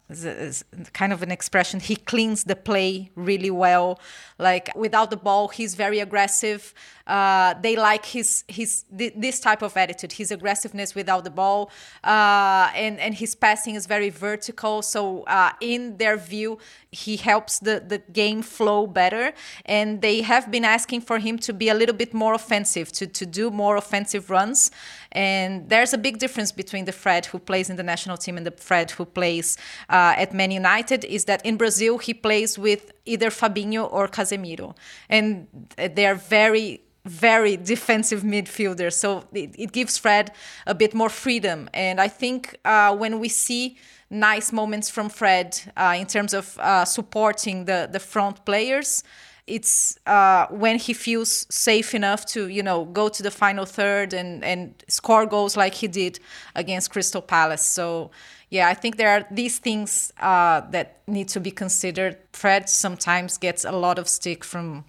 kind 0.93 1.13
of 1.13 1.23
an 1.23 1.31
expression. 1.31 1.81
He 1.81 1.97
cleans 1.97 2.45
the 2.45 2.57
play 2.57 3.11
really 3.15 3.51
well. 3.51 4.01
Like 4.39 4.75
without 4.75 5.11
the 5.11 5.17
ball, 5.17 5.49
he's 5.49 5.75
very 5.75 6.01
aggressive. 6.01 6.75
Uh, 7.11 7.55
they 7.61 7.75
like 7.75 8.05
his 8.07 8.45
his 8.47 8.85
this 9.27 9.41
type 9.41 9.63
of 9.63 9.77
attitude, 9.77 10.13
his 10.13 10.31
aggressiveness 10.31 10.95
without 10.95 11.25
the 11.25 11.35
ball, 11.43 11.61
uh, 12.05 12.71
and 12.85 13.01
and 13.01 13.13
his 13.23 13.35
passing 13.35 13.75
is 13.75 13.87
very 13.87 14.11
vertical. 14.11 14.83
So 14.83 15.25
uh, 15.25 15.51
in 15.61 15.97
their 15.97 16.17
view, 16.17 16.59
he 16.93 17.17
helps 17.17 17.59
the 17.59 17.83
the 17.93 17.99
game 18.13 18.43
flow 18.43 18.87
better. 18.87 19.33
And 19.67 20.01
they 20.01 20.23
have 20.23 20.45
been 20.51 20.65
asking 20.65 21.01
for 21.03 21.19
him 21.19 21.39
to 21.39 21.53
be 21.53 21.69
a 21.69 21.75
little 21.75 21.97
bit 21.97 22.15
more 22.15 22.35
offensive, 22.35 22.87
to 22.93 23.07
to 23.07 23.27
do 23.27 23.51
more 23.51 23.77
offensive 23.77 24.31
runs. 24.31 24.71
And 25.13 25.69
there's 25.69 25.93
a 25.93 25.99
big 25.99 26.19
difference 26.19 26.53
between 26.53 26.85
the 26.85 26.93
Fred 26.93 27.27
who 27.27 27.39
plays 27.39 27.69
in 27.71 27.77
the 27.77 27.83
national 27.83 28.17
team 28.17 28.37
and 28.37 28.47
the 28.47 28.53
Fred 28.53 28.93
who 28.93 29.05
plays 29.05 29.57
uh, 29.89 30.15
at 30.17 30.33
Man 30.33 30.51
United. 30.51 31.05
Is 31.05 31.25
that 31.25 31.45
in 31.45 31.57
Brazil 31.57 31.99
he 31.99 32.15
plays 32.15 32.59
with 32.59 32.93
either 33.05 33.31
Fabinho 33.31 33.93
or 33.93 34.09
Casemiro, 34.09 34.77
and 35.09 35.47
they 35.77 36.07
are 36.07 36.15
very 36.15 36.83
very 37.07 37.57
defensive 37.57 38.23
midfielder. 38.23 38.93
So 38.93 39.25
it, 39.33 39.55
it, 39.59 39.73
gives 39.73 39.97
Fred 39.97 40.33
a 40.67 40.75
bit 40.75 40.95
more 40.95 41.09
freedom. 41.09 41.69
And 41.73 41.99
I 41.99 42.09
think 42.09 42.59
uh, 42.65 42.95
when 42.95 43.19
we 43.19 43.29
see 43.29 43.79
nice 44.11 44.53
moments 44.53 44.91
from 44.91 45.09
Fred 45.09 45.59
uh, 45.77 45.95
in 45.97 46.07
terms 46.07 46.35
of 46.35 46.59
uh, 46.59 46.85
supporting 46.85 47.65
the, 47.65 47.89
the 47.91 48.01
front 48.01 48.45
players, 48.45 49.03
it's 49.51 49.99
uh, 50.07 50.47
when 50.49 50.79
he 50.79 50.93
feels 50.95 51.47
safe 51.51 51.95
enough 51.95 52.25
to, 52.27 52.49
you 52.49 52.63
know, 52.63 52.85
go 52.85 53.09
to 53.09 53.23
the 53.23 53.31
final 53.31 53.67
third 53.67 54.13
and, 54.13 54.45
and 54.45 54.85
score 54.89 55.27
goals 55.27 55.57
like 55.57 55.75
he 55.75 55.89
did 55.89 56.21
against 56.55 56.91
Crystal 56.91 57.23
Palace. 57.23 57.63
So, 57.63 58.11
yeah, 58.51 58.69
I 58.69 58.75
think 58.75 58.97
there 58.97 59.11
are 59.11 59.27
these 59.31 59.59
things 59.59 60.13
uh, 60.21 60.61
that 60.71 61.01
need 61.07 61.29
to 61.29 61.41
be 61.41 61.51
considered. 61.51 62.17
Fred 62.33 62.69
sometimes 62.69 63.39
gets 63.39 63.65
a 63.65 63.73
lot 63.73 63.99
of 63.99 64.09
stick 64.09 64.45
from 64.45 64.85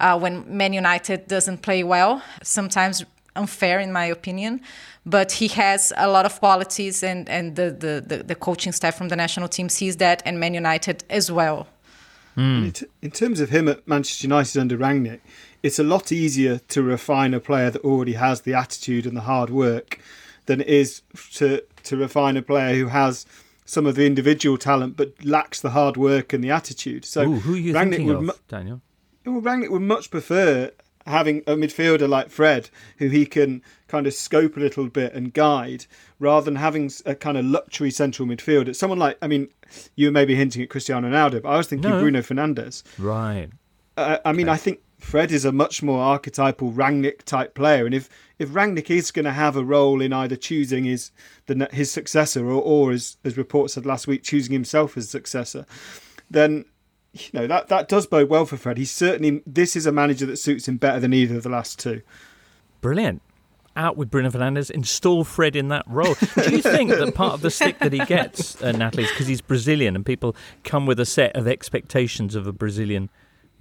uh, 0.00 0.18
when 0.18 0.44
Man 0.56 0.72
United 0.72 1.28
doesn't 1.28 1.62
play 1.62 1.84
well, 1.84 2.22
sometimes 2.42 3.04
unfair 3.34 3.80
in 3.80 3.92
my 3.92 4.04
opinion. 4.04 4.60
But 5.04 5.32
he 5.32 5.48
has 5.48 5.92
a 5.96 6.08
lot 6.08 6.26
of 6.26 6.38
qualities, 6.38 7.02
and, 7.02 7.28
and 7.28 7.56
the, 7.56 7.70
the, 7.70 8.04
the, 8.06 8.22
the 8.22 8.34
coaching 8.34 8.72
staff 8.72 8.94
from 8.96 9.08
the 9.08 9.16
national 9.16 9.48
team 9.48 9.68
sees 9.68 9.96
that, 9.96 10.22
and 10.24 10.38
Man 10.38 10.54
United 10.54 11.02
as 11.10 11.30
well. 11.30 11.66
Mm. 12.36 12.84
In 13.02 13.10
terms 13.10 13.40
of 13.40 13.50
him 13.50 13.68
at 13.68 13.86
Manchester 13.86 14.26
United 14.26 14.58
under 14.58 14.78
Rangnick, 14.78 15.20
it's 15.62 15.78
a 15.78 15.84
lot 15.84 16.10
easier 16.10 16.58
to 16.68 16.82
refine 16.82 17.34
a 17.34 17.40
player 17.40 17.70
that 17.70 17.84
already 17.84 18.14
has 18.14 18.42
the 18.42 18.54
attitude 18.54 19.06
and 19.06 19.16
the 19.16 19.22
hard 19.22 19.50
work 19.50 19.98
than 20.46 20.60
it 20.60 20.68
is 20.68 21.02
to 21.34 21.62
to 21.84 21.96
refine 21.96 22.36
a 22.36 22.42
player 22.42 22.74
who 22.74 22.88
has 22.88 23.26
some 23.64 23.86
of 23.86 23.94
the 23.94 24.06
individual 24.06 24.58
talent 24.58 24.96
but 24.96 25.12
lacks 25.24 25.60
the 25.60 25.70
hard 25.70 25.96
work 25.96 26.32
and 26.32 26.42
the 26.42 26.50
attitude. 26.50 27.04
So 27.04 27.22
Ooh, 27.22 27.40
who 27.40 27.54
are 27.54 27.58
you 27.58 27.74
Rangnick 27.74 27.90
thinking 27.90 28.06
would 28.06 28.28
of, 28.30 28.48
Daniel? 28.48 28.80
well, 29.24 29.40
Rangnick 29.40 29.70
would 29.70 29.82
much 29.82 30.10
prefer 30.10 30.70
having 31.06 31.38
a 31.46 31.54
midfielder 31.54 32.08
like 32.08 32.30
Fred, 32.30 32.70
who 32.98 33.08
he 33.08 33.26
can 33.26 33.62
kind 33.88 34.06
of 34.06 34.14
scope 34.14 34.56
a 34.56 34.60
little 34.60 34.88
bit 34.88 35.12
and 35.12 35.32
guide, 35.32 35.86
rather 36.18 36.44
than 36.44 36.56
having 36.56 36.90
a 37.06 37.14
kind 37.14 37.36
of 37.36 37.44
luxury 37.44 37.90
central 37.90 38.28
midfielder. 38.28 38.74
Someone 38.74 38.98
like, 38.98 39.18
I 39.20 39.26
mean, 39.26 39.48
you 39.96 40.10
may 40.10 40.24
be 40.24 40.34
hinting 40.34 40.62
at 40.62 40.70
Cristiano 40.70 41.08
Ronaldo, 41.08 41.42
but 41.42 41.48
I 41.48 41.56
was 41.56 41.66
thinking 41.66 41.90
No. 41.90 42.00
Bruno 42.00 42.20
Fernandes. 42.20 42.82
Right. 42.98 43.48
Uh, 43.96 44.18
I 44.24 44.32
mean, 44.32 44.48
I 44.48 44.56
think 44.56 44.80
Fred 44.98 45.32
is 45.32 45.44
a 45.44 45.52
much 45.52 45.82
more 45.82 46.00
archetypal 46.00 46.72
Rangnick 46.72 47.24
type 47.24 47.54
player, 47.54 47.84
and 47.84 47.94
if 47.94 48.08
if 48.38 48.50
Rangnick 48.50 48.88
is 48.88 49.10
going 49.10 49.24
to 49.24 49.32
have 49.32 49.56
a 49.56 49.64
role 49.64 50.00
in 50.00 50.12
either 50.12 50.36
choosing 50.36 50.84
his 50.84 51.10
the 51.46 51.68
his 51.72 51.90
successor 51.90 52.46
or, 52.46 52.62
or 52.62 52.92
as 52.92 53.16
as 53.24 53.36
reports 53.36 53.74
said 53.74 53.84
last 53.84 54.06
week, 54.06 54.22
choosing 54.22 54.52
himself 54.52 54.96
as 54.96 55.10
successor, 55.10 55.66
then 56.30 56.64
you 57.12 57.28
know 57.32 57.46
that 57.46 57.68
that 57.68 57.88
does 57.88 58.06
bode 58.06 58.28
well 58.28 58.46
for 58.46 58.56
Fred. 58.56 58.78
He's 58.78 58.90
certainly 58.90 59.42
this 59.46 59.76
is 59.76 59.86
a 59.86 59.92
manager 59.92 60.26
that 60.26 60.36
suits 60.38 60.66
him 60.68 60.76
better 60.78 61.00
than 61.00 61.12
either 61.12 61.36
of 61.36 61.42
the 61.42 61.48
last 61.50 61.78
two. 61.78 62.02
Brilliant. 62.80 63.22
Out 63.74 63.96
with 63.96 64.10
Bruno 64.10 64.30
Fernandes, 64.30 64.70
install 64.70 65.24
Fred 65.24 65.56
in 65.56 65.68
that 65.68 65.84
role. 65.86 66.14
Do 66.34 66.50
you 66.54 66.60
think 66.60 66.90
that 66.90 67.14
part 67.14 67.32
of 67.32 67.40
the 67.40 67.50
stick 67.50 67.78
that 67.78 67.90
he 67.92 68.00
gets, 68.04 68.60
uh, 68.62 68.70
Natalie, 68.72 69.04
is 69.04 69.10
because 69.10 69.26
he's 69.28 69.40
Brazilian 69.40 69.96
and 69.96 70.04
people 70.04 70.36
come 70.62 70.84
with 70.84 71.00
a 71.00 71.06
set 71.06 71.34
of 71.34 71.48
expectations 71.48 72.34
of 72.34 72.46
a 72.46 72.52
Brazilian 72.52 73.08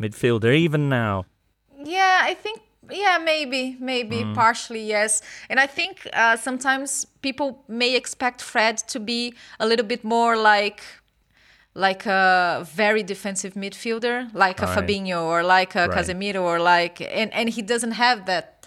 midfielder, 0.02 0.54
even 0.54 0.90
now? 0.90 1.26
Yeah, 1.82 2.20
I 2.24 2.34
think 2.34 2.60
yeah, 2.90 3.20
maybe, 3.24 3.78
maybe 3.80 4.18
Mm. 4.18 4.36
partially 4.36 4.84
yes. 4.84 5.22
And 5.50 5.62
I 5.62 5.68
think 5.68 6.10
uh, 6.12 6.36
sometimes 6.36 7.06
people 7.22 7.64
may 7.70 7.96
expect 7.96 8.42
Fred 8.42 8.80
to 8.90 9.00
be 9.00 9.34
a 9.62 9.66
little 9.66 9.86
bit 9.86 10.04
more 10.04 10.36
like 10.36 10.82
like 11.74 12.06
a 12.06 12.66
very 12.76 13.04
defensive 13.04 13.54
midfielder, 13.54 14.30
like 14.34 14.62
a 14.62 14.66
Right. 14.66 14.78
Fabinho 14.78 15.24
or 15.24 15.44
like 15.44 15.76
a 15.76 15.88
Right. 15.88 15.98
Casemiro 15.98 16.42
or 16.42 16.60
like 16.60 17.02
and 17.02 17.34
and 17.34 17.50
he 17.50 17.62
doesn't 17.62 17.94
have 17.94 18.26
that 18.26 18.66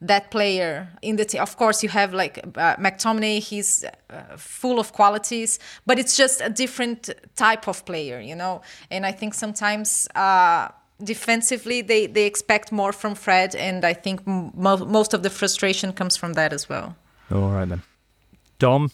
that 0.00 0.30
player 0.30 0.88
in 1.00 1.16
the 1.16 1.24
team. 1.24 1.40
Of 1.40 1.56
course, 1.56 1.82
you 1.82 1.88
have 1.88 2.12
like 2.12 2.38
uh, 2.38 2.76
McTominay. 2.76 3.38
He's 3.40 3.84
uh, 3.84 4.36
full 4.36 4.78
of 4.78 4.92
qualities, 4.92 5.58
but 5.86 5.98
it's 5.98 6.16
just 6.16 6.40
a 6.40 6.50
different 6.50 7.10
type 7.34 7.66
of 7.68 7.84
player, 7.84 8.20
you 8.20 8.36
know. 8.36 8.60
And 8.90 9.06
I 9.06 9.12
think 9.12 9.34
sometimes 9.34 10.06
uh, 10.14 10.68
defensively 11.02 11.82
they 11.82 12.06
they 12.06 12.26
expect 12.26 12.72
more 12.72 12.92
from 12.92 13.14
Fred, 13.14 13.54
and 13.54 13.84
I 13.84 13.94
think 13.94 14.26
mo- 14.26 14.84
most 14.86 15.14
of 15.14 15.22
the 15.22 15.30
frustration 15.30 15.92
comes 15.92 16.16
from 16.16 16.34
that 16.34 16.52
as 16.52 16.68
well. 16.68 16.94
All 17.30 17.50
right 17.50 17.68
then. 17.68 17.82
Dom, 18.58 18.90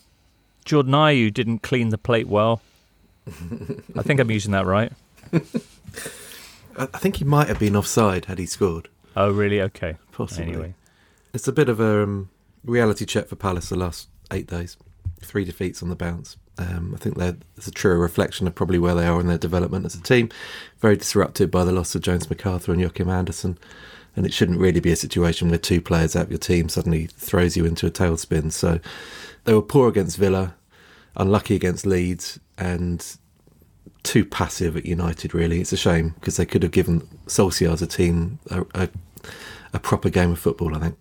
Jordan 0.65 0.93
Ayew 0.95 1.33
didn't 1.33 1.63
clean 1.63 1.91
the 1.91 1.99
plate 1.99 2.29
well. 2.29 2.61
I 3.97 4.03
think 4.03 4.21
I'm 4.21 4.31
using 4.31 4.53
that 4.53 4.67
right. 4.67 4.93
I 6.77 6.99
think 6.99 7.17
he 7.17 7.25
might 7.25 7.49
have 7.49 7.59
been 7.59 7.77
offside 7.77 8.27
had 8.27 8.39
he 8.39 8.47
scored. 8.47 8.89
Oh, 9.17 9.31
really? 9.31 9.61
Okay. 9.61 9.97
Possibly. 10.11 10.53
Anyway. 10.53 10.75
It's 11.35 11.49
a 11.49 11.53
bit 11.53 11.69
of 11.69 11.81
a 11.81 12.05
um, 12.05 12.31
reality 12.65 13.05
check 13.05 13.29
for 13.29 13.37
Palace 13.37 13.69
the 13.69 13.77
last 13.77 14.09
eight 14.31 14.47
days. 14.47 14.77
Three 15.21 15.45
defeats 15.45 15.83
on 15.83 15.89
the 15.89 15.97
bounce. 15.97 16.37
Um, 16.59 16.93
I 16.95 16.99
think 16.99 17.17
they're, 17.17 17.37
it's 17.57 17.67
a 17.67 17.73
true 17.73 17.99
reflection 17.99 18.47
of 18.47 18.55
probably 18.55 18.79
where 18.79 18.95
they 18.95 19.07
are 19.07 19.21
in 19.21 19.27
their 19.27 19.39
development 19.39 19.87
as 19.87 19.95
a 19.95 20.03
team. 20.03 20.31
Very 20.81 20.97
disrupted 20.97 21.51
by 21.51 21.65
the 21.65 21.73
loss 21.73 21.95
of 21.95 22.03
James 22.03 22.27
McArthur 22.27 22.69
and 22.69 22.81
Joachim 22.81 23.09
Andersen. 23.09 23.59
And 24.15 24.27
it 24.27 24.33
shouldn't 24.33 24.61
really 24.61 24.81
be 24.81 24.93
a 24.93 24.97
situation 24.97 25.49
where 25.49 25.59
two 25.59 25.81
players 25.81 26.15
out 26.15 26.25
of 26.25 26.31
your 26.31 26.39
team 26.39 26.69
suddenly 26.69 27.07
throws 27.07 27.57
you 27.57 27.65
into 27.65 27.87
a 27.87 27.91
tailspin. 27.91 28.53
So 28.53 28.79
they 29.45 29.55
were 29.55 29.63
poor 29.63 29.89
against 29.89 30.19
Villa, 30.19 30.55
unlucky 31.17 31.55
against 31.55 31.87
Leeds, 31.87 32.39
and 32.59 33.17
too 34.03 34.25
passive 34.25 34.77
at 34.77 34.87
United, 34.87 35.35
really. 35.35 35.61
It's 35.61 35.73
a 35.73 35.77
shame 35.77 36.11
because 36.21 36.37
they 36.37 36.47
could 36.47 36.63
have 36.63 36.73
given 36.73 37.01
Solskjaer's 37.27 37.83
a 37.83 37.87
team 37.87 38.39
a, 38.51 38.65
a, 38.75 38.89
a 39.73 39.79
proper 39.79 40.11
game 40.11 40.33
of 40.33 40.39
football, 40.39 40.75
I 40.75 40.81
think. 40.81 40.97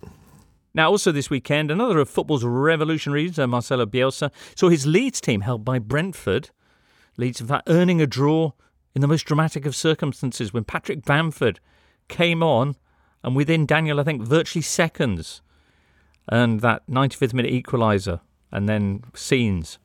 Now, 0.74 0.90
also 0.90 1.12
this 1.12 1.30
weekend, 1.30 1.70
another 1.70 2.00
of 2.00 2.10
football's 2.10 2.46
revolutionaries, 2.46 3.38
uh, 3.38 3.46
Marcelo 3.46 3.86
Bielsa, 3.86 4.32
saw 4.56 4.70
his 4.70 4.86
Leeds 4.86 5.20
team 5.20 5.42
held 5.42 5.66
by 5.66 5.80
Brentford. 5.80 6.50
Leeds, 7.18 7.42
in 7.42 7.48
fact, 7.48 7.68
earning 7.68 8.02
a 8.02 8.08
draw 8.08 8.54
in 8.96 9.02
the 9.02 9.08
most 9.08 9.24
dramatic 9.24 9.66
of 9.66 9.76
circumstances 9.76 10.54
when 10.54 10.64
Patrick 10.64 11.04
Bamford 11.04 11.60
came 12.08 12.42
on 12.42 12.76
and 13.24 13.36
within, 13.36 13.66
Daniel, 13.66 14.00
I 14.00 14.04
think, 14.04 14.22
virtually 14.22 14.62
seconds, 14.62 15.42
and 16.28 16.62
that 16.62 16.88
95th 16.88 17.34
minute 17.34 17.52
equaliser, 17.52 18.22
and 18.52 18.68
then 18.68 19.04
scenes. 19.14 19.78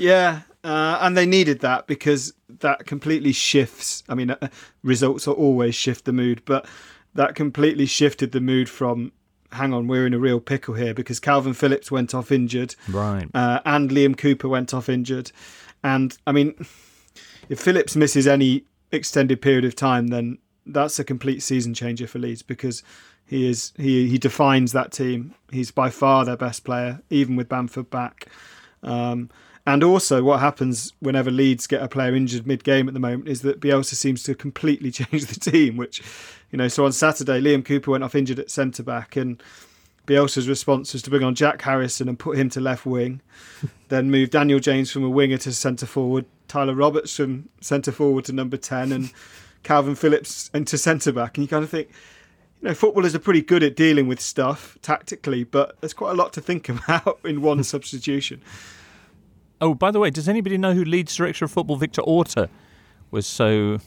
Yeah, 0.00 0.40
uh, 0.64 0.98
and 1.00 1.16
they 1.16 1.26
needed 1.26 1.60
that 1.60 1.86
because 1.86 2.32
that 2.60 2.86
completely 2.86 3.32
shifts. 3.32 4.02
I 4.08 4.14
mean, 4.14 4.30
uh, 4.30 4.48
results 4.82 5.28
are 5.28 5.34
always 5.34 5.74
shift 5.74 6.04
the 6.06 6.12
mood, 6.12 6.42
but 6.44 6.66
that 7.14 7.34
completely 7.34 7.86
shifted 7.86 8.32
the 8.32 8.40
mood 8.40 8.68
from. 8.68 9.12
Hang 9.52 9.74
on, 9.74 9.88
we're 9.88 10.06
in 10.06 10.14
a 10.14 10.18
real 10.18 10.38
pickle 10.38 10.74
here 10.74 10.94
because 10.94 11.18
Calvin 11.18 11.54
Phillips 11.54 11.90
went 11.90 12.14
off 12.14 12.30
injured, 12.30 12.76
Right. 12.88 13.26
uh, 13.34 13.58
and 13.64 13.90
Liam 13.90 14.16
Cooper 14.16 14.48
went 14.48 14.72
off 14.72 14.88
injured, 14.88 15.32
and 15.82 16.16
I 16.24 16.30
mean, 16.30 16.54
if 17.48 17.58
Phillips 17.60 17.96
misses 17.96 18.28
any 18.28 18.62
extended 18.92 19.42
period 19.42 19.64
of 19.64 19.74
time, 19.74 20.06
then 20.08 20.38
that's 20.66 21.00
a 21.00 21.04
complete 21.04 21.42
season 21.42 21.74
changer 21.74 22.06
for 22.06 22.20
Leeds 22.20 22.42
because 22.42 22.84
he 23.26 23.48
is 23.48 23.72
he 23.76 24.08
he 24.08 24.18
defines 24.18 24.70
that 24.72 24.92
team. 24.92 25.34
He's 25.50 25.72
by 25.72 25.90
far 25.90 26.24
their 26.24 26.36
best 26.36 26.62
player, 26.64 27.00
even 27.10 27.34
with 27.34 27.48
Bamford 27.48 27.90
back. 27.90 28.26
Um, 28.84 29.30
and 29.66 29.84
also, 29.84 30.22
what 30.22 30.40
happens 30.40 30.94
whenever 31.00 31.30
Leeds 31.30 31.66
get 31.66 31.82
a 31.82 31.88
player 31.88 32.14
injured 32.14 32.46
mid-game 32.46 32.88
at 32.88 32.94
the 32.94 33.00
moment 33.00 33.28
is 33.28 33.42
that 33.42 33.60
Bielsa 33.60 33.94
seems 33.94 34.22
to 34.24 34.34
completely 34.34 34.90
change 34.90 35.26
the 35.26 35.38
team. 35.38 35.76
Which, 35.76 36.02
you 36.50 36.56
know, 36.58 36.68
so 36.68 36.84
on 36.84 36.92
Saturday, 36.92 37.40
Liam 37.40 37.64
Cooper 37.64 37.90
went 37.90 38.04
off 38.04 38.14
injured 38.14 38.38
at 38.38 38.50
centre 38.50 38.82
back, 38.82 39.16
and 39.16 39.42
Bielsa's 40.06 40.48
response 40.48 40.92
was 40.92 41.02
to 41.02 41.10
bring 41.10 41.22
on 41.22 41.34
Jack 41.34 41.60
Harrison 41.62 42.08
and 42.08 42.18
put 42.18 42.38
him 42.38 42.48
to 42.50 42.60
left 42.60 42.86
wing, 42.86 43.20
then 43.88 44.10
move 44.10 44.30
Daniel 44.30 44.60
James 44.60 44.90
from 44.90 45.04
a 45.04 45.10
winger 45.10 45.38
to 45.38 45.52
centre 45.52 45.86
forward, 45.86 46.24
Tyler 46.48 46.74
Roberts 46.74 47.14
from 47.14 47.48
centre 47.60 47.92
forward 47.92 48.24
to 48.24 48.32
number 48.32 48.56
ten, 48.56 48.92
and 48.92 49.12
Calvin 49.62 49.94
Phillips 49.94 50.50
into 50.54 50.78
centre 50.78 51.12
back. 51.12 51.36
And 51.36 51.44
you 51.44 51.48
kind 51.48 51.64
of 51.64 51.70
think, 51.70 51.90
you 52.62 52.68
know, 52.68 52.74
footballers 52.74 53.14
are 53.14 53.20
pretty 53.20 53.42
good 53.42 53.62
at 53.62 53.76
dealing 53.76 54.08
with 54.08 54.20
stuff 54.20 54.78
tactically, 54.80 55.44
but 55.44 55.78
there's 55.80 55.92
quite 55.92 56.12
a 56.12 56.14
lot 56.14 56.32
to 56.32 56.40
think 56.40 56.68
about 56.70 57.20
in 57.24 57.42
one 57.42 57.62
substitution. 57.62 58.40
Oh, 59.60 59.74
by 59.74 59.90
the 59.90 59.98
way, 60.00 60.10
does 60.10 60.28
anybody 60.28 60.56
know 60.56 60.72
who 60.72 60.84
Leeds 60.84 61.14
director 61.14 61.44
of 61.44 61.50
football 61.50 61.76
Victor 61.76 62.02
Orta 62.02 62.48
was 63.10 63.26
so 63.26 63.78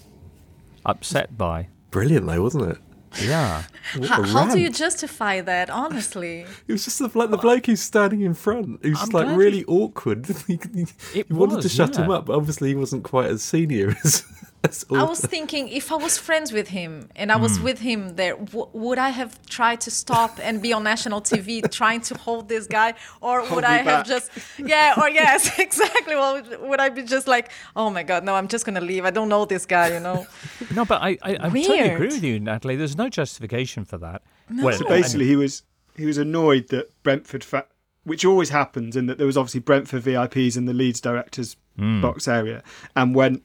upset 0.86 1.38
by? 1.38 1.68
Brilliant, 1.92 2.28
though, 2.28 2.42
wasn't 2.42 2.72
it? 2.72 2.78
Yeah. 3.22 3.64
How, 4.08 4.24
how 4.24 4.52
do 4.54 4.60
you 4.60 4.70
justify 4.72 5.42
that, 5.42 5.70
honestly? 5.70 6.46
It 6.68 6.72
was 6.72 6.86
just 6.86 6.98
the, 7.00 7.12
like 7.18 7.30
the 7.30 7.38
bloke 7.38 7.68
who's 7.68 7.82
standing 7.82 8.22
in 8.22 8.34
front. 8.34 8.80
He 8.84 8.90
was 8.90 9.00
just 9.00 9.14
like 9.14 9.26
glad 9.28 9.38
really 9.38 9.64
awkward. 9.66 10.26
he, 10.48 10.60
he- 10.74 11.20
It 11.20 11.28
he 11.28 11.34
wanted 11.34 11.58
to 11.58 11.66
was, 11.66 11.74
shut 11.74 11.96
him 11.96 12.10
up, 12.10 12.26
but 12.26 12.36
obviously 12.36 12.70
he 12.70 12.76
wasn't 12.76 13.04
quite 13.04 13.28
as 13.30 13.44
senior 13.44 13.96
as. 14.04 14.24
As 14.64 14.86
I 14.92 15.04
was 15.04 15.20
thinking 15.20 15.68
if 15.68 15.92
I 15.92 15.96
was 15.96 16.18
friends 16.18 16.52
with 16.54 16.70
him 16.70 17.10
and 17.16 17.32
I 17.32 17.36
was 17.36 17.58
Hmm. 17.58 17.64
with 17.64 17.80
him 17.80 18.16
there, 18.16 18.36
w- 18.38 18.70
would 18.74 18.98
I 18.98 19.10
have 19.10 19.38
tried 19.46 19.82
to 19.82 19.92
stop 19.92 20.40
and 20.42 20.62
be 20.62 20.72
on 20.74 20.84
national 20.84 21.22
TV 21.22 21.62
trying 21.70 22.02
to 22.02 22.16
hold 22.18 22.48
this 22.50 22.66
guy, 22.68 22.94
or 23.22 23.42
would 23.54 23.64
I 23.66 23.80
me 23.80 23.84
have 23.90 24.06
just, 24.08 24.32
yeah, 24.58 24.94
or 25.00 25.10
yes, 25.10 25.60
exactly. 25.68 26.16
Well, 26.16 26.36
would- 26.36 26.62
would 26.62 26.80
I 26.80 26.90
be 26.90 27.04
just 27.04 27.28
like, 27.28 27.50
oh 27.76 27.90
my 27.90 28.04
god, 28.04 28.24
no, 28.24 28.36
I'm 28.36 28.48
just 28.48 28.66
gonna 28.66 28.82
leave. 28.82 29.04
I 29.06 29.12
don't 29.12 29.30
know 29.30 29.46
this 29.46 29.66
guy, 29.66 29.94
you 29.94 30.00
know? 30.00 30.26
No, 30.74 30.86
but 30.86 31.02
I, 31.02 31.10
I, 31.22 31.32
I 31.42 31.50
totally 31.50 31.80
agree 31.80 32.08
with 32.08 32.24
you, 32.24 32.40
Natalie. 32.40 32.76
There's 32.78 32.98
no 32.98 33.10
justification 33.10 33.86
for 33.86 33.98
that. 33.98 34.22
No. 34.50 34.72
so 34.72 34.88
basically, 34.88 35.28
he 35.28 35.36
was 35.36 35.64
he 35.98 36.06
was 36.06 36.18
annoyed 36.18 36.70
that 36.70 36.90
Brentford, 37.04 37.44
fa- 37.44 37.68
which 38.04 38.24
always 38.26 38.50
happens, 38.50 38.96
in 38.96 39.06
that 39.08 39.18
there 39.18 39.28
was 39.28 39.38
obviously 39.38 39.60
Brentford 39.60 40.04
VIPs 40.04 40.56
in 40.58 40.66
the 40.66 40.74
Leeds 40.74 41.02
directors 41.02 41.58
Mm. 41.80 42.02
box 42.04 42.28
area, 42.28 42.62
and 42.96 43.16
went 43.16 43.42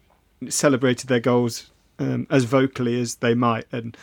celebrated 0.49 1.09
their 1.09 1.21
goals 1.21 1.71
um, 1.99 2.27
as 2.31 2.45
vocally 2.45 3.01
as 3.01 3.17
they 3.17 3.35
might, 3.35 3.67
and 3.73 3.97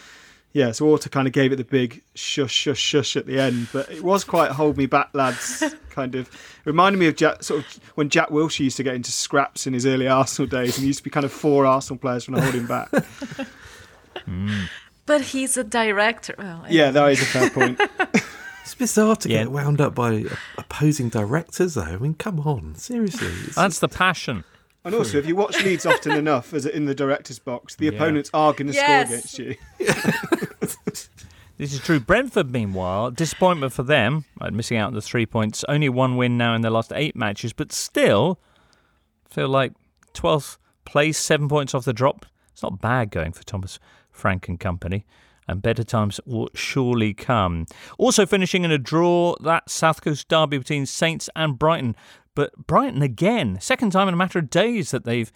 yeah, 0.56 0.72
so 0.72 0.86
Orta 0.86 1.10
kind 1.10 1.28
of 1.28 1.34
gave 1.34 1.52
it 1.52 1.58
the 1.58 1.66
big 1.66 2.02
shush, 2.14 2.54
shush, 2.54 2.80
shush 2.80 3.18
at 3.18 3.26
the 3.26 3.40
end, 3.40 3.68
but 3.74 3.92
it 3.92 4.02
was 4.02 4.24
quite 4.24 4.52
hold 4.52 4.78
me 4.78 4.86
back, 4.86 5.10
lads. 5.14 5.62
kind 5.90 6.16
of 6.16 6.30
reminded 6.64 6.98
me 6.98 7.08
of 7.08 7.18
Jack, 7.18 7.44
sort 7.44 7.60
of 7.60 7.80
when 7.96 8.10
Jack 8.10 8.30
Wilshere 8.30 8.62
used 8.62 8.78
to 8.78 8.84
get 8.84 8.96
into 8.96 9.12
scraps 9.12 9.68
in 9.68 9.74
his 9.74 9.86
early 9.86 10.08
Arsenal 10.08 10.48
days, 10.48 10.78
and 10.78 10.84
he 10.84 10.88
used 10.88 11.00
to 11.00 11.04
be 11.04 11.10
kind 11.10 11.26
of 11.26 11.34
four 11.34 11.66
Arsenal 11.66 12.00
players 12.00 12.24
trying 12.24 12.38
to 12.38 12.42
hold 12.42 12.56
him 12.56 12.68
back. 12.68 12.90
But 15.06 15.22
he's 15.22 15.56
a 15.56 15.64
director. 15.64 16.34
Well, 16.38 16.66
yeah, 16.70 16.90
that 16.90 17.12
is 17.12 17.22
a 17.22 17.26
fair 17.26 17.50
point. 17.50 17.80
It's 18.64 18.74
bizarre 18.74 19.16
to 19.18 19.28
get 19.28 19.52
wound 19.52 19.80
up 19.80 19.94
by 19.94 20.24
opposing 20.58 21.10
directors, 21.10 21.76
though. 21.76 21.84
I 21.84 21.98
mean, 21.98 22.16
come 22.16 22.40
on, 22.40 22.74
seriously. 22.74 23.28
It's 23.46 23.54
That's 23.54 23.78
the 23.78 23.88
passion. 23.88 24.44
And 24.86 24.94
also, 24.96 25.18
if 25.18 25.26
you 25.28 25.36
watch 25.36 25.62
Leeds 25.64 25.86
often 25.86 26.12
enough, 26.18 26.54
as 26.54 26.66
in 26.66 26.86
the 26.86 26.96
director's 26.96 27.40
box, 27.40 27.76
the 27.76 27.86
Yeah. 27.88 27.92
opponents 27.94 28.30
are 28.34 28.54
going 28.54 28.68
to 28.68 28.74
Yes. 28.74 29.08
score 29.08 29.16
against 29.18 29.40
you. 29.40 29.56
This 31.58 31.74
is 31.74 31.80
true. 31.80 32.02
Brentford, 32.02 32.52
meanwhile, 32.52 33.12
disappointment 33.12 33.72
for 33.72 33.84
them, 33.84 34.26
missing 34.52 34.76
out 34.78 34.88
on 34.88 34.94
the 34.94 35.02
three 35.02 35.26
points. 35.26 35.64
Only 35.70 35.88
one 35.88 36.18
win 36.18 36.38
now 36.38 36.54
in 36.54 36.62
their 36.62 36.72
last 36.72 36.92
eight 36.94 37.16
matches, 37.16 37.54
but 37.54 37.72
still 37.72 38.40
feel 39.30 39.48
like 39.48 39.72
12th 40.14 40.58
place, 40.84 41.18
seven 41.18 41.48
points 41.48 41.74
off 41.74 41.86
the 41.86 41.94
drop. 41.94 42.26
It's 42.52 42.62
not 42.62 42.82
bad 42.82 43.10
going 43.10 43.32
for 43.32 43.44
Thomas 43.44 43.80
Frank 44.12 44.50
and 44.50 44.60
company. 44.60 45.06
and 45.48 45.62
better 45.62 45.84
times 45.84 46.20
will 46.26 46.50
surely 46.56 47.14
come. 47.14 47.68
Also 48.00 48.26
finishing 48.26 48.64
in 48.66 48.72
a 48.72 48.80
draw, 48.80 49.36
that 49.42 49.70
South 49.70 50.02
Coast 50.02 50.28
derby 50.28 50.58
between 50.58 50.88
Saints 50.88 51.30
and 51.36 51.60
Brighton. 51.60 51.96
But 52.36 52.68
Brighton 52.68 53.02
again, 53.02 53.58
second 53.62 53.92
time 53.92 54.08
in 54.08 54.14
a 54.14 54.18
matter 54.18 54.40
of 54.40 54.50
days 54.50 54.92
that 54.92 55.06
they've 55.06 55.32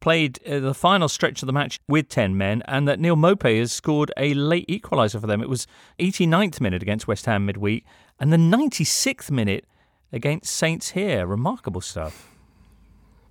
played 0.00 0.38
uh, 0.46 0.60
the 0.60 0.74
final 0.74 1.08
stretch 1.08 1.42
of 1.42 1.46
the 1.46 1.52
match 1.52 1.78
with 1.88 2.08
10 2.08 2.36
men, 2.36 2.62
and 2.66 2.88
that 2.88 3.00
Neil 3.00 3.16
Maupay 3.16 3.58
has 3.58 3.72
scored 3.72 4.10
a 4.16 4.34
late 4.34 4.66
equaliser 4.68 5.20
for 5.20 5.26
them. 5.26 5.42
It 5.42 5.48
was 5.48 5.66
89th 5.98 6.60
minute 6.60 6.82
against 6.82 7.06
West 7.06 7.26
Ham 7.26 7.46
midweek, 7.46 7.84
and 8.18 8.32
the 8.32 8.36
96th 8.36 9.30
minute 9.30 9.66
against 10.12 10.52
Saints 10.54 10.90
here. 10.90 11.26
Remarkable 11.26 11.80
stuff. 11.80 12.30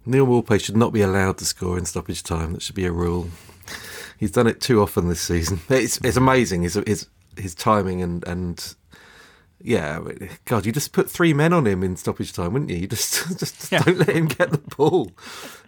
Neil 0.05 0.25
Maupay 0.25 0.63
should 0.63 0.77
not 0.77 0.93
be 0.93 1.01
allowed 1.01 1.37
to 1.39 1.45
score 1.45 1.77
in 1.77 1.85
stoppage 1.85 2.23
time. 2.23 2.53
That 2.53 2.61
should 2.61 2.75
be 2.75 2.85
a 2.85 2.91
rule. 2.91 3.29
He's 4.17 4.31
done 4.31 4.47
it 4.47 4.61
too 4.61 4.81
often 4.81 5.09
this 5.09 5.21
season. 5.21 5.59
It's 5.69 5.99
it's 6.03 6.17
amazing 6.17 6.63
his 6.63 6.75
his 6.87 7.07
his 7.37 7.53
timing 7.53 8.01
and 8.01 8.25
and 8.25 8.75
yeah, 9.61 9.99
God, 10.45 10.65
you 10.65 10.71
just 10.71 10.93
put 10.93 11.09
three 11.09 11.33
men 11.33 11.51
on 11.51 11.65
him 11.65 11.83
in 11.83 11.95
stoppage 11.95 12.33
time, 12.33 12.53
wouldn't 12.53 12.71
you? 12.71 12.77
You 12.77 12.87
just 12.87 13.39
just 13.39 13.71
yeah. 13.71 13.79
don't 13.79 13.97
let 13.97 14.09
him 14.09 14.27
get 14.27 14.51
the 14.51 14.57
ball. 14.75 15.11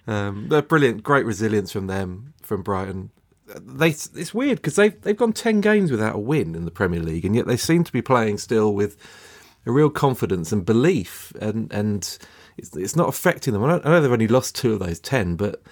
Um, 0.08 0.48
they're 0.50 0.62
brilliant, 0.62 1.04
great 1.04 1.26
resilience 1.26 1.72
from 1.72 1.88
them 1.88 2.34
from 2.42 2.62
Brighton. 2.62 3.12
They 3.60 3.90
it's 3.90 4.34
weird 4.34 4.58
because 4.58 4.76
they've 4.76 5.00
they've 5.02 5.18
gone 5.18 5.34
ten 5.34 5.60
games 5.62 5.92
without 5.92 6.16
a 6.16 6.20
win 6.20 6.56
in 6.56 6.66
the 6.66 6.72
Premier 6.72 7.00
League, 7.00 7.26
and 7.26 7.36
yet 7.36 7.48
they 7.48 7.58
seem 7.58 7.84
to 7.84 7.92
be 7.92 8.02
playing 8.02 8.38
still 8.38 8.74
with 8.74 8.96
a 9.66 9.72
real 9.72 9.90
confidence 9.90 10.52
and 10.52 10.66
belief, 10.66 11.34
and 11.42 11.72
and 11.74 12.20
it's, 12.58 12.76
it's 12.76 12.96
not 12.96 13.10
affecting 13.10 13.54
them. 13.54 13.64
I 13.64 13.70
know, 13.70 13.82
I 13.84 13.90
know 13.90 14.02
they've 14.02 14.12
only 14.12 14.28
lost 14.28 14.56
two 14.56 14.74
of 14.74 14.80
those 14.80 15.00
ten, 15.00 15.36
but 15.36 15.64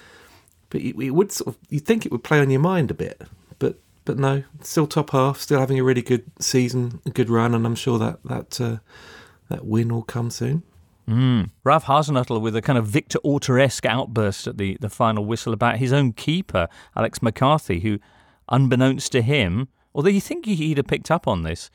but 0.70 0.82
it, 0.82 1.00
it 1.00 1.12
would 1.12 1.32
sort 1.32 1.50
of 1.50 1.58
you 1.70 1.80
think 1.80 2.06
it 2.06 2.12
would 2.12 2.24
play 2.24 2.40
on 2.40 2.50
your 2.50 2.62
mind 2.62 2.90
a 2.90 2.96
bit, 2.96 3.22
but 4.08 4.18
no, 4.18 4.44
still 4.62 4.88
top 4.88 5.12
half, 5.12 5.42
still 5.42 5.60
having 5.60 5.78
a 5.78 5.84
really 5.84 6.02
good 6.02 6.24
season, 6.40 7.02
a 7.06 7.10
good 7.10 7.30
run, 7.30 7.54
and 7.54 7.66
I'm 7.66 7.76
sure 7.76 8.00
that 8.00 8.24
that 8.24 8.60
uh, 8.60 8.78
that 9.50 9.66
win 9.66 9.94
will 9.94 10.02
come 10.02 10.32
soon. 10.32 10.64
Mm. 11.10 11.50
Ralph 11.66 11.86
Hasenhüttl 11.86 12.42
with 12.42 12.56
a 12.56 12.62
kind 12.62 12.80
of 12.80 12.86
Victor 12.86 13.20
Orta-esque 13.24 13.86
outburst 13.86 14.48
at 14.48 14.58
the, 14.58 14.78
the 14.82 14.90
final 14.90 15.26
whistle 15.26 15.54
about 15.54 15.78
his 15.78 15.94
own 15.94 16.14
keeper, 16.14 16.68
Alex 16.96 17.22
McCarthy, 17.22 17.80
who, 17.82 18.00
unbeknownst 18.50 19.12
to 19.14 19.22
him, 19.22 19.68
although 19.94 20.10
you 20.10 20.20
think 20.20 20.46
he'd 20.46 20.78
have 20.78 20.88
picked 20.88 21.12
up 21.12 21.28
on 21.28 21.44
this, 21.44 21.70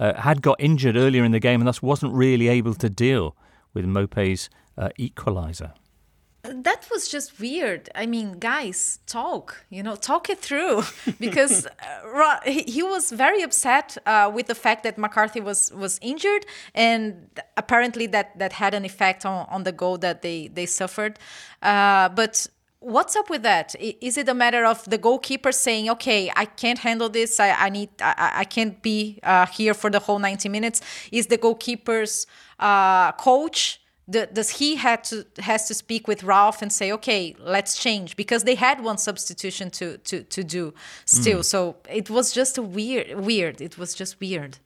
uh, 0.00 0.14
had 0.20 0.40
got 0.40 0.56
injured 0.58 0.96
earlier 0.96 1.22
in 1.22 1.32
the 1.32 1.40
game 1.40 1.60
and 1.60 1.68
thus 1.68 1.82
wasn't 1.82 2.14
really 2.14 2.48
able 2.48 2.72
to 2.74 2.88
deal 2.88 3.36
with 3.74 3.84
Maupay's 3.84 4.48
uh, 4.78 4.88
equaliser 4.98 5.72
that 6.52 6.88
was 6.90 7.08
just 7.08 7.38
weird. 7.40 7.88
I 7.94 8.06
mean, 8.06 8.38
guys, 8.38 9.00
talk, 9.06 9.64
you 9.70 9.82
know, 9.82 9.96
talk 9.96 10.30
it 10.30 10.38
through 10.38 10.82
because 11.20 11.66
uh, 11.66 12.38
he 12.44 12.82
was 12.82 13.10
very 13.10 13.42
upset 13.42 13.96
uh, 14.06 14.30
with 14.34 14.46
the 14.46 14.54
fact 14.54 14.82
that 14.84 14.98
McCarthy 14.98 15.40
was 15.40 15.72
was 15.72 15.98
injured 16.02 16.46
and 16.74 17.28
apparently 17.56 18.06
that 18.08 18.38
that 18.38 18.52
had 18.52 18.74
an 18.74 18.84
effect 18.84 19.24
on, 19.24 19.46
on 19.50 19.64
the 19.64 19.72
goal 19.72 19.98
that 19.98 20.22
they 20.22 20.48
they 20.48 20.66
suffered. 20.66 21.18
Uh, 21.62 22.08
but 22.10 22.46
what's 22.80 23.16
up 23.16 23.28
with 23.30 23.42
that? 23.42 23.74
Is 23.78 24.16
it 24.16 24.28
a 24.28 24.34
matter 24.34 24.64
of 24.64 24.84
the 24.84 24.98
goalkeeper 24.98 25.52
saying, 25.52 25.90
"Okay, 25.90 26.30
I 26.36 26.44
can't 26.44 26.78
handle 26.78 27.08
this. 27.08 27.40
I, 27.40 27.50
I 27.50 27.68
need. 27.68 27.90
I, 28.00 28.32
I 28.36 28.44
can't 28.44 28.80
be 28.82 29.18
uh, 29.22 29.46
here 29.46 29.74
for 29.74 29.90
the 29.90 29.98
whole 29.98 30.18
90 30.18 30.48
minutes." 30.48 30.80
Is 31.12 31.26
the 31.26 31.38
goalkeeper's 31.38 32.26
uh, 32.58 33.12
coach? 33.12 33.80
The, 34.08 34.26
does 34.32 34.50
he 34.58 34.76
had 34.76 35.04
to 35.04 35.26
has 35.38 35.68
to 35.68 35.74
speak 35.74 36.08
with 36.08 36.24
Ralph 36.24 36.62
and 36.62 36.72
say, 36.72 36.90
okay, 36.92 37.36
let's 37.38 37.78
change 37.78 38.16
because 38.16 38.44
they 38.44 38.54
had 38.54 38.82
one 38.82 38.96
substitution 38.96 39.70
to 39.72 39.98
to 39.98 40.22
to 40.22 40.42
do 40.42 40.74
still. 41.04 41.40
Mm. 41.40 41.44
So 41.44 41.76
it 41.90 42.08
was 42.08 42.32
just 42.32 42.56
a 42.56 42.62
weird 42.62 43.20
weird. 43.20 43.60
It 43.60 43.76
was 43.76 43.94
just 43.94 44.18
weird. 44.18 44.58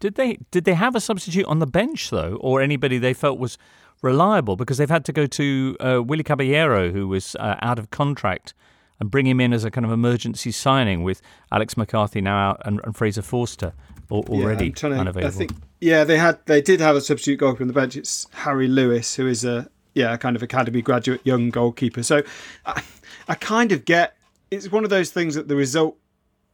Did 0.00 0.14
they 0.14 0.38
did 0.50 0.64
they 0.64 0.74
have 0.74 0.96
a 0.96 1.00
substitute 1.00 1.44
on 1.46 1.58
the 1.58 1.66
bench 1.66 2.08
though, 2.08 2.38
or 2.40 2.62
anybody 2.62 2.96
they 2.98 3.14
felt 3.14 3.38
was 3.38 3.58
reliable? 4.00 4.56
Because 4.56 4.78
they've 4.78 4.88
had 4.88 5.04
to 5.04 5.12
go 5.12 5.26
to 5.26 5.76
uh, 5.80 6.02
Willy 6.02 6.24
Caballero, 6.24 6.90
who 6.90 7.06
was 7.06 7.36
uh, 7.36 7.56
out 7.60 7.78
of 7.78 7.90
contract, 7.90 8.54
and 8.98 9.10
bring 9.10 9.26
him 9.26 9.40
in 9.40 9.52
as 9.52 9.64
a 9.64 9.70
kind 9.70 9.84
of 9.84 9.92
emergency 9.92 10.52
signing 10.52 11.02
with 11.02 11.20
Alex 11.52 11.76
McCarthy 11.76 12.22
now 12.22 12.50
out 12.50 12.62
and, 12.64 12.80
and 12.84 12.96
Fraser 12.96 13.22
Forster 13.22 13.74
already 14.10 14.74
yeah, 14.76 14.86
unavailable. 14.86 15.26
I 15.26 15.30
think 15.30 15.52
yeah, 15.80 16.04
they 16.04 16.18
had 16.18 16.38
they 16.46 16.60
did 16.60 16.80
have 16.80 16.96
a 16.96 17.00
substitute 17.00 17.38
goalkeeper 17.38 17.64
on 17.64 17.68
the 17.68 17.74
bench. 17.74 17.96
It's 17.96 18.26
Harry 18.32 18.68
Lewis, 18.68 19.14
who 19.14 19.26
is 19.26 19.44
a 19.44 19.68
yeah 19.94 20.16
kind 20.16 20.36
of 20.36 20.42
academy 20.42 20.82
graduate 20.82 21.20
young 21.24 21.50
goalkeeper. 21.50 22.02
So 22.02 22.22
I, 22.66 22.82
I 23.28 23.34
kind 23.34 23.72
of 23.72 23.84
get 23.84 24.16
it's 24.50 24.70
one 24.70 24.84
of 24.84 24.90
those 24.90 25.10
things 25.10 25.34
that 25.34 25.48
the 25.48 25.56
result 25.56 25.96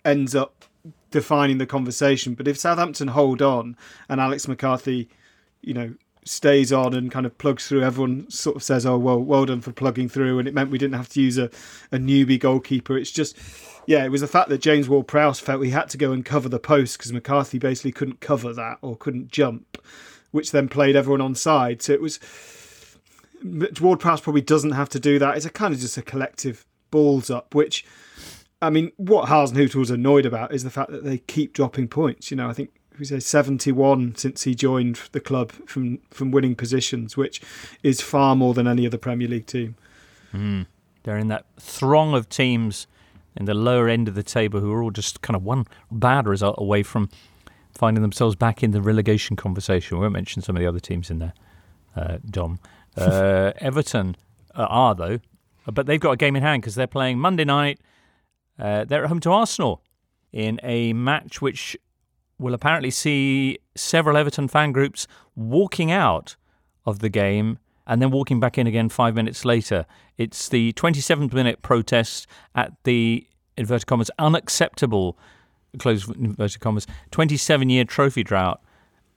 ends 0.04 0.34
up 0.34 0.64
defining 1.10 1.58
the 1.58 1.66
conversation. 1.66 2.34
But 2.34 2.48
if 2.48 2.58
Southampton 2.58 3.08
hold 3.08 3.40
on 3.40 3.76
and 4.08 4.20
Alex 4.20 4.48
McCarthy, 4.48 5.08
you 5.62 5.72
know, 5.72 5.94
stays 6.24 6.72
on 6.72 6.94
and 6.94 7.10
kind 7.10 7.26
of 7.26 7.36
plugs 7.38 7.68
through, 7.68 7.82
everyone 7.82 8.30
sort 8.30 8.56
of 8.56 8.62
says, 8.62 8.84
"Oh 8.86 8.98
well, 8.98 9.20
well 9.20 9.46
done 9.46 9.60
for 9.60 9.72
plugging 9.72 10.08
through," 10.08 10.38
and 10.38 10.48
it 10.48 10.54
meant 10.54 10.70
we 10.70 10.78
didn't 10.78 10.96
have 10.96 11.08
to 11.10 11.20
use 11.20 11.38
a, 11.38 11.50
a 11.92 11.98
newbie 11.98 12.38
goalkeeper. 12.38 12.96
It's 12.96 13.10
just 13.10 13.36
yeah, 13.86 14.04
it 14.04 14.10
was 14.10 14.22
the 14.22 14.26
fact 14.26 14.48
that 14.48 14.58
James 14.58 14.88
Ward 14.88 15.06
Prowse 15.06 15.40
felt 15.40 15.62
he 15.62 15.70
had 15.70 15.88
to 15.90 15.98
go 15.98 16.12
and 16.12 16.24
cover 16.24 16.48
the 16.48 16.58
post 16.58 16.98
because 16.98 17.12
McCarthy 17.12 17.58
basically 17.58 17.92
couldn't 17.92 18.20
cover 18.20 18.52
that 18.52 18.78
or 18.82 18.96
couldn't 18.96 19.30
jump, 19.30 19.78
which 20.30 20.50
then 20.50 20.68
played 20.68 20.96
everyone 20.96 21.20
on 21.20 21.34
side. 21.34 21.82
So 21.82 21.92
it 21.92 22.00
was 22.00 22.18
Ward 23.80 24.00
Prowse 24.00 24.20
probably 24.20 24.42
doesn't 24.42 24.72
have 24.72 24.88
to 24.90 25.00
do 25.00 25.18
that. 25.18 25.36
It's 25.36 25.46
a 25.46 25.50
kind 25.50 25.74
of 25.74 25.80
just 25.80 25.98
a 25.98 26.02
collective 26.02 26.66
balls 26.90 27.30
up, 27.30 27.54
which 27.54 27.84
I 28.62 28.70
mean, 28.70 28.92
what 28.96 29.28
Hasenhüttl 29.28 29.74
was 29.74 29.90
annoyed 29.90 30.24
about 30.24 30.54
is 30.54 30.64
the 30.64 30.70
fact 30.70 30.90
that 30.90 31.04
they 31.04 31.18
keep 31.18 31.52
dropping 31.52 31.88
points. 31.88 32.30
You 32.30 32.38
know, 32.38 32.48
I 32.48 32.54
think 32.54 32.70
we 32.98 33.04
say 33.04 33.18
71 33.18 34.16
since 34.16 34.42
he 34.44 34.54
joined 34.54 35.00
the 35.12 35.20
club 35.20 35.52
from 35.66 35.98
from 36.10 36.30
winning 36.30 36.54
positions, 36.54 37.16
which 37.16 37.40
is 37.82 38.00
far 38.00 38.36
more 38.36 38.54
than 38.54 38.66
any 38.66 38.86
other 38.86 38.98
Premier 38.98 39.28
League 39.28 39.46
team. 39.46 39.76
Mm. 40.32 40.66
They're 41.02 41.18
in 41.18 41.28
that 41.28 41.44
throng 41.60 42.14
of 42.14 42.28
teams 42.28 42.86
in 43.36 43.46
the 43.46 43.54
lower 43.54 43.88
end 43.88 44.08
of 44.08 44.14
the 44.14 44.22
table 44.22 44.60
who 44.60 44.72
are 44.72 44.82
all 44.82 44.90
just 44.90 45.20
kind 45.22 45.36
of 45.36 45.42
one 45.42 45.66
bad 45.90 46.26
result 46.26 46.56
away 46.58 46.82
from 46.82 47.08
finding 47.72 48.02
themselves 48.02 48.36
back 48.36 48.62
in 48.62 48.70
the 48.70 48.80
relegation 48.80 49.36
conversation. 49.36 49.98
We 49.98 50.02
won't 50.02 50.12
mention 50.12 50.42
some 50.42 50.56
of 50.56 50.60
the 50.60 50.66
other 50.66 50.80
teams 50.80 51.10
in 51.10 51.18
there, 51.18 51.34
uh, 51.96 52.18
Dom. 52.28 52.58
Uh, 52.96 53.52
Everton 53.56 54.14
uh, 54.54 54.66
are, 54.70 54.94
though, 54.94 55.18
but 55.66 55.86
they've 55.86 55.98
got 55.98 56.12
a 56.12 56.16
game 56.16 56.36
in 56.36 56.42
hand 56.44 56.62
because 56.62 56.76
they're 56.76 56.86
playing 56.86 57.18
Monday 57.18 57.44
night. 57.44 57.80
Uh, 58.56 58.84
they're 58.84 59.02
at 59.02 59.08
home 59.08 59.18
to 59.18 59.32
Arsenal 59.32 59.82
in 60.32 60.60
a 60.62 60.92
match 60.92 61.42
which 61.42 61.76
will 62.44 62.54
apparently 62.54 62.90
see 62.90 63.58
several 63.74 64.16
Everton 64.18 64.48
fan 64.48 64.70
groups 64.70 65.08
walking 65.34 65.90
out 65.90 66.36
of 66.84 66.98
the 66.98 67.08
game 67.08 67.58
and 67.86 68.02
then 68.02 68.10
walking 68.10 68.38
back 68.38 68.58
in 68.58 68.66
again 68.66 68.90
five 68.90 69.14
minutes 69.14 69.44
later. 69.46 69.86
It's 70.18 70.48
the 70.48 70.74
27th 70.74 71.32
minute 71.32 71.62
protest 71.62 72.26
at 72.54 72.72
the 72.84 73.26
inverted 73.56 73.86
commas 73.86 74.10
unacceptable 74.18 75.18
close 75.78 76.06
inverted 76.08 76.60
commas 76.60 76.86
27 77.10 77.68
year 77.70 77.84
trophy 77.84 78.22
drought 78.22 78.62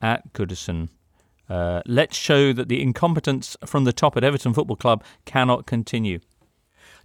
at 0.01 0.33
Goodison. 0.33 0.89
Uh, 1.49 1.81
let's 1.85 2.15
show 2.17 2.53
that 2.53 2.69
the 2.69 2.81
incompetence 2.81 3.57
from 3.65 3.83
the 3.83 3.93
top 3.93 4.15
at 4.15 4.23
Everton 4.23 4.53
Football 4.53 4.77
Club 4.77 5.03
cannot 5.25 5.65
continue. 5.65 6.19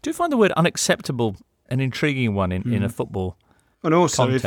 Do 0.02 0.10
you 0.10 0.14
find 0.14 0.32
the 0.32 0.36
word 0.36 0.52
unacceptable 0.52 1.36
an 1.68 1.80
intriguing 1.80 2.34
one 2.34 2.52
in, 2.52 2.62
mm. 2.62 2.74
in 2.74 2.82
a 2.82 2.86
hmm. 2.86 2.92
football 2.92 3.36
and 3.84 3.94
also, 3.94 4.30
if, 4.30 4.44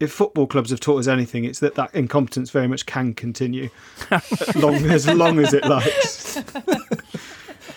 if, 0.00 0.12
football 0.12 0.46
clubs 0.46 0.70
have 0.70 0.80
taught 0.80 0.98
us 0.98 1.06
anything, 1.06 1.44
it's 1.44 1.60
that 1.60 1.74
that 1.74 1.94
incompetence 1.94 2.50
very 2.50 2.68
much 2.68 2.86
can 2.86 3.12
continue 3.12 3.68
long, 4.54 4.76
as 4.86 5.06
long 5.06 5.38
as 5.38 5.54
it 5.54 5.64
likes. 5.64 6.42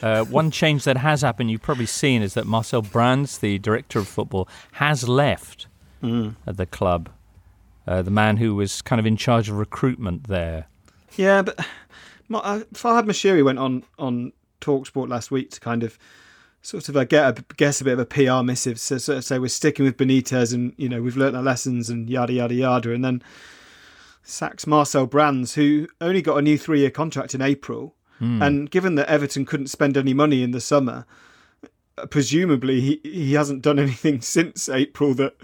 Uh, 0.02 0.24
one 0.26 0.50
change 0.50 0.84
that 0.84 0.98
has 0.98 1.22
happened, 1.22 1.52
you've 1.52 1.62
probably 1.62 1.86
seen, 1.86 2.24
is 2.24 2.34
that 2.34 2.48
Marcel 2.48 2.82
Brands, 2.82 3.38
the 3.38 3.60
director 3.60 4.00
of 4.00 4.08
football, 4.08 4.48
has 4.74 5.08
left 5.08 5.68
mm. 6.02 6.36
at 6.48 6.58
the 6.58 6.66
club. 6.66 7.10
Uh, 7.88 8.02
the 8.02 8.10
man 8.10 8.38
who 8.38 8.56
was 8.56 8.82
kind 8.82 9.00
of 9.00 9.06
in 9.06 9.16
charge 9.16 9.50
of 9.50 9.58
recruitment 9.58 10.28
there. 10.28 10.68
Yeah, 11.18 11.44
but 11.44 11.60
uh, 11.60 12.62
Farhad 12.74 13.06
Moshiri 13.06 13.44
went 13.44 13.60
on 13.60 13.84
on 14.00 14.34
Talksport 14.60 15.10
last 15.10 15.32
week 15.32 15.52
to 15.52 15.60
kind 15.60 15.84
of 15.84 15.98
sort 16.62 16.90
of 16.90 16.98
I 16.98 17.06
get 17.06 17.40
a 17.40 17.44
guess 17.56 17.82
a 17.82 17.84
bit 17.84 17.94
of 17.94 18.00
a 18.00 18.06
PR 18.06 18.44
missive. 18.44 18.80
So 18.80 18.98
sort 18.98 19.18
of 19.20 19.26
say 19.26 19.40
we're 19.40 19.48
sticking 19.48 19.86
with 19.86 19.98
Benitez 19.98 20.54
and 20.54 20.74
you 20.78 20.90
know 20.90 21.02
we've 21.02 21.18
learnt 21.18 21.36
our 21.36 21.44
lessons 21.44 21.90
and 21.90 22.10
yada 22.10 22.34
yada 22.34 22.54
yada, 22.54 22.94
and 22.94 23.04
then 23.04 23.24
sacks 24.24 24.68
Marcel 24.68 25.08
Brands, 25.08 25.56
who 25.56 25.88
only 26.00 26.22
got 26.22 26.38
a 26.38 26.42
new 26.42 26.58
three 26.58 26.80
year 26.80 26.92
contract 26.92 27.34
in 27.34 27.42
April, 27.42 27.96
mm. 28.20 28.46
and 28.46 28.70
given 28.70 28.96
that 28.96 29.10
Everton 29.10 29.46
couldn't 29.46 29.68
spend 29.68 29.98
any 29.98 30.14
money 30.14 30.44
in 30.44 30.52
the 30.52 30.62
summer, 30.62 31.06
presumably 32.10 32.82
he 32.82 33.02
he 33.04 33.34
hasn't 33.34 33.64
done 33.64 33.80
anything 33.80 34.22
since 34.22 34.70
April 34.70 35.14
that 35.16 35.36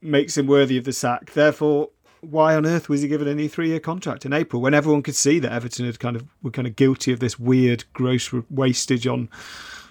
makes 0.00 0.36
him 0.36 0.46
worthy 0.46 0.78
of 0.78 0.84
the 0.84 0.92
sack. 0.92 1.32
Therefore. 1.32 1.90
Why 2.20 2.56
on 2.56 2.66
earth 2.66 2.88
was 2.88 3.02
he 3.02 3.06
given 3.06 3.28
a 3.28 3.34
new 3.36 3.48
three-year 3.48 3.78
contract 3.78 4.26
in 4.26 4.32
April 4.32 4.60
when 4.60 4.74
everyone 4.74 5.04
could 5.04 5.14
see 5.14 5.38
that 5.38 5.52
Everton 5.52 5.86
had 5.86 6.00
kind 6.00 6.16
of 6.16 6.26
were 6.42 6.50
kind 6.50 6.66
of 6.66 6.74
guilty 6.74 7.12
of 7.12 7.20
this 7.20 7.38
weird 7.38 7.84
gross 7.92 8.34
wastage 8.50 9.06
on 9.06 9.28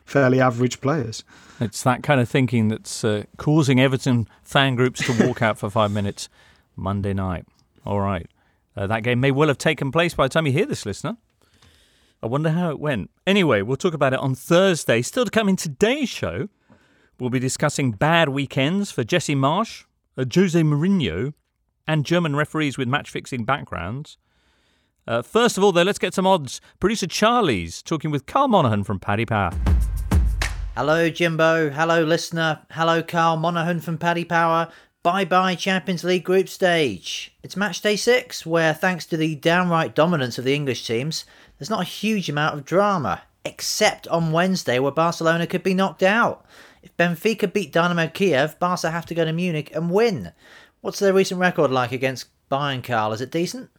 fairly 0.08 0.40
average 0.40 0.80
players. 0.82 1.24
It's 1.60 1.84
that 1.84 2.02
kind 2.02 2.22
of 2.22 2.30
thinking 2.30 2.70
that's 2.70 3.04
uh, 3.04 3.24
causing 3.38 3.80
Everton 3.80 4.28
fan 4.42 4.76
groups 4.76 5.06
to 5.06 5.28
walk 5.28 5.42
out 5.42 5.60
for 5.60 5.70
five 5.70 5.92
minutes 5.92 6.30
Monday 6.76 7.14
night. 7.14 7.46
All 7.86 8.00
right. 8.00 8.28
Uh, 8.76 8.88
that 8.88 9.04
game 9.04 9.20
may 9.20 9.32
well 9.32 9.50
have 9.50 9.58
taken 9.58 9.92
place 9.92 10.14
by 10.14 10.26
the 10.26 10.30
time 10.30 10.48
you 10.48 10.54
hear 10.54 10.66
this, 10.66 10.86
listener. 10.86 11.18
I 12.24 12.28
wonder 12.28 12.52
how 12.52 12.70
it 12.70 12.80
went. 12.80 13.12
Anyway, 13.28 13.62
we'll 13.62 13.78
talk 13.78 13.94
about 13.94 14.14
it 14.14 14.20
on 14.20 14.34
Thursday. 14.34 15.02
Still 15.02 15.26
to 15.26 15.32
come 15.32 15.50
in 15.50 15.56
today's 15.56 16.10
show, 16.10 16.48
we'll 17.20 17.30
be 17.30 17.40
discussing 17.40 17.92
bad 17.92 18.30
weekends 18.30 18.92
for 18.92 19.04
Jesse 19.04 19.36
Marsch, 19.36 19.86
uh, 20.18 20.26
Jose 20.34 20.60
Mourinho, 20.60 21.34
and 21.88 22.06
German 22.06 22.36
referees 22.36 22.78
with 22.78 22.88
match 22.88 23.10
fixing 23.10 23.44
backgrounds. 23.46 24.18
Uh, 25.06 25.22
first 25.22 25.58
of 25.58 25.64
all, 25.64 25.72
though, 25.72 25.84
let's 25.84 26.00
get 26.00 26.14
some 26.14 26.28
odds. 26.28 26.62
Producer 26.80 27.08
Charlie's 27.08 27.82
talking 27.82 28.12
with 28.12 28.26
Carl 28.26 28.48
Monaghan 28.48 28.84
from 28.84 29.00
Paddy 29.00 29.26
Power. 29.26 29.52
Hello, 30.78 31.10
Jimbo. 31.10 31.72
Hello, 31.72 32.04
listener. 32.04 32.60
Hello, 32.70 33.02
Carl 33.02 33.36
Monaghan 33.38 33.80
from 33.80 33.98
Paddy 33.98 34.24
Power. 34.24 34.72
Bye 35.02 35.26
bye 35.26 35.56
Champions 35.56 36.04
League 36.04 36.24
group 36.24 36.48
stage. 36.48 37.36
It's 37.42 37.58
match 37.58 37.82
day 37.82 37.96
six, 37.96 38.46
where 38.46 38.76
thanks 38.76 39.08
to 39.08 39.18
the 39.18 39.34
downright 39.34 39.96
dominance 39.96 40.38
of 40.38 40.46
the 40.46 40.54
English 40.54 40.86
teams, 40.86 41.26
there's 41.58 41.72
not 41.72 41.82
a 41.82 41.84
huge 41.84 42.30
amount 42.30 42.54
of 42.54 42.64
drama, 42.64 43.24
except 43.44 44.08
on 44.10 44.32
Wednesday 44.32 44.78
where 44.78 44.92
Barcelona 44.92 45.48
could 45.48 45.64
be 45.64 45.74
knocked 45.74 46.04
out. 46.04 46.46
If 46.84 46.96
Benfica 46.96 47.52
beat 47.52 47.74
Dynamo 47.74 48.06
Kiev, 48.06 48.60
Barca 48.60 48.92
have 48.92 49.08
to 49.08 49.16
go 49.16 49.26
to 49.26 49.34
Munich 49.34 49.72
and 49.74 49.90
win. 49.90 50.32
What's 50.82 51.00
their 51.00 51.12
recent 51.12 51.40
record 51.40 51.72
like 51.72 51.92
against 51.92 52.28
Bayern, 52.52 52.84
Carl? 52.84 53.14
Is 53.14 53.22
it 53.22 53.32
decent? 53.32 53.72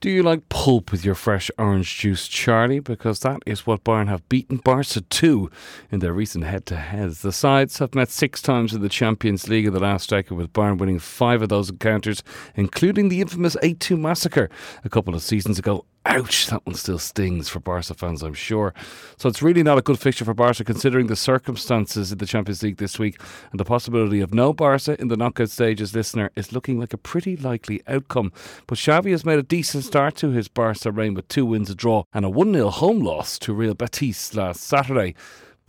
Do 0.00 0.08
you 0.08 0.22
like 0.22 0.48
pulp 0.48 0.92
with 0.92 1.04
your 1.04 1.14
fresh 1.14 1.50
orange 1.58 1.98
juice, 1.98 2.26
Charlie? 2.26 2.80
Because 2.80 3.20
that 3.20 3.42
is 3.44 3.66
what 3.66 3.84
Bayern 3.84 4.08
have 4.08 4.26
beaten 4.30 4.56
Barca 4.56 5.02
to 5.02 5.50
in 5.90 5.98
their 5.98 6.14
recent 6.14 6.44
head 6.44 6.64
to 6.66 6.76
heads. 6.76 7.20
The 7.20 7.32
sides 7.32 7.80
have 7.80 7.94
met 7.94 8.08
six 8.08 8.40
times 8.40 8.72
in 8.72 8.80
the 8.80 8.88
Champions 8.88 9.46
League 9.50 9.66
in 9.66 9.74
the 9.74 9.78
last 9.78 10.08
decade, 10.08 10.38
with 10.38 10.54
Bayern 10.54 10.78
winning 10.78 11.00
five 11.00 11.42
of 11.42 11.50
those 11.50 11.68
encounters, 11.68 12.22
including 12.54 13.10
the 13.10 13.20
infamous 13.20 13.58
8 13.62 13.78
2 13.78 13.98
massacre 13.98 14.48
a 14.84 14.88
couple 14.88 15.14
of 15.14 15.20
seasons 15.20 15.58
ago 15.58 15.84
Ouch, 16.06 16.46
that 16.46 16.64
one 16.64 16.74
still 16.74 16.98
stings 16.98 17.50
for 17.50 17.60
Barca 17.60 17.92
fans, 17.92 18.22
I'm 18.22 18.32
sure. 18.32 18.72
So 19.18 19.28
it's 19.28 19.42
really 19.42 19.62
not 19.62 19.76
a 19.76 19.82
good 19.82 19.98
fixture 19.98 20.24
for 20.24 20.32
Barca 20.32 20.64
considering 20.64 21.08
the 21.08 21.16
circumstances 21.16 22.10
in 22.10 22.16
the 22.16 22.24
Champions 22.24 22.62
League 22.62 22.78
this 22.78 22.98
week 22.98 23.20
and 23.50 23.60
the 23.60 23.66
possibility 23.66 24.22
of 24.22 24.32
no 24.32 24.54
Barca 24.54 24.98
in 24.98 25.08
the 25.08 25.16
knockout 25.16 25.50
stages, 25.50 25.94
listener, 25.94 26.30
is 26.36 26.52
looking 26.52 26.80
like 26.80 26.94
a 26.94 26.98
pretty 26.98 27.36
likely 27.36 27.82
outcome. 27.86 28.32
But 28.66 28.78
Xavi 28.78 29.10
has 29.10 29.26
made 29.26 29.38
a 29.38 29.42
decent 29.42 29.84
start 29.84 30.16
to 30.16 30.30
his 30.30 30.48
Barca 30.48 30.90
reign 30.90 31.12
with 31.12 31.28
two 31.28 31.44
wins, 31.44 31.68
a 31.68 31.74
draw, 31.74 32.04
and 32.14 32.24
a 32.24 32.30
1 32.30 32.54
0 32.54 32.70
home 32.70 33.00
loss 33.00 33.38
to 33.40 33.52
Real 33.52 33.74
Betis 33.74 34.34
last 34.34 34.62
Saturday. 34.62 35.14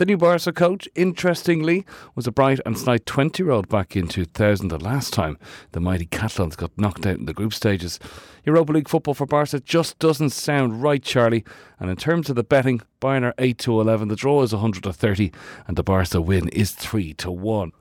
The 0.02 0.08
new 0.08 0.18
Barca 0.18 0.52
coach, 0.52 0.90
interestingly, 0.96 1.86
was 2.16 2.26
a 2.26 2.32
bright 2.32 2.60
and 2.66 2.76
slight 2.76 3.06
20 3.06 3.44
year 3.44 3.52
old 3.52 3.70
back 3.70 3.96
in 3.96 4.08
2000, 4.08 4.70
the 4.70 4.80
last 4.80 5.14
time 5.14 5.38
the 5.74 5.80
mighty 5.80 6.08
Catalans 6.08 6.56
got 6.56 6.76
knocked 6.76 7.06
out 7.06 7.20
in 7.20 7.26
the 7.26 7.36
group 7.36 7.54
stages. 7.54 8.00
Europa 8.44 8.72
League 8.72 8.90
football 8.90 9.14
for 9.14 9.28
Barca 9.28 9.60
just 9.60 10.00
doesn't 10.00 10.32
sound 10.32 10.82
right, 10.82 11.04
Charlie. 11.04 11.46
And 11.80 11.92
in 11.92 11.98
terms 11.98 12.32
of 12.32 12.36
the 12.36 12.44
betting, 12.44 12.82
Bayern 13.00 13.22
are 13.22 13.36
8 13.38 13.60
to 13.60 13.80
11, 13.80 14.08
the 14.08 14.16
draw 14.16 14.42
is 14.42 14.54
130, 14.54 15.32
and 15.68 15.78
the 15.78 15.84
Barca 15.84 16.20
win 16.20 16.50
is 16.50 16.72
3 16.72 17.14
to 17.14 17.30
1. 17.30 17.72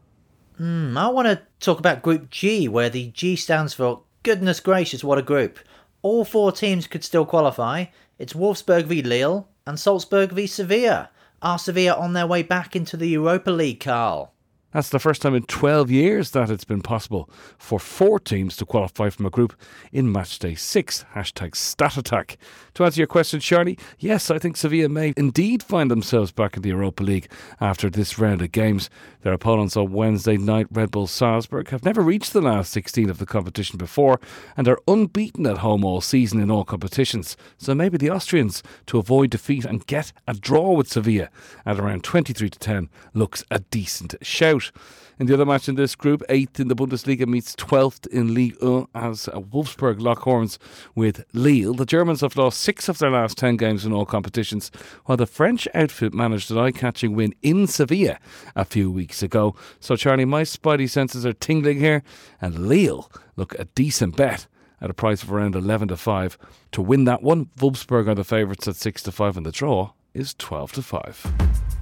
Hmm, 0.59 0.99
I 0.99 1.09
want 1.09 1.27
to 1.27 1.41
talk 1.59 1.79
about 1.79 2.03
Group 2.03 2.29
G, 2.29 2.69
where 2.69 2.91
the 2.91 3.13
G 3.13 3.35
stands 3.35 3.73
for 3.73 4.03
goodness 4.25 4.61
gracious, 4.61 5.03
what 5.03 5.17
a 5.17 5.23
group. 5.23 5.59
All 6.03 6.27
four 6.27 6.53
teams 6.53 6.87
could 6.87 7.03
still 7.03 7.25
qualify. 7.25 7.87
It's 8.19 8.35
Wolfsburg 8.35 8.85
v 8.85 9.01
Lille 9.01 9.49
and 9.67 9.81
Salzburg 9.81 10.33
v 10.33 10.47
Sevilla. 10.47 11.09
Are 11.43 11.59
Sevilla 11.59 11.95
on 11.95 12.13
their 12.13 12.27
way 12.27 12.43
back 12.43 12.77
into 12.77 12.99
the 12.99 13.09
Europa 13.09 13.51
League, 13.51 13.81
Carl? 13.81 14.35
That's 14.73 14.91
the 14.91 15.01
first 15.01 15.21
time 15.21 15.35
in 15.35 15.43
12 15.43 15.91
years 15.91 16.31
that 16.31 16.49
it's 16.49 16.65
been 16.65 16.81
possible 16.81 17.29
for 17.59 17.81
four 17.81 18.21
teams 18.21 18.57
to 18.57 18.65
qualify 18.65 19.11
from 19.11 19.27
a 19.27 19.31
group 19.31 19.59
in 19.91 20.13
matchday 20.13 20.57
six. 20.57 21.05
Hashtag 21.15 21.57
stat 21.57 21.97
attack. 21.97 22.39
To 22.75 22.85
answer 22.85 23.01
your 23.01 23.09
question, 23.09 23.41
Charlie, 23.41 23.79
yes, 23.99 24.31
I 24.31 24.39
think 24.39 24.57
Sevilla 24.57 24.89
may 24.89 25.13
indeed 25.17 25.65
find 25.65 25.91
themselves 25.91 26.31
back 26.31 26.57
in 26.57 26.63
the 26.63 26.69
Europa 26.69 27.03
League 27.03 27.29
after 27.61 27.91
this 27.91 28.17
round 28.17 28.43
of 28.43 28.53
games. 28.53 28.89
Their 29.23 29.33
opponents 29.33 29.77
on 29.77 29.93
Wednesday 29.93 30.37
night, 30.37 30.69
Red 30.71 30.93
Bull 30.93 31.09
Salzburg, 31.09 31.71
have 31.71 31.85
never 31.85 32.01
reached 32.01 32.33
the 32.33 32.41
last 32.41 32.71
16 32.71 33.11
of 33.11 33.19
the 33.19 33.27
competition 33.27 33.77
before 33.77 34.21
and 34.57 34.69
are 34.69 34.79
unbeaten 34.87 35.47
at 35.47 35.59
home 35.59 35.85
all 35.85 36.01
season 36.01 36.41
in 36.41 36.49
all 36.51 36.65
competitions. 36.65 37.37
So 37.59 37.75
maybe 37.75 37.99
the 37.99 38.11
Austrians, 38.11 38.63
to 38.87 38.99
avoid 38.99 39.31
defeat 39.31 39.65
and 39.65 39.85
get 39.87 40.13
a 40.29 40.35
draw 40.35 40.75
with 40.75 40.89
Sevilla 40.89 41.29
at 41.67 41.81
around 41.81 42.05
23 42.05 42.51
to 42.51 42.59
10, 42.59 42.89
looks 43.15 43.45
a 43.51 43.59
decent 43.59 44.15
shout 44.23 44.60
out. 44.67 44.73
In 45.19 45.27
the 45.27 45.35
other 45.35 45.45
match 45.45 45.69
in 45.69 45.75
this 45.75 45.95
group, 45.95 46.23
8th 46.31 46.61
in 46.61 46.69
the 46.69 46.77
Bundesliga 46.77 47.27
meets 47.27 47.55
12th 47.57 48.07
in 48.07 48.33
Ligue 48.33 48.57
1 48.63 48.87
as 48.95 49.27
Wolfsburg 49.27 50.01
lock 50.01 50.21
horns 50.21 50.59
with 50.95 51.25
Lille. 51.35 51.75
The 51.75 51.85
Germans 51.85 52.23
have 52.23 52.37
lost 52.37 52.61
six 52.61 52.89
of 52.89 52.99
their 52.99 53.11
last 53.11 53.37
10 53.37 53.57
games 53.57 53.85
in 53.85 53.93
all 53.93 54.07
competitions, 54.07 54.71
while 55.05 55.19
the 55.19 55.27
French 55.27 55.69
outfit 55.75 56.15
managed 56.15 56.51
an 56.51 56.59
eye 56.59 56.71
catching 56.71 57.15
win 57.15 57.35
in 57.43 57.67
Sevilla 57.67 58.19
a 58.57 58.65
few 58.65 58.91
weeks 58.91 59.23
ago. 59.23 59.55
So, 59.79 59.95
Charlie, 59.95 60.25
my 60.25 60.43
spidey 60.43 60.89
senses 60.89 61.27
are 61.27 61.35
tingling 61.35 61.81
here, 61.81 62.03
and 62.41 62.67
Lille 62.67 63.11
look 63.37 63.55
a 63.59 63.67
decent 63.67 64.17
bet 64.17 64.47
at 64.81 64.89
a 64.89 64.95
price 64.95 65.23
of 65.23 65.31
around 65.31 65.55
11 65.55 65.89
to 65.89 65.97
5. 65.99 66.39
To 66.73 66.81
win 66.81 67.05
that 67.05 67.23
one, 67.23 67.51
Wolfsburg 67.59 68.09
are 68.09 68.15
the 68.15 68.25
favourites 68.25 68.67
at 68.67 68.77
6 68.77 69.03
to 69.03 69.13
5, 69.13 69.37
and 69.37 69.45
the 69.45 69.53
draw 69.53 69.93
is 70.15 70.33
12 70.35 70.73
to 70.73 70.83
5. 70.83 71.80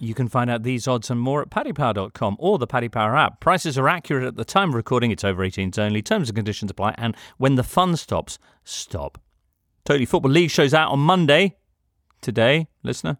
You 0.00 0.14
can 0.14 0.28
find 0.28 0.48
out 0.48 0.62
these 0.62 0.86
odds 0.86 1.10
and 1.10 1.20
more 1.20 1.42
at 1.42 1.50
paddypower.com 1.50 2.36
or 2.38 2.58
the 2.58 2.66
Paddy 2.66 2.88
Power 2.88 3.16
app. 3.16 3.40
Prices 3.40 3.76
are 3.76 3.88
accurate 3.88 4.24
at 4.24 4.36
the 4.36 4.44
time 4.44 4.70
of 4.70 4.74
recording. 4.76 5.10
It's 5.10 5.24
over 5.24 5.44
18s 5.44 5.78
only. 5.78 6.02
Terms 6.02 6.28
and 6.28 6.36
conditions 6.36 6.70
apply. 6.70 6.94
And 6.96 7.16
when 7.36 7.56
the 7.56 7.64
fun 7.64 7.96
stops, 7.96 8.38
stop. 8.62 9.20
Totally 9.84 10.06
Football 10.06 10.30
League 10.30 10.50
shows 10.50 10.72
out 10.72 10.90
on 10.90 11.00
Monday. 11.00 11.56
Today, 12.20 12.68
listener. 12.82 13.18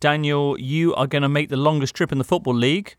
Daniel, 0.00 0.58
you 0.58 0.94
are 0.94 1.06
going 1.06 1.22
to 1.22 1.28
make 1.28 1.48
the 1.48 1.56
longest 1.56 1.94
trip 1.94 2.10
in 2.12 2.18
the 2.18 2.24
Football 2.24 2.54
League. 2.54 2.96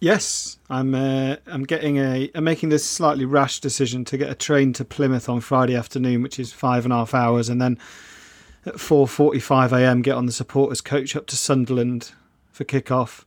Yes, 0.00 0.58
I'm. 0.68 0.96
Uh, 0.96 1.36
I'm 1.46 1.62
getting 1.62 1.98
a. 1.98 2.28
I'm 2.34 2.42
making 2.42 2.70
this 2.70 2.84
slightly 2.84 3.24
rash 3.24 3.60
decision 3.60 4.04
to 4.06 4.16
get 4.18 4.30
a 4.30 4.34
train 4.34 4.72
to 4.72 4.84
Plymouth 4.84 5.28
on 5.28 5.40
Friday 5.40 5.76
afternoon, 5.76 6.22
which 6.22 6.40
is 6.40 6.52
five 6.52 6.84
and 6.84 6.92
a 6.92 6.96
half 6.96 7.14
hours, 7.14 7.48
and 7.48 7.62
then 7.62 7.78
at 8.66 8.74
4:45 8.74 9.72
a.m. 9.72 10.02
Get 10.02 10.16
on 10.16 10.26
the 10.26 10.32
supporters 10.32 10.80
coach 10.80 11.16
up 11.16 11.26
to 11.28 11.36
Sunderland 11.36 12.12
for 12.50 12.64
kick-off. 12.64 13.24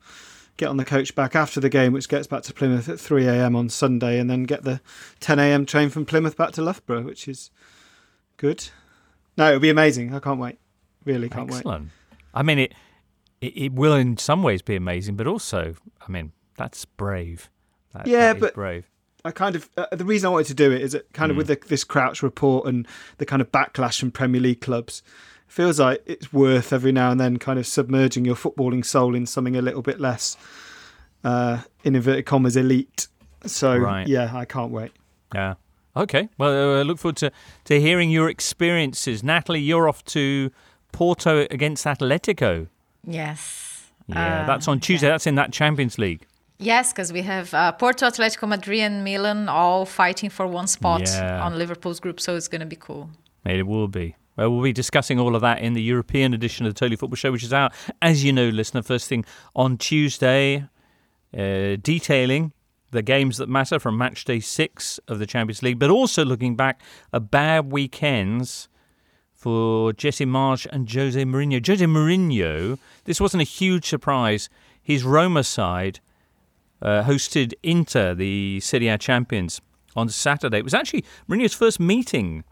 Get 0.57 0.69
on 0.69 0.77
the 0.77 0.85
coach 0.85 1.15
back 1.15 1.35
after 1.35 1.59
the 1.59 1.69
game, 1.69 1.91
which 1.91 2.07
gets 2.07 2.27
back 2.27 2.43
to 2.43 2.53
Plymouth 2.53 2.87
at 2.87 2.99
3 2.99 3.27
a.m. 3.27 3.55
on 3.55 3.67
Sunday, 3.69 4.19
and 4.19 4.29
then 4.29 4.43
get 4.43 4.63
the 4.63 4.79
10 5.19 5.37
a.m. 5.39 5.65
train 5.65 5.89
from 5.89 6.05
Plymouth 6.05 6.37
back 6.37 6.51
to 6.53 6.61
Loughborough, 6.61 7.01
which 7.01 7.27
is 7.27 7.51
good. 8.37 8.69
No, 9.37 9.49
it'll 9.49 9.59
be 9.59 9.69
amazing. 9.69 10.13
I 10.13 10.19
can't 10.19 10.39
wait. 10.39 10.57
Really 11.03 11.27
can't 11.27 11.53
Excellent. 11.53 11.85
wait. 11.85 11.91
I 12.33 12.43
mean, 12.43 12.59
it, 12.59 12.73
it 13.41 13.57
it 13.57 13.73
will 13.73 13.95
in 13.95 14.17
some 14.17 14.43
ways 14.43 14.61
be 14.61 14.75
amazing, 14.75 15.15
but 15.15 15.27
also, 15.27 15.75
I 16.07 16.11
mean, 16.11 16.31
that's 16.55 16.85
brave. 16.85 17.49
That, 17.93 18.07
yeah, 18.07 18.33
that 18.33 18.39
but 18.39 18.53
brave. 18.53 18.89
I 19.25 19.31
kind 19.31 19.55
of 19.55 19.69
uh, 19.75 19.87
the 19.91 20.05
reason 20.05 20.27
I 20.27 20.29
wanted 20.29 20.47
to 20.47 20.53
do 20.53 20.71
it 20.71 20.81
is 20.81 20.91
that 20.93 21.11
kind 21.11 21.31
of 21.31 21.35
Mm. 21.35 21.39
with 21.39 21.47
the, 21.47 21.57
this 21.67 21.83
Crouch 21.83 22.21
report 22.23 22.67
and 22.67 22.87
the 23.17 23.25
kind 23.25 23.41
of 23.41 23.51
backlash 23.51 23.99
from 23.99 24.11
Premier 24.11 24.39
League 24.39 24.61
clubs, 24.61 25.01
feels 25.47 25.79
like 25.79 26.01
it's 26.05 26.31
worth 26.31 26.71
every 26.71 26.91
now 26.91 27.11
and 27.11 27.19
then 27.19 27.37
kind 27.37 27.59
of 27.59 27.65
submerging 27.67 28.23
your 28.25 28.35
footballing 28.35 28.85
soul 28.85 29.15
in 29.15 29.25
something 29.25 29.55
a 29.57 29.61
little 29.61 29.81
bit 29.81 29.99
less, 29.99 30.37
uh, 31.23 31.61
in 31.83 31.95
inverted 31.95 32.25
commas, 32.25 32.55
elite. 32.55 33.07
So 33.45 33.75
Right. 33.77 34.07
yeah, 34.07 34.31
I 34.35 34.45
can't 34.45 34.71
wait. 34.71 34.91
Yeah. 35.33 35.55
Okay. 35.97 36.29
Well, 36.37 36.79
I 36.79 36.81
look 36.83 36.97
forward 36.99 37.17
to, 37.17 37.31
to 37.65 37.79
hearing 37.81 38.09
your 38.11 38.29
experiences. 38.29 39.23
Natalie, 39.23 39.61
you're 39.61 39.87
off 39.89 40.03
to 40.05 40.51
Porto 40.91 41.47
against 41.51 41.85
Atletico. 41.85 42.67
Yes. 43.03 43.91
Yeah, 44.07 44.43
Uh, 44.43 44.45
that's 44.47 44.67
on 44.67 44.79
Tuesday. 44.79 45.07
That's 45.07 45.25
in 45.25 45.35
that 45.35 45.51
Champions 45.53 45.97
League. 45.97 46.25
Yes, 46.57 46.93
because 46.93 47.11
we 47.11 47.21
have 47.23 47.53
uh, 47.53 47.71
Porto, 47.73 48.07
Atletico 48.07 48.47
Madrid, 48.47 48.79
and 48.79 49.03
Milan 49.03 49.49
all 49.49 49.85
fighting 49.85 50.29
for 50.29 50.47
one 50.47 50.67
spot 50.67 51.01
Yeah. 51.05 51.43
on 51.43 51.57
Liverpool's 51.57 51.99
group, 51.99 52.19
so 52.19 52.35
it's 52.35 52.47
going 52.47 52.61
to 52.61 52.65
be 52.65 52.77
cool. 52.77 53.09
It 53.45 53.67
will 53.67 53.87
be. 53.89 54.15
Well, 54.37 54.51
we'll 54.51 54.63
be 54.63 54.73
discussing 54.73 55.19
all 55.19 55.35
of 55.35 55.41
that 55.41 55.59
in 55.59 55.73
the 55.73 55.81
European 55.81 56.33
edition 56.33 56.65
of 56.65 56.73
the 56.73 56.79
Totally 56.79 56.95
Football 56.95 57.15
Show, 57.15 57.31
which 57.31 57.43
is 57.43 57.53
out, 57.53 57.73
as 58.01 58.23
you 58.23 58.31
know, 58.33 58.49
listener, 58.49 58.81
first 58.81 59.07
thing 59.07 59.25
on 59.55 59.77
Tuesday, 59.77 60.65
uh, 61.37 61.75
detailing 61.81 62.51
the 62.91 63.01
games 63.01 63.37
that 63.37 63.49
matter 63.49 63.77
from 63.79 63.97
match 63.97 64.23
day 64.23 64.39
six 64.39 64.99
of 65.07 65.19
the 65.19 65.25
Champions 65.25 65.61
League, 65.61 65.79
but 65.79 65.89
also 65.89 66.23
looking 66.23 66.55
back 66.55 66.81
at 67.13 67.29
bad 67.31 67.71
weekends 67.71 68.69
for 69.33 69.91
Jesse 69.93 70.25
Marsch 70.25 70.65
and 70.71 70.89
Jose 70.91 71.21
Mourinho. 71.23 71.65
Jose 71.65 71.85
Mourinho, 71.85 72.77
this 73.03 73.19
wasn't 73.19 73.41
a 73.41 73.45
huge 73.45 73.85
surprise. 73.85 74.49
His 74.81 75.03
Roma 75.03 75.43
side 75.43 75.99
uh, 76.81 77.03
hosted 77.03 77.53
Inter, 77.63 78.13
the 78.13 78.59
Serie 78.59 78.87
A 78.87 78.97
champions, 78.97 79.61
on 79.95 80.09
Saturday. 80.09 80.59
It 80.59 80.63
was 80.63 80.73
actually 80.73 81.05
Mourinho's 81.29 81.53
first 81.53 81.79
meeting 81.79 82.43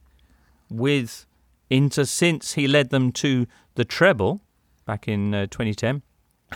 with 0.69 1.25
Inter 1.69 2.05
since 2.05 2.53
he 2.53 2.67
led 2.67 2.89
them 2.89 3.11
to 3.13 3.47
the 3.75 3.85
treble 3.85 4.41
back 4.85 5.07
in 5.07 5.33
uh, 5.33 5.45
2010. 5.47 6.01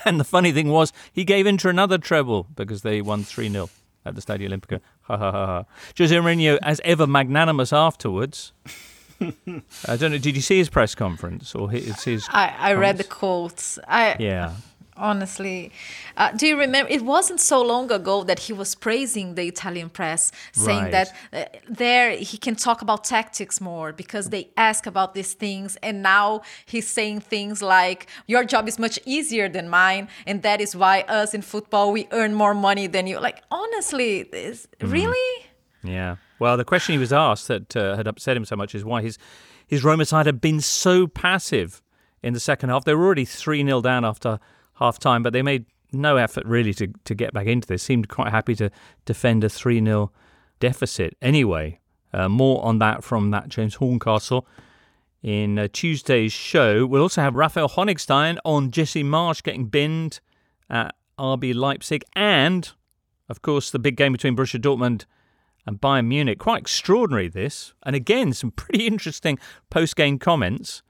And 0.05 0.19
the 0.19 0.23
funny 0.23 0.51
thing 0.51 0.67
was, 0.69 0.93
he 1.11 1.23
gave 1.23 1.47
Inter 1.47 1.71
another 1.71 1.97
treble 1.97 2.45
because 2.55 2.83
they 2.83 3.01
won 3.01 3.23
3 3.23 3.49
0 3.49 3.67
at 4.05 4.13
the 4.13 4.21
Stadio 4.21 4.47
Olimpico. 4.47 4.79
Ha 5.01 5.17
ha 5.17 5.31
ha 5.31 5.45
ha. 5.47 5.63
Jose 5.97 6.15
Mourinho, 6.15 6.59
as 6.61 6.79
ever, 6.83 7.07
magnanimous 7.07 7.73
afterwards. 7.73 8.53
I 9.19 9.95
don't 9.97 10.11
know. 10.11 10.19
Did 10.19 10.35
you 10.35 10.41
see 10.41 10.59
his 10.59 10.69
press 10.69 10.93
conference 10.93 11.55
or 11.55 11.71
his? 11.71 12.03
his 12.03 12.27
I, 12.29 12.53
I 12.59 12.73
read 12.73 12.97
the 12.99 13.03
quotes. 13.03 13.79
I 13.87 14.15
Yeah. 14.19 14.53
Honestly 14.97 15.71
uh, 16.17 16.31
do 16.31 16.47
you 16.47 16.57
remember 16.57 16.89
it 16.91 17.03
wasn't 17.03 17.39
so 17.39 17.61
long 17.61 17.91
ago 17.91 18.23
that 18.23 18.39
he 18.39 18.53
was 18.53 18.75
praising 18.75 19.35
the 19.35 19.47
italian 19.47 19.89
press 19.89 20.31
saying 20.51 20.83
Right. 20.83 20.91
that 20.91 21.13
uh, 21.33 21.45
there 21.69 22.11
he 22.17 22.37
can 22.37 22.55
talk 22.55 22.81
about 22.81 23.03
tactics 23.03 23.59
more 23.61 23.91
because 23.93 24.29
they 24.29 24.49
ask 24.57 24.85
about 24.85 25.13
these 25.13 25.33
things 25.33 25.77
and 25.83 26.01
now 26.01 26.41
he's 26.65 26.87
saying 26.87 27.19
things 27.21 27.61
like 27.61 28.07
your 28.27 28.43
job 28.43 28.67
is 28.67 28.77
much 28.79 28.99
easier 29.05 29.47
than 29.49 29.69
mine 29.69 30.07
and 30.25 30.41
that 30.43 30.59
is 30.61 30.75
why 30.75 31.01
us 31.07 31.33
in 31.33 31.41
football 31.41 31.91
we 31.91 32.07
earn 32.11 32.33
more 32.33 32.53
money 32.53 32.87
than 32.87 33.07
you 33.07 33.19
like 33.19 33.41
honestly 33.51 34.19
is 34.31 34.67
really 34.81 35.45
Yeah. 35.83 36.15
Well, 36.39 36.55
the 36.57 36.65
question 36.65 36.93
he 36.93 36.99
was 36.99 37.13
asked 37.13 37.47
that 37.47 37.75
uh, 37.75 37.95
had 37.95 38.07
upset 38.07 38.35
him 38.37 38.45
so 38.45 38.55
much 38.55 38.75
is 38.75 38.83
why 38.83 39.01
his 39.01 39.17
his 39.65 39.83
Roma 39.83 40.05
side 40.05 40.25
had 40.25 40.39
been 40.41 40.59
so 40.61 41.07
passive 41.07 41.81
in 42.21 42.33
the 42.33 42.39
second 42.39 42.69
half. 42.69 42.83
They 42.85 42.93
were 42.93 43.05
already 43.05 43.25
3 43.25 43.63
0 43.63 43.81
down 43.81 44.05
after 44.05 44.39
half 44.79 44.99
time, 44.99 45.23
but 45.23 45.33
they 45.33 45.41
made 45.41 45.65
no 45.91 46.17
effort 46.17 46.45
really 46.45 46.73
to, 46.75 46.87
to 47.05 47.15
get 47.15 47.33
back 47.33 47.47
into 47.47 47.67
this. 47.67 47.83
Seemed 47.83 48.09
quite 48.09 48.29
happy 48.29 48.55
to 48.55 48.69
defend 49.05 49.43
a 49.43 49.49
3 49.49 49.83
0 49.83 50.11
deficit. 50.59 51.15
Anyway, 51.21 51.79
uh, 52.13 52.29
more 52.29 52.63
on 52.63 52.79
that 52.79 53.03
from 53.03 53.31
that 53.31 53.49
James 53.49 53.75
Horncastle 53.75 54.47
in 55.23 55.59
uh, 55.59 55.67
Tuesday's 55.71 56.33
show. 56.33 56.85
We'll 56.85 57.01
also 57.01 57.21
have 57.21 57.35
Raphael 57.35 57.69
Honigstein 57.69 58.37
on 58.45 58.71
Jesse 58.71 59.03
Marsch 59.03 59.43
getting 59.43 59.65
binned 59.65 60.19
at 60.69 60.95
RB 61.17 61.55
Leipzig 61.55 62.03
and, 62.15 62.71
of 63.29 63.41
course, 63.41 63.71
the 63.71 63.79
big 63.79 63.97
game 63.97 64.11
between 64.11 64.35
Borussia 64.35 64.61
Dortmund 64.61 65.05
and 65.65 65.81
Bayern 65.81 66.07
Munich. 66.07 66.39
Quite 66.39 66.61
extraordinary, 66.61 67.27
this. 67.27 67.73
And 67.83 67.95
again, 67.95 68.33
some 68.33 68.51
pretty 68.51 68.85
interesting 68.87 69.39
post 69.69 69.95
game 69.95 70.19
comments. 70.19 70.81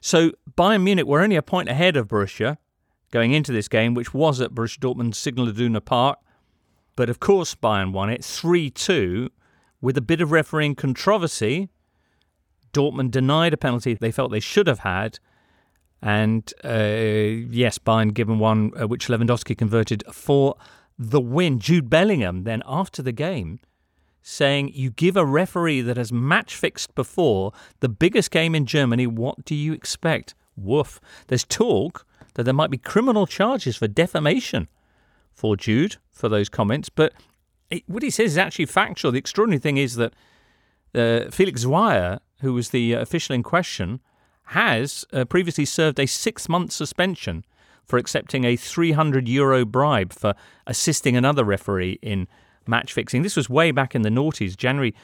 So, 0.00 0.32
Bayern 0.56 0.82
Munich 0.82 1.06
were 1.06 1.20
only 1.20 1.36
a 1.36 1.42
point 1.42 1.68
ahead 1.68 1.96
of 1.96 2.08
Borussia 2.08 2.58
going 3.10 3.32
into 3.32 3.52
this 3.52 3.68
game, 3.68 3.94
which 3.94 4.14
was 4.14 4.40
at 4.40 4.52
Borussia 4.52 4.78
Dortmund 4.78 5.14
Signal 5.14 5.48
Iduna 5.48 5.80
Park. 5.80 6.18
But 6.96 7.08
of 7.08 7.20
course, 7.20 7.54
Bayern 7.54 7.92
won 7.92 8.10
it 8.10 8.24
3 8.24 8.70
2 8.70 9.30
with 9.80 9.96
a 9.96 10.02
bit 10.02 10.20
of 10.20 10.32
refereeing 10.32 10.74
controversy. 10.74 11.68
Dortmund 12.72 13.10
denied 13.10 13.52
a 13.52 13.56
penalty 13.56 13.94
they 13.94 14.12
felt 14.12 14.30
they 14.30 14.40
should 14.40 14.66
have 14.66 14.80
had. 14.80 15.18
And 16.02 16.52
uh, 16.64 17.48
yes, 17.50 17.78
Bayern 17.78 18.14
given 18.14 18.38
one 18.38 18.72
uh, 18.80 18.86
which 18.86 19.08
Lewandowski 19.08 19.56
converted 19.56 20.04
for 20.12 20.56
the 20.98 21.20
win. 21.20 21.58
Jude 21.58 21.90
Bellingham 21.90 22.44
then 22.44 22.62
after 22.66 23.02
the 23.02 23.12
game 23.12 23.60
saying, 24.22 24.70
You 24.74 24.90
give 24.90 25.16
a 25.16 25.24
referee 25.24 25.80
that 25.82 25.96
has 25.96 26.12
match 26.12 26.54
fixed 26.54 26.94
before 26.94 27.52
the 27.80 27.88
biggest 27.88 28.30
game 28.30 28.54
in 28.54 28.66
Germany, 28.66 29.06
what 29.06 29.44
do 29.44 29.54
you 29.54 29.72
expect? 29.72 30.34
Woof. 30.56 31.00
There's 31.28 31.44
talk 31.44 32.06
that 32.34 32.44
there 32.44 32.54
might 32.54 32.70
be 32.70 32.78
criminal 32.78 33.26
charges 33.26 33.76
for 33.76 33.88
defamation 33.88 34.68
for 35.32 35.56
Jude 35.56 35.96
for 36.10 36.28
those 36.28 36.48
comments, 36.48 36.88
but 36.88 37.12
it, 37.70 37.84
what 37.86 38.02
he 38.02 38.10
says 38.10 38.32
is 38.32 38.38
actually 38.38 38.66
factual. 38.66 39.12
The 39.12 39.18
extraordinary 39.18 39.60
thing 39.60 39.76
is 39.76 39.96
that 39.96 40.12
uh, 40.94 41.30
Felix 41.30 41.64
Zwayer, 41.64 42.20
who 42.40 42.52
was 42.52 42.70
the 42.70 42.94
uh, 42.94 43.00
official 43.00 43.34
in 43.34 43.42
question, 43.42 44.00
has 44.46 45.04
uh, 45.12 45.24
previously 45.24 45.64
served 45.64 46.00
a 46.00 46.06
six 46.06 46.48
month 46.48 46.72
suspension 46.72 47.44
for 47.84 47.98
accepting 47.98 48.44
a 48.44 48.56
300 48.56 49.28
euro 49.28 49.64
bribe 49.64 50.12
for 50.12 50.34
assisting 50.66 51.16
another 51.16 51.44
referee 51.44 51.98
in 52.02 52.28
match 52.66 52.92
fixing. 52.92 53.22
This 53.22 53.36
was 53.36 53.48
way 53.48 53.70
back 53.70 53.94
in 53.94 54.02
the 54.02 54.10
noughties, 54.10 54.56
January 54.56 54.94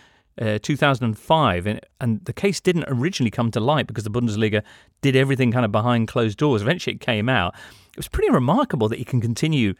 uh, 0.40 0.58
2005, 0.62 1.66
and, 1.66 1.80
and 2.00 2.24
the 2.24 2.32
case 2.32 2.60
didn't 2.60 2.84
originally 2.88 3.30
come 3.30 3.50
to 3.52 3.60
light 3.60 3.86
because 3.86 4.04
the 4.04 4.10
Bundesliga 4.10 4.62
did 5.00 5.16
everything 5.16 5.52
kind 5.52 5.64
of 5.64 5.72
behind 5.72 6.08
closed 6.08 6.38
doors. 6.38 6.62
Eventually, 6.62 6.96
it 6.96 7.00
came 7.00 7.28
out. 7.28 7.54
It 7.90 7.96
was 7.96 8.08
pretty 8.08 8.30
remarkable 8.30 8.88
that 8.88 8.98
he 8.98 9.04
can 9.04 9.20
continue. 9.20 9.74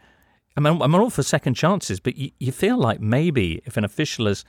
I 0.55 0.59
mean, 0.59 0.81
I'm 0.81 0.95
all 0.95 1.11
for 1.11 1.21
second 1.21 1.53
chances, 1.53 1.99
but 1.99 2.17
you, 2.17 2.31
you 2.39 2.51
feel 2.51 2.77
like 2.77 2.99
maybe 2.99 3.61
if 3.65 3.77
an 3.77 3.83
official 3.83 4.25
has 4.25 4.43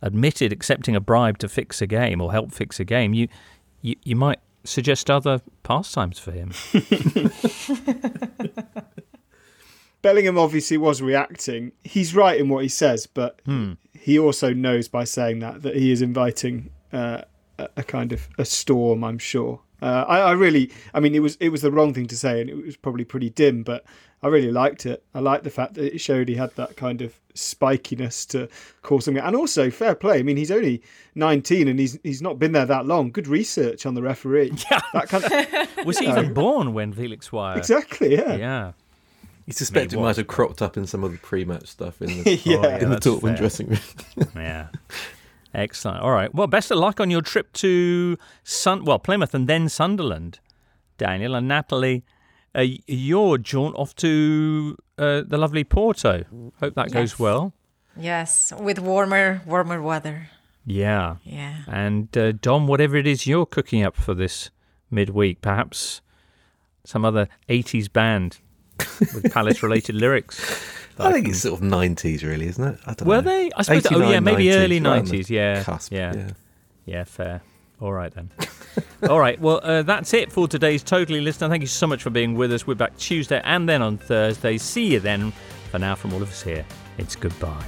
admitted 0.00 0.52
accepting 0.52 0.94
a 0.94 1.00
bribe 1.00 1.38
to 1.38 1.48
fix 1.48 1.82
a 1.82 1.86
game 1.86 2.20
or 2.20 2.30
help 2.30 2.52
fix 2.52 2.78
a 2.78 2.84
game, 2.84 3.14
you 3.14 3.26
you, 3.82 3.96
you 4.04 4.14
might 4.14 4.38
suggest 4.64 5.10
other 5.10 5.40
pastimes 5.64 6.18
for 6.18 6.30
him. 6.30 6.52
Bellingham 10.02 10.38
obviously 10.38 10.78
was 10.78 11.02
reacting. 11.02 11.72
He's 11.82 12.14
right 12.14 12.38
in 12.38 12.48
what 12.48 12.62
he 12.62 12.68
says, 12.68 13.06
but 13.06 13.40
Hmm. 13.44 13.72
He 14.00 14.18
also 14.18 14.52
knows 14.52 14.88
by 14.88 15.04
saying 15.04 15.40
that 15.40 15.62
that 15.62 15.76
he 15.76 15.90
is 15.90 16.02
inviting 16.02 16.70
uh, 16.92 17.22
a, 17.58 17.82
kind 17.82 18.12
of 18.12 18.28
a 18.38 18.44
storm. 18.44 19.04
I'm 19.04 19.18
sure. 19.18 19.60
Uh, 19.80 20.04
I, 20.08 20.18
I 20.20 20.32
really, 20.32 20.72
I 20.92 21.00
mean, 21.00 21.14
it 21.14 21.20
was 21.20 21.36
it 21.36 21.50
was 21.50 21.62
the 21.62 21.70
wrong 21.70 21.94
thing 21.94 22.06
to 22.08 22.16
say, 22.16 22.40
and 22.40 22.50
it 22.50 22.56
was 22.56 22.76
probably 22.76 23.04
pretty 23.04 23.30
dim, 23.30 23.62
but 23.62 23.84
I 24.22 24.28
really 24.28 24.50
liked 24.50 24.86
it. 24.86 25.04
I 25.14 25.20
liked 25.20 25.44
the 25.44 25.50
fact 25.50 25.74
that 25.74 25.94
it 25.94 26.00
showed 26.00 26.28
he 26.28 26.34
had 26.34 26.54
that 26.56 26.76
kind 26.76 27.00
of 27.02 27.14
spikiness 27.34 28.26
to 28.30 28.48
call 28.82 29.00
something, 29.00 29.22
and 29.22 29.36
also 29.36 29.70
fair 29.70 29.94
play. 29.94 30.18
I 30.18 30.22
mean, 30.24 30.36
he's 30.36 30.50
only 30.50 30.82
19 31.14 31.68
and 31.68 31.78
he's 31.78 31.98
he's 32.02 32.20
not 32.20 32.38
been 32.40 32.52
there 32.52 32.66
that 32.66 32.86
long. 32.86 33.12
Good 33.12 33.28
research 33.28 33.86
on 33.86 33.94
the 33.94 34.02
referee. 34.02 34.52
Yeah, 34.70 34.80
that 34.92 35.08
kind 35.08 35.24
of, 35.24 35.76
Was 35.86 35.98
he 35.98 36.06
know. 36.06 36.18
even 36.18 36.34
born 36.34 36.74
when 36.74 36.92
Felix 36.92 37.28
Zwayer? 37.28 37.56
Exactly, 37.56 38.14
yeah. 38.14 38.34
Yeah. 38.34 38.72
You 39.48 39.54
suspect 39.54 39.92
He 39.92 39.96
it 39.96 40.00
might 40.02 40.16
have 40.16 40.26
cropped 40.26 40.60
up 40.60 40.76
in 40.76 40.86
some 40.86 41.02
of 41.04 41.10
the 41.10 41.16
pre-match 41.16 41.68
stuff 41.68 42.02
in 42.02 42.22
the, 42.22 42.34
Yeah. 42.44 42.56
Oh, 42.58 42.68
yeah, 42.68 42.78
in 42.80 42.90
the 42.90 42.96
Dortmund 42.96 43.20
fair. 43.22 43.36
dressing 43.38 43.68
room. 43.68 43.78
yeah. 44.36 44.66
Excellent. 45.54 46.02
All 46.02 46.10
right. 46.10 46.34
Well, 46.34 46.46
best 46.46 46.70
of 46.70 46.76
luck 46.76 47.00
on 47.00 47.10
your 47.10 47.22
trip 47.22 47.54
to 47.54 48.18
Sun. 48.44 48.84
Well, 48.84 48.98
Plymouth 48.98 49.32
and 49.32 49.48
then 49.48 49.70
Sunderland, 49.70 50.38
Daniel 50.98 51.34
and 51.34 51.48
Natalie. 51.48 52.04
Uh, 52.54 52.66
your 52.86 53.38
jaunt 53.38 53.74
off 53.76 53.94
to 53.96 54.76
uh, 54.98 55.22
the 55.26 55.38
lovely 55.38 55.64
Porto. 55.64 56.24
Hope 56.60 56.74
that 56.74 56.90
goes 56.90 57.18
well. 57.18 57.54
yes 57.96 58.52
with 58.60 58.78
warmer 58.78 59.40
warmer 59.46 59.80
weather 59.80 60.28
Yeah. 60.66 61.16
Yeah. 61.24 61.62
And 61.66 62.14
uh, 62.18 62.32
Dom, 62.32 62.66
whatever 62.66 62.96
it 62.98 63.06
is 63.06 63.26
you're 63.26 63.46
cooking 63.46 63.82
up 63.82 63.96
for 63.96 64.12
this 64.12 64.50
midweek, 64.90 65.40
perhaps 65.40 66.02
some 66.84 67.06
other 67.06 67.28
80s 67.48 67.90
band 67.90 68.40
with 69.14 69.32
Palace-related 69.32 69.94
lyrics. 69.94 70.36
that 70.96 71.06
I 71.08 71.12
think 71.12 71.26
can- 71.26 71.32
it's 71.32 71.42
sort 71.42 71.60
of 71.60 71.66
90s, 71.66 72.22
really, 72.22 72.46
isn't 72.48 72.62
it? 72.64 72.78
I 72.86 72.94
don't 72.94 73.08
Were 73.08 73.16
know. 73.16 73.20
they? 73.22 73.50
I 73.56 73.62
suppose. 73.62 73.86
oh 73.86 73.96
89, 73.96 74.10
yeah, 74.12 74.20
maybe 74.20 74.44
90s, 74.46 74.56
early 74.56 74.74
right 74.76 74.82
nineties. 74.82 75.30
Yeah, 75.30 75.62
cusp, 75.64 75.92
yeah, 75.92 76.14
yeah. 76.16 76.30
yeah, 76.86 77.04
Fair. 77.04 77.40
All 77.80 77.92
right 77.92 78.12
then. 78.12 78.30
All 79.08 79.20
right. 79.20 79.40
Well, 79.40 79.60
uh, 79.62 79.82
that's 79.82 80.12
it 80.12 80.32
for 80.32 80.48
today's 80.48 80.82
Totally 80.82 81.20
Listener. 81.20 81.48
Thank 81.48 81.60
you 81.60 81.68
so 81.68 81.86
much 81.86 82.02
for 82.02 82.10
being 82.10 82.34
with 82.34 82.52
us. 82.52 82.66
We're 82.66 82.74
back 82.74 82.96
Tuesday 82.96 83.40
and 83.44 83.68
then 83.68 83.82
on 83.82 83.98
Thursday. 83.98 84.58
See 84.58 84.86
you 84.94 84.98
then. 85.00 85.32
For 85.70 85.78
now, 85.78 85.94
from 85.94 86.12
all 86.12 86.20
of 86.22 86.28
us 86.28 86.42
here, 86.42 86.64
it's 86.96 87.14
goodbye. 87.14 87.64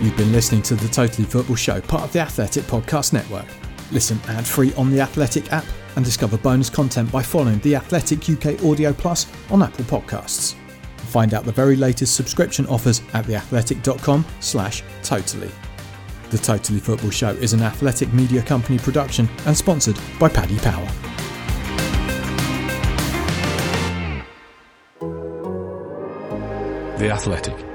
You've 0.00 0.16
been 0.16 0.30
listening 0.30 0.60
to 0.62 0.74
the 0.76 0.88
Totally 0.88 1.26
Football 1.26 1.56
Show, 1.56 1.80
part 1.80 2.04
of 2.04 2.12
the 2.12 2.20
Athletic 2.20 2.64
Podcast 2.64 3.12
Network. 3.14 3.46
Listen 3.90 4.20
ad 4.28 4.46
free 4.46 4.72
on 4.74 4.90
the 4.92 5.00
Athletic 5.00 5.50
app 5.52 5.64
and 5.96 6.04
discover 6.04 6.38
bonus 6.38 6.70
content 6.70 7.10
by 7.10 7.22
following 7.22 7.58
the 7.60 7.74
Athletic 7.74 8.28
UK 8.30 8.62
Audio 8.64 8.92
Plus 8.92 9.26
on 9.50 9.62
Apple 9.62 9.84
Podcasts. 9.84 10.54
Find 10.98 11.34
out 11.34 11.44
the 11.44 11.52
very 11.52 11.76
latest 11.76 12.14
subscription 12.14 12.66
offers 12.66 13.00
at 13.14 13.24
theathletic.com/slash 13.24 14.82
totally. 15.02 15.50
The 16.30 16.38
Totally 16.38 16.80
Football 16.80 17.10
Show 17.10 17.30
is 17.30 17.52
an 17.52 17.62
athletic 17.62 18.12
media 18.12 18.42
company 18.42 18.78
production 18.78 19.28
and 19.46 19.56
sponsored 19.56 19.98
by 20.18 20.28
Paddy 20.28 20.58
Power. 20.58 20.86
The 26.98 27.10
Athletic. 27.10 27.65